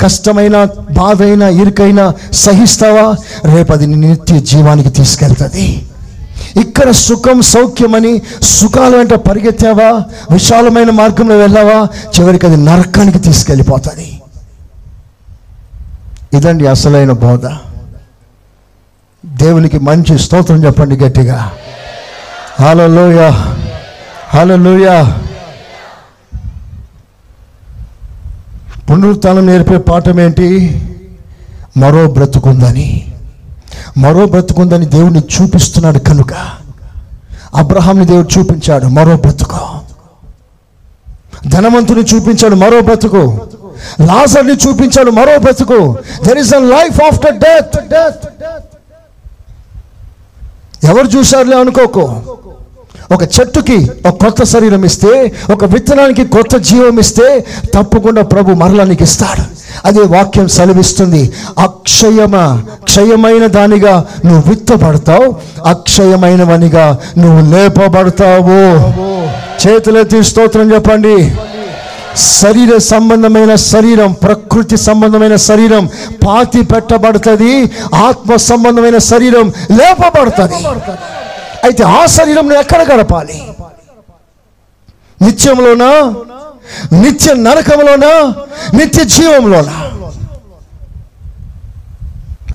కష్టమైన 0.00 0.64
బాధైన 0.90 1.42
ఇరుకైనా 1.42 2.14
సహిస్తావా? 2.32 3.14
రేపు 3.54 3.72
అది 3.72 3.86
నిత్య 3.86 4.40
జీవానికి 4.40 4.90
తీసుకెళ్తుంది. 4.90 5.86
ఇక్కడ 6.60 6.90
సుఖం 6.90 7.42
సౌఖ్యమని 7.42 8.22
సుఖాల 8.42 8.96
వెంట 8.96 9.14
పరిగెత్తావా? 9.14 10.02
విశాలమైన 10.30 10.90
మార్గంలో 10.90 11.36
వెళ్ళావా? 11.36 11.88
చివరికి 12.18 12.46
అది 12.46 12.56
నరకానికి 12.56 13.18
తీసుకెళ్ళిపోతుంది. 13.18 14.20
ఇదండి 16.34 16.66
అసలైన 16.66 17.12
బోధ. 17.12 17.46
దేవునికి 19.26 19.78
మంచి 19.78 20.18
స్తోత్రం 20.18 20.64
చెప్పండి 20.64 20.96
గట్టిగా. 20.96 21.52
హలోయ 22.60 23.30
హలోయ 24.28 25.12
పునరుత్నం 28.90 29.46
నేర్పే 29.46 29.78
పాఠం 29.78 30.20
ఏంటి? 30.20 30.80
మరో 31.76 32.10
బ్రతుకుందని. 32.10 33.14
మరో 33.98 34.26
బ్రతుకుందని 34.26 34.86
దేవుని 34.86 35.18
చూపిస్తున్నాడు 35.18 35.98
కనుక. 35.98 36.32
అబ్రహాంని 37.54 38.06
దేవుడు 38.06 38.38
చూపించాడు 38.38 38.86
మరో 38.86 39.16
బ్రతుకు. 39.16 39.58
ధనవంతుని 41.46 42.00
చూపించాడు 42.00 42.54
మరో 42.54 42.80
బ్రతుకు. 42.80 43.40
లాజర్ని 44.00 44.52
చూపించాడు 44.52 45.10
మరో 45.10 45.38
బ్రతుకు. 45.38 45.98
There 46.26 46.38
is 46.38 46.54
a 46.54 46.58
life 46.58 47.00
after 47.02 47.38
death 47.38 47.76
ఎవరు 50.86 51.18
చూశారులే 51.18 51.56
అనుకోకు? 51.56 52.16
ఒక 53.12 53.22
చెట్టుకి 53.22 53.90
ఒక 54.06 54.24
కొత్త 54.24 54.42
శరీరం 54.42 54.84
ఇస్తే 54.84 55.32
ఒక 55.52 55.64
విత్తనానికి 55.64 56.24
కొత్త 56.24 56.56
జీవం 56.56 56.98
ఇస్తే 56.98 57.44
తప్పకుండా 57.74 58.22
ప్రభు 58.22 58.50
మరలా 58.50 58.84
నీకు 58.84 59.02
ఇస్తాడు. 59.02 59.42
అదే 59.86 60.00
వాక్యం 60.00 60.48
సెలవిస్తుంది. 60.48 61.32
అక్షయమ? 61.58 62.62
క్షయమైన 62.82 63.46
దానిగా 63.46 64.06
నువ్వు 64.24 64.50
విత్తబడతావు 64.50 65.34
అక్షయమైనవనిగా 65.66 66.98
నువ్వు 67.18 67.52
లేపబడతావు. 67.52 68.60
చేతులెత్తి 69.66 70.24
స్తోత్రం 70.24 70.74
చెప్పండి. 70.74 71.32
శరీర 72.16 72.78
సంబంధమైన 72.78 73.54
శరీరం 73.54 74.12
ప్రకృతి 74.12 74.76
సంబంధమైన 74.76 75.36
శరీరం 75.36 75.88
పాతి 76.26 76.62
పెట్టబడుతుంది 76.62 77.72
ఆత్మ 77.94 78.36
సంబంధమైన 78.36 78.98
శరీరం 78.98 79.52
లేపబడుతుంది. 79.70 80.54
అయితే 81.64 81.82
ఆ 81.82 82.06
శరీరం 82.06 82.52
ఎక్కడ 82.52 82.92
గడపాలి? 82.92 83.42
నిత్యంలోనా? 85.22 86.14
నిత్య 86.92 87.34
నరకంలోనా? 87.34 88.34
నిత్య 88.74 89.04
జీవంలోనా? 89.04 89.76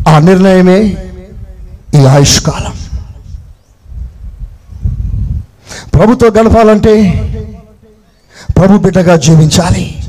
ఆ 0.09 0.19
నిర్ణయమే 0.19 0.97
ఈ 1.95 2.05
ఆయుష్కాలం. 2.05 2.73
ప్రభుత్వం 5.93 6.29
గడపాలంటే 6.29 6.93
ప్రభు 8.61 8.77
బిడ్డగా 8.77 9.15
జీవించాలి. 9.15 10.03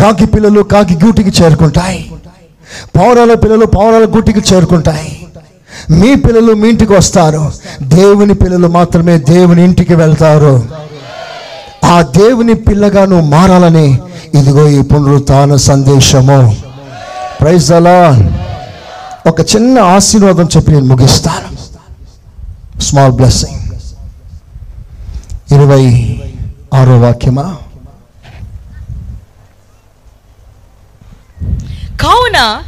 కాకి 0.00 0.26
పిల్లలు 0.26 0.60
కాకి 0.60 0.94
గూటికి 0.94 1.42
చేరుకుంటాయి. 1.42 2.12
పౌరాల 2.96 3.34
పిల్లలు 3.34 3.66
పౌరాల 3.66 4.04
గూటికి 4.04 4.54
చేరుకుంటాయి. 4.54 5.26
మీ 5.90 6.14
పిల్లలు 6.14 6.52
మీ 6.52 6.68
ఇంటికి 6.68 6.92
వస్తారు. 6.92 7.52
దేవుని 7.82 8.34
పిల్లలు 8.34 8.68
మాత్రమే 8.68 9.18
దేవుని 9.18 9.64
ఇంటికి 9.64 9.94
వెళ్తారు. 9.94 10.68
ఆ 11.84 12.02
దేవుని 12.02 12.54
పిల్లగా 12.54 13.04
నువ్వు 13.04 13.26
మారాలని 13.26 13.98
ఇదిగో 14.34 14.68
ఈ 14.68 14.82
పునరుత్న 14.82 15.56
సందేశము. 15.56 16.56
ప్రైజ్ 17.40 17.72
అలా 17.72 18.30
ఒక 19.26 19.40
చిన్న 19.40 19.78
ఆశీర్వాదం 19.78 20.48
చెప్పి 20.56 20.72
నేను 20.72 20.86
ముగిస్తాను. 20.86 21.52
స్మాల్ 22.80 23.12
బ్లెస్సింగ్ 23.12 23.58
ఇరవై 25.52 26.11
ఆరో 26.72 27.00
వాక్యమా? 27.00 27.56
కావున 32.00 32.62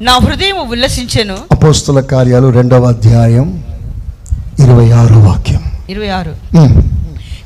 నా 0.00 0.12
హృదయం 0.12 0.68
ఉల్లసించెను. 0.68 1.36
అపోస్తుల 1.52 2.00
కార్యాలు 2.00 2.48
రెండవ 2.48 2.84
అధ్యాయం 2.84 3.64
ఇరవై 4.58 4.90
ఆరో 4.90 5.20
వాక్యం. 5.20 5.60
ఇరవై 5.88 6.08
ఆరు. 6.08 6.34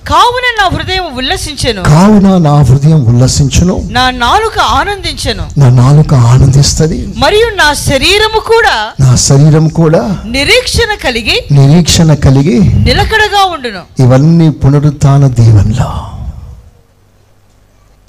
కావున 0.08 0.62
నా 0.62 0.78
హృదయం 0.78 1.16
ఉల్లసించెను. 1.16 1.82
కావున 1.82 2.38
నా 2.38 2.62
హృదయం 2.62 3.04
ఉల్లసించును. 3.04 3.88
నా 3.90 4.10
నాలుక 4.10 4.58
ఆనందించెను. 4.58 5.44
నా 5.58 5.68
నాలుక 5.68 6.14
ఆనందిస్తుంది. 6.14 7.14
మరియు 7.16 7.56
నా 7.56 7.72
శరీరము 7.72 8.40
కూడా 8.40 8.92
నా 9.00 9.16
శరీరం 9.16 9.68
కూడా 9.68 10.16
నిరీక్షణ 10.26 10.94
కలిగి 11.04 11.44
నిరీక్షణ 11.52 12.14
కలిగి 12.14 12.74
నిలకడగా 12.74 13.44
ఉండును. 13.44 14.02
ఇవన్నీ 14.02 14.50
పునరుత్న 14.50 15.26
దీవెనలో. 15.26 15.92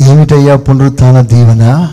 ఏమిటయ్యా 0.02 0.56
పునరుత్న 0.56 1.22
దీవెన? 1.22 1.88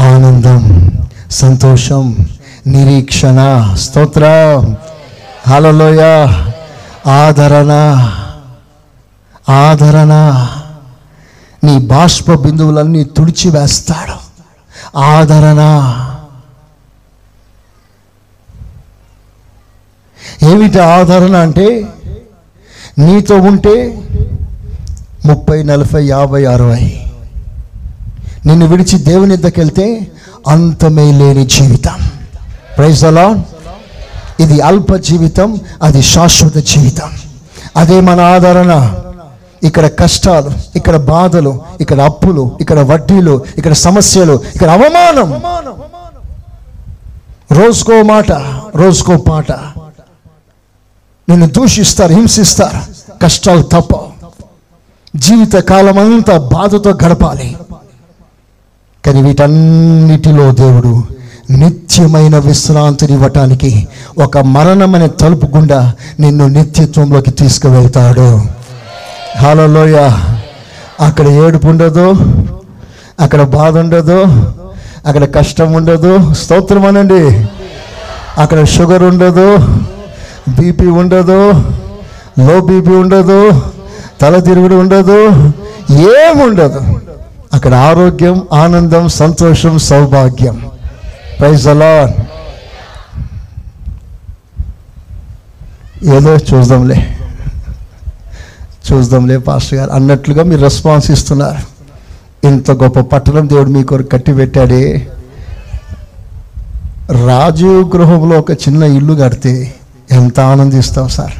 ఆనందం 0.00 0.90
సంతోషం 1.30 2.26
నిరీక్షణ 2.66 3.70
స్తోత్ర. 3.78 4.24
హలలోయ 5.48 6.02
ఆదరణ. 7.10 7.72
ఆదరణ. 9.48 10.12
నీ 11.64 11.78
బాష్ప 11.78 12.32
బిందువులన్నీ 12.32 13.04
తుడిచి 13.04 13.50
వేస్తాడు. 13.50 14.14
ఆదరణ. 14.98 15.60
ఏమిటి 20.42 20.78
ఆదరణ 20.78 21.36
అంటే? 21.36 21.86
నీతో 22.98 23.36
ఉంటే 23.36 24.02
ముప్పై 25.26 25.62
నలభై 25.62 26.04
యాభై 26.04 26.44
అరవై. 26.44 27.00
నిన్ను 28.46 28.66
విడిచి 28.66 28.98
దేవుని 28.98 29.36
దగ్గరికి 29.36 29.60
వెళ్తే 29.60 30.12
అంతమే 30.48 31.12
లేని 31.12 31.46
జీవితం. 31.46 31.94
ప్రైజ్ 32.76 33.04
అలా 33.04 33.44
ఇది 34.40 34.60
అల్ప 34.60 34.96
జీవితం 34.96 35.60
అది 35.82 36.02
శాశ్వత 36.02 36.56
జీవితం. 36.56 37.10
అదే 37.76 38.00
మన 38.00 38.20
ఆదరణ. 38.20 39.00
ఇక్కడ 39.64 39.86
కష్టాలు 40.00 40.50
ఇక్కడ 40.78 40.96
బాధలు 40.96 41.52
ఇక్కడ 41.80 42.00
అప్పులు 42.00 42.44
ఇక్కడ 42.60 42.78
వడ్డీలు 42.90 43.34
ఇక్కడ 43.56 43.72
సమస్యలు 43.72 44.34
ఇక్కడ 44.54 44.70
అవమానం. 44.70 45.28
రోజుకో 47.52 48.02
మాట 48.02 48.32
రోజుకో 48.76 49.16
పాట. 49.30 49.52
నిన్ను 51.28 51.46
దూషిస్తారు 51.46 52.12
హింసిస్తారు. 52.12 52.80
కష్టాలు 53.22 53.62
తప్ప 53.62 53.92
జీవిత 55.16 55.56
కాలం 55.56 55.98
అంతా 55.98 56.38
బాధతో 56.38 56.90
గడపాలి. 56.90 57.56
కానీ 59.04 59.22
వీటన్నిటిలో 59.22 60.52
దేవుడు 60.52 60.92
నిత్యమైన 61.50 62.36
విశ్రాంతిని 62.38 63.12
ఇవ్వటానికి 63.12 63.70
ఒక 64.18 64.38
మరణమైన 64.38 65.06
తలుపు 65.06 65.46
గుండా 65.46 65.80
నిన్ను 66.20 66.44
నిత్యత్వంలోకి 66.48 67.30
తీసుకువెళ్తాడు. 67.30 68.28
హాలలోయ. 69.36 70.10
అక్కడ 71.00 71.26
ఏడుపు 71.28 71.68
ఉండదు 71.68 72.12
అక్కడ 73.20 73.42
బాధ 73.42 73.78
ఉండదు 73.78 74.18
అక్కడ 75.06 75.34
కష్టం 75.34 75.72
ఉండదు. 75.72 76.32
స్తోత్రం 76.32 76.86
అనండి. 76.86 77.48
అక్కడ 78.38 78.64
షుగర్ 78.64 79.02
ఉండదు 79.02 79.56
బీపీ 80.48 80.86
ఉండదు 80.86 81.40
లో 82.38 82.60
బీపీ 82.60 82.90
ఉండదు 82.90 83.62
తల 84.20 84.38
తిరుగుడు 84.38 84.74
ఉండదు 84.74 85.18
ఏముండదు 85.90 86.80
అక్కడ 87.54 87.74
ఆరోగ్యం 87.74 88.42
ఆనందం 88.52 89.08
సంతోషం 89.08 89.78
సౌభాగ్యం. 89.78 90.70
ప్రైజ్ 91.40 91.68
అలా 91.68 92.14
ఏదో 96.16 96.36
చూద్దాంలే. 96.36 97.13
చూద్దాంలే 98.92 99.38
పాస్టర్ 99.38 99.78
గారు. 99.78 99.90
అన్నట్లుగా 99.90 100.42
మీరు 100.42 100.60
రెస్పాన్స్ 100.60 101.10
ఇస్తున్నారు. 101.10 101.74
ఇంత 102.46 102.70
గొప్ప 102.70 103.00
పట్టణం 103.00 103.48
దేవుడు 103.48 103.70
మీ 103.70 103.84
కొరకు 103.84 104.08
కట్టి 104.08 104.34
పెట్టాడే 104.34 105.08
రాజీవ్ 107.26 107.96
గృహంలో 107.96 108.38
ఒక 108.38 108.50
చిన్న 108.50 108.82
ఇల్లు 108.82 109.14
కడితే 109.14 109.74
ఎంత 110.10 110.40
ఆనందిస్తాం 110.40 111.08
సార్. 111.08 111.32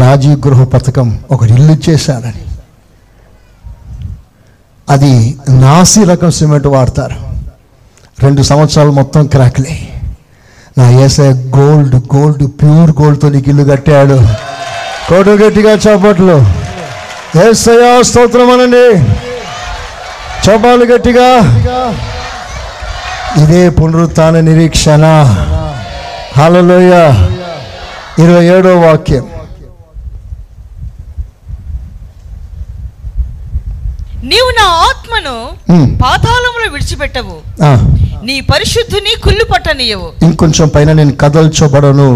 రాజీవ్ 0.00 0.46
గృహ 0.46 0.64
పథకం 0.64 1.18
ఒక 1.30 1.42
ఇల్లు 1.42 1.72
ఇచ్చేశాడని 1.72 2.44
అది 4.90 5.38
నాసి 5.48 6.04
రకం 6.04 6.30
సిమెంట్ 6.30 6.66
వాడతారు. 6.66 7.14
రెండు 8.20 8.42
సంవత్సరాలు 8.42 8.90
మొత్తం 8.90 9.26
క్రాక్లే. 9.26 9.88
నా 10.78 10.90
ఏసే 10.90 11.30
గోల్డ్ 11.30 11.94
గోల్డ్ 11.94 12.48
ప్యూర్ 12.48 12.90
గోల్డ్తో 13.02 13.28
నీకు 13.28 13.50
ఇల్లు 13.50 13.64
కట్టాడు. 13.64 14.18
కోటు 15.08 15.30
గట్టిగా 15.30 15.72
చప్పట్లు. 15.84 16.36
ఏసయా 17.48 18.02
స్తోత్రం 18.02 18.50
అనండి. 18.50 18.86
చపాలు 20.44 20.84
గట్టిగా. 20.84 21.28
ఇదే 23.42 23.68
పునరుత్న 23.68 24.40
నిరీక్షణ. 24.40 25.04
హలలోయ 26.38 26.92
ఇరవై 28.24 28.44
ఏడో 28.46 28.72
వాక్యం. 28.80 29.24
నీవు 34.24 34.50
నా 34.58 34.66
ఆత్మను 34.88 35.36
ఉమ్, 35.72 35.88
పాతాళములో 36.02 36.68
విడిచిపెట్టవు. 36.72 37.36
నీ 38.26 38.40
పరిశుద్ధుని 38.40 39.20
కుళ్ళు 39.24 39.44
పట్టనీయవు. 39.44 40.12
ఇంకొంచెం 40.22 40.68
పైన 40.68 40.92
నేను 40.92 41.12
కదల్చబడను. 41.16 42.08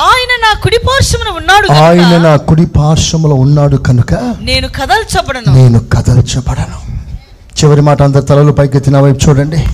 ఆయన 0.00 0.42
నా 0.42 0.60
కుడి 0.60 0.78
పార్శ్వమున 0.78 1.36
ఉన్నాడు 1.36 1.72
ఆయన 1.72 2.18
నా 2.18 2.36
కుడి 2.36 2.66
పార్శ్వములో 2.66 3.34
ఉన్నాడు 3.34 3.76
కనుక 3.76 4.14
నేను 4.40 4.68
కదల్చబడను. 4.68 5.54
నేను 5.54 5.78
కదల్చబడను. 5.78 6.98
చివరి 7.58 7.80
మాట 7.80 8.02
అందరు 8.02 8.20
తలలు 8.20 8.56
నా 8.90 9.00
వైపు 9.00 9.28
చూడండి. 9.28 9.64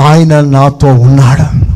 ఆయన 0.00 0.40
నాతో 0.40 0.88
ఉన్నాడు. 0.88 1.72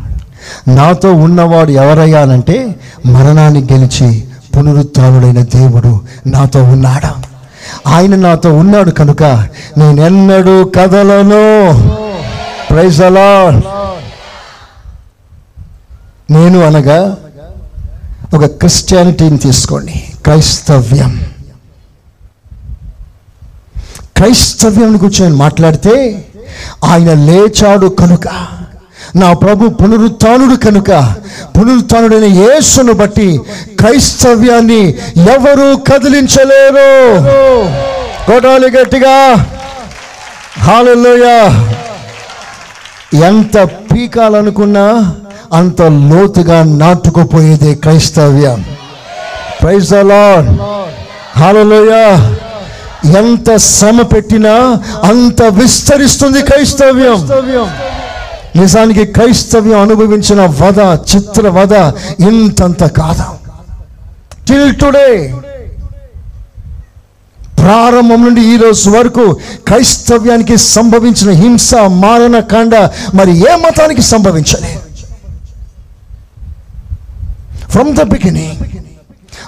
నాతో 0.70 1.12
ఉన్నవాడు 1.12 1.70
ఎవరయ్యానంటే 1.70 2.74
మరణాన్ని 3.06 3.60
గెలిచి 3.72 4.24
పునరుత్డైన 4.56 5.42
దేవుడు 5.42 6.00
నాతో 6.26 6.62
ఉన్నాడు. 6.62 7.26
ఆయన 7.88 8.16
నాతో 8.16 8.54
ఉన్నాడు 8.54 8.90
కనుక 8.90 9.22
నేనెన్నడూ 9.78 10.64
కదలను. 10.64 11.72
ప్రైజ్ 12.70 13.02
అలా 13.02 13.60
నేను 16.30 16.66
అనగా 16.66 17.16
ఒక 18.34 18.44
క్రిస్టియానిటీని 18.44 19.38
తీసుకోండి. 19.38 20.04
క్రైస్తవ్యం. 20.24 21.26
క్రైస్తవ్యం 24.16 24.96
గురించి 24.96 25.22
నేను 25.22 25.36
మాట్లాడితే 25.36 26.24
ఆయన 26.84 27.12
లేచాడు 27.12 27.86
కనుక 27.86 28.28
నా 29.16 29.32
ప్రభు 29.32 29.68
పునరుత్నుడు 29.68 30.56
కనుక 30.56 31.14
పునరుత్నుడైన 31.56 32.24
యేసును 32.24 32.92
బట్టి 32.92 33.40
క్రైస్తవ్యాన్ని 33.80 34.88
ఎవరు 35.16 35.76
కదిలించలేరు. 35.76 37.14
కొట్టాలి 38.32 38.70
గట్టిగా. 38.70 39.34
హాలలోయ 40.58 41.24
ఎంత 43.26 43.58
పీకాలనుకున్నా 43.64 45.16
అంత 45.58 45.82
లోతుగా 46.10 46.58
నాటుకుపోయేదే 46.80 47.74
క్రైస్తవ్యం. 47.84 48.60
ప్రైజ్ 49.60 49.92
అలాడ్ 50.00 50.48
హాలలోయ 51.40 51.92
ఎంత 53.20 53.56
శ్రమ 53.56 54.02
పెట్టినా 54.12 54.54
అంత 55.10 55.42
విస్తరిస్తుంది 55.58 56.40
క్రైస్తవ్యం. 56.42 57.18
నిజానికి 58.60 59.04
క్రైస్తవ్యం 59.16 59.80
అనుభవించిన 59.80 60.40
వధ 60.60 60.80
చిత్ర 61.10 61.48
వధ 61.58 61.74
ఇంతంత 62.30 62.82
కాదా? 63.00 63.26
టిల్ 64.48 64.72
టుడే 64.80 65.10
ప్రారంభం 67.60 68.20
నుండి 68.24 68.42
ఈ 68.52 68.56
రోజు 68.56 68.90
వరకు 68.90 69.24
క్రైస్తవ్యానికి 69.68 70.56
సంభవించిన 70.56 71.30
హింస 71.42 71.70
మారణ 71.74 72.38
కాండ 72.52 72.74
మరి 73.14 73.32
ఏ 73.48 73.54
మతానికి 73.62 74.02
సంభవించలేదు? 74.02 74.85
ఫ్రమ్ 77.76 77.96
ద 77.96 78.02
బిగినింగ్ 78.02 78.56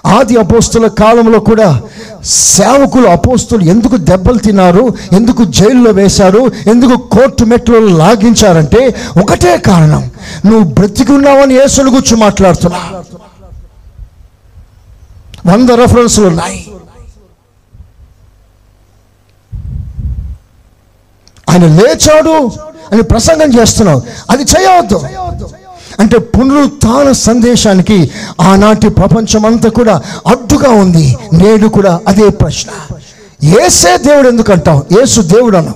ఆది 0.07 0.37
అపోస్తుల 0.37 0.87
కాలంలో 0.87 1.39
కూడా 1.39 1.69
సేవకులు 2.25 3.09
అపోస్తులు 3.09 3.65
ఎందుకు 3.65 3.97
దెబ్బలు 3.97 4.39
తిన్నారు 4.39 4.95
ఎందుకు 5.13 5.45
జైల్లో 5.45 5.91
వేశారు 5.91 6.53
ఎందుకు 6.67 6.97
కోర్టు 7.09 7.45
మెట్లు 7.45 7.79
లాగించారంటే 7.79 8.95
ఒకటే 9.23 9.57
కారణం. 9.59 10.03
నువ్వు 10.47 10.65
బ్రతికి 10.73 11.13
ఉన్నావని 11.13 11.55
యేసుని 11.55 11.91
గురించి 11.91 12.17
మాట్లాడుతున్నా. 12.17 12.83
వంద 15.47 15.71
రెఫరెన్స్లు 15.71 16.27
ఉన్నాయి. 16.27 16.71
ఆయన 21.51 21.67
లేచాడు 21.79 22.37
అని 22.93 23.03
ప్రసంగం 23.03 23.51
చేస్తున్నావు. 23.61 24.03
అది 24.31 24.43
చేయవద్దు. 24.43 25.01
అంటే 26.01 26.19
పునరుత్న 26.19 27.13
సందేశానికి 27.13 28.11
ఆనాటి 28.41 28.89
ప్రపంచం 28.89 29.47
అంతా 29.47 29.71
కూడా 29.71 30.03
అడ్డుగా 30.27 30.71
ఉంది. 30.71 31.17
నేడు 31.33 31.69
కూడా 31.69 32.01
అదే 32.09 32.29
ప్రశ్న. 32.29 32.97
ఏసే 33.61 33.99
దేవుడు 33.99 34.29
ఎందుకు 34.29 35.03
ఏసు 35.03 35.21
దేవుడు 35.21 35.57
అన్నాం. 35.57 35.75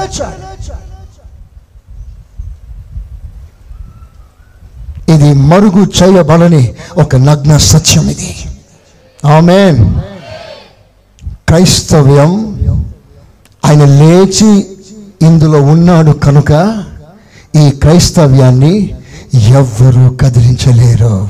ఇది 5.10 5.34
మరుగు 5.34 5.92
చేయబడని 6.04 6.74
ఒక 6.98 7.16
నగ్న 7.16 7.58
సత్యం 7.58 8.10
ఇది. 8.10 8.36
ఆమె 9.26 9.72
క్రైస్తవ్యం 11.48 12.58
ఆయన 13.66 13.86
లేచి 13.86 14.68
ఇందులో 15.22 15.62
ఉన్నాడు 15.62 16.12
కనుక 16.12 16.84
ఈ 17.56 17.70
క్రైస్తవ్యాన్ని 17.70 18.96
ఎవ్వరూ 19.34 20.10
కదిలించలేరు. 20.10 21.30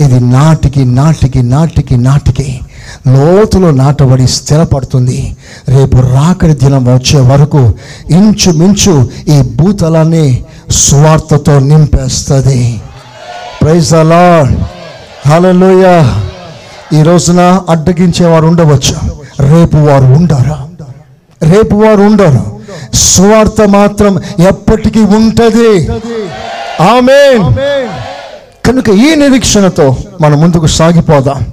ఇది 0.00 0.20
నాటికి 0.20 0.84
నాటికి 0.84 1.42
నాటికి 1.42 1.96
నాటికి 1.96 2.60
లోతులో 3.08 3.70
నాటబడి 3.70 4.28
స్థిరపడుతుంది. 4.28 5.36
రేపు 5.68 5.96
రాకడి 5.96 6.54
దినం 6.54 6.94
వచ్చే 6.94 7.20
వరకు 7.20 7.74
ఇంచుమించు 8.10 9.10
ఈ 9.28 9.42
భూతలాన్ని 9.42 10.44
స్వార్థతో 10.70 11.58
నింపేస్తుంది. 11.58 12.80
ప్రైజ్ 13.62 13.94
అలా 13.94 14.52
హలలోయ 15.26 16.10
ఈ 16.98 17.02
రోజున 17.02 17.60
అడ్డగించేవారు 17.68 18.46
ఉండవచ్చు. 18.46 18.96
రేపు 19.40 19.76
వారు 19.76 20.04
ఉండరు. 20.04 20.56
రేపు 21.44 21.74
వారు 21.74 22.02
ఉండరు. 22.02 22.56
స్వార్థ 22.94 23.60
మాత్రం 23.62 24.22
ఎప్పటికీ 24.48 25.00
ఉంటది. 25.00 25.88
ఆమేన్ 26.82 27.54
కనుక 28.66 28.88
ఈ 28.88 29.14
నిరీక్షణతో 29.14 29.96
మనం 30.20 30.40
ముందుకు 30.40 30.66
సాగిపోదాం. 30.66 31.46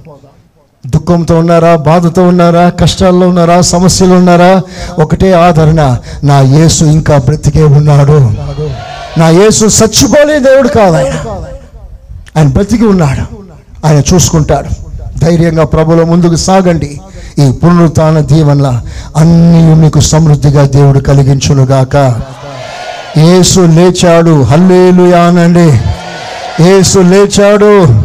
దుఃఖంతో 0.86 1.38
ఉన్నారా? 1.38 1.76
బాధతో 1.76 2.22
ఉన్నారా? 2.22 2.68
కష్టాల్లో 2.68 3.28
ఉన్నారా? 3.28 3.60
సమస్యలు 3.60 4.14
ఉన్నారా? 4.14 4.62
ఒకటే 4.98 5.32
ఆదరణ. 5.32 5.96
నా 6.24 6.40
యేసు 6.40 6.84
ఇంకా 6.84 7.18
బ్రతికే 7.18 7.62
ఉన్నాడు. 7.62 8.30
నా 9.18 9.28
యేసు 9.28 9.64
చచ్చిపోలే 9.64 10.38
దేవుడు 10.38 10.68
కాదు 10.68 10.96
ఆయన 10.96 11.12
ఆయన 12.36 12.48
బ్రతికి 12.48 12.84
ఉన్నాడు. 12.84 13.22
ఆయన 13.86 14.02
చూసుకుంటాడు. 14.14 14.68
ధైర్యంగా 15.18 15.64
ప్రభులో 15.64 16.04
ముందుకు 16.04 16.36
సాగండి. 16.36 17.00
ఈ 17.38 17.52
పునరుత్న 17.52 18.18
దీవెనల 18.18 18.80
అన్నీ 19.16 19.74
మీకు 19.74 20.00
సమృద్ధిగా 20.00 20.66
దేవుడు 20.66 20.98
కలిగించునుగాక. 20.98 22.20
ఏసు 23.18 23.60
లేచాడు. 23.60 24.42
హల్లేలు 24.42 25.02
యానండి 25.02 25.80
ఏసు 26.64 26.98
లేచాడు. 26.98 28.02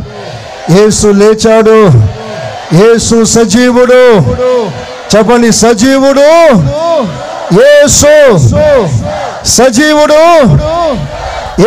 ఏసు 0.87 1.07
లేచాడు. 1.07 2.18
యేసు 2.73 3.23
సజీవుడు. 3.23 4.19
చెప్పండి 5.15 5.51
సజీవుడు. 5.51 6.29
యేసు 7.61 8.37
సజీవుడు. 9.45 10.23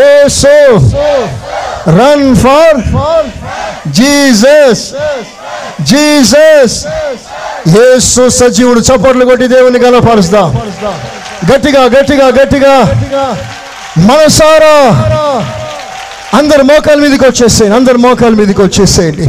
Yesu 0.01 0.53
run 1.91 2.37
for 2.37 2.81
Jesus. 3.91 4.85
Jesus. 5.81 6.87
Yesu 7.79 8.29
సజీవుడు. 8.29 8.81
చప్పట్లు 8.81 9.25
కొట్టి 9.25 9.47
దేవుని 9.47 9.79
గలపరుస్తాం 9.79 10.59
గట్టిగా 11.55 11.83
గట్టిగా 11.85 12.27
గట్టిగా. 12.27 12.77
మనసారా. 13.99 14.79
అందరు 16.39 16.63
మోకాల 16.63 16.99
మీదకి 16.99 17.25
వచ్చేసేయండి. 17.25 17.77
అందరు 17.77 17.99
మోకాల 17.99 18.35
మీదకి 18.35 18.63
వచ్చేసేయండి. 18.63 19.29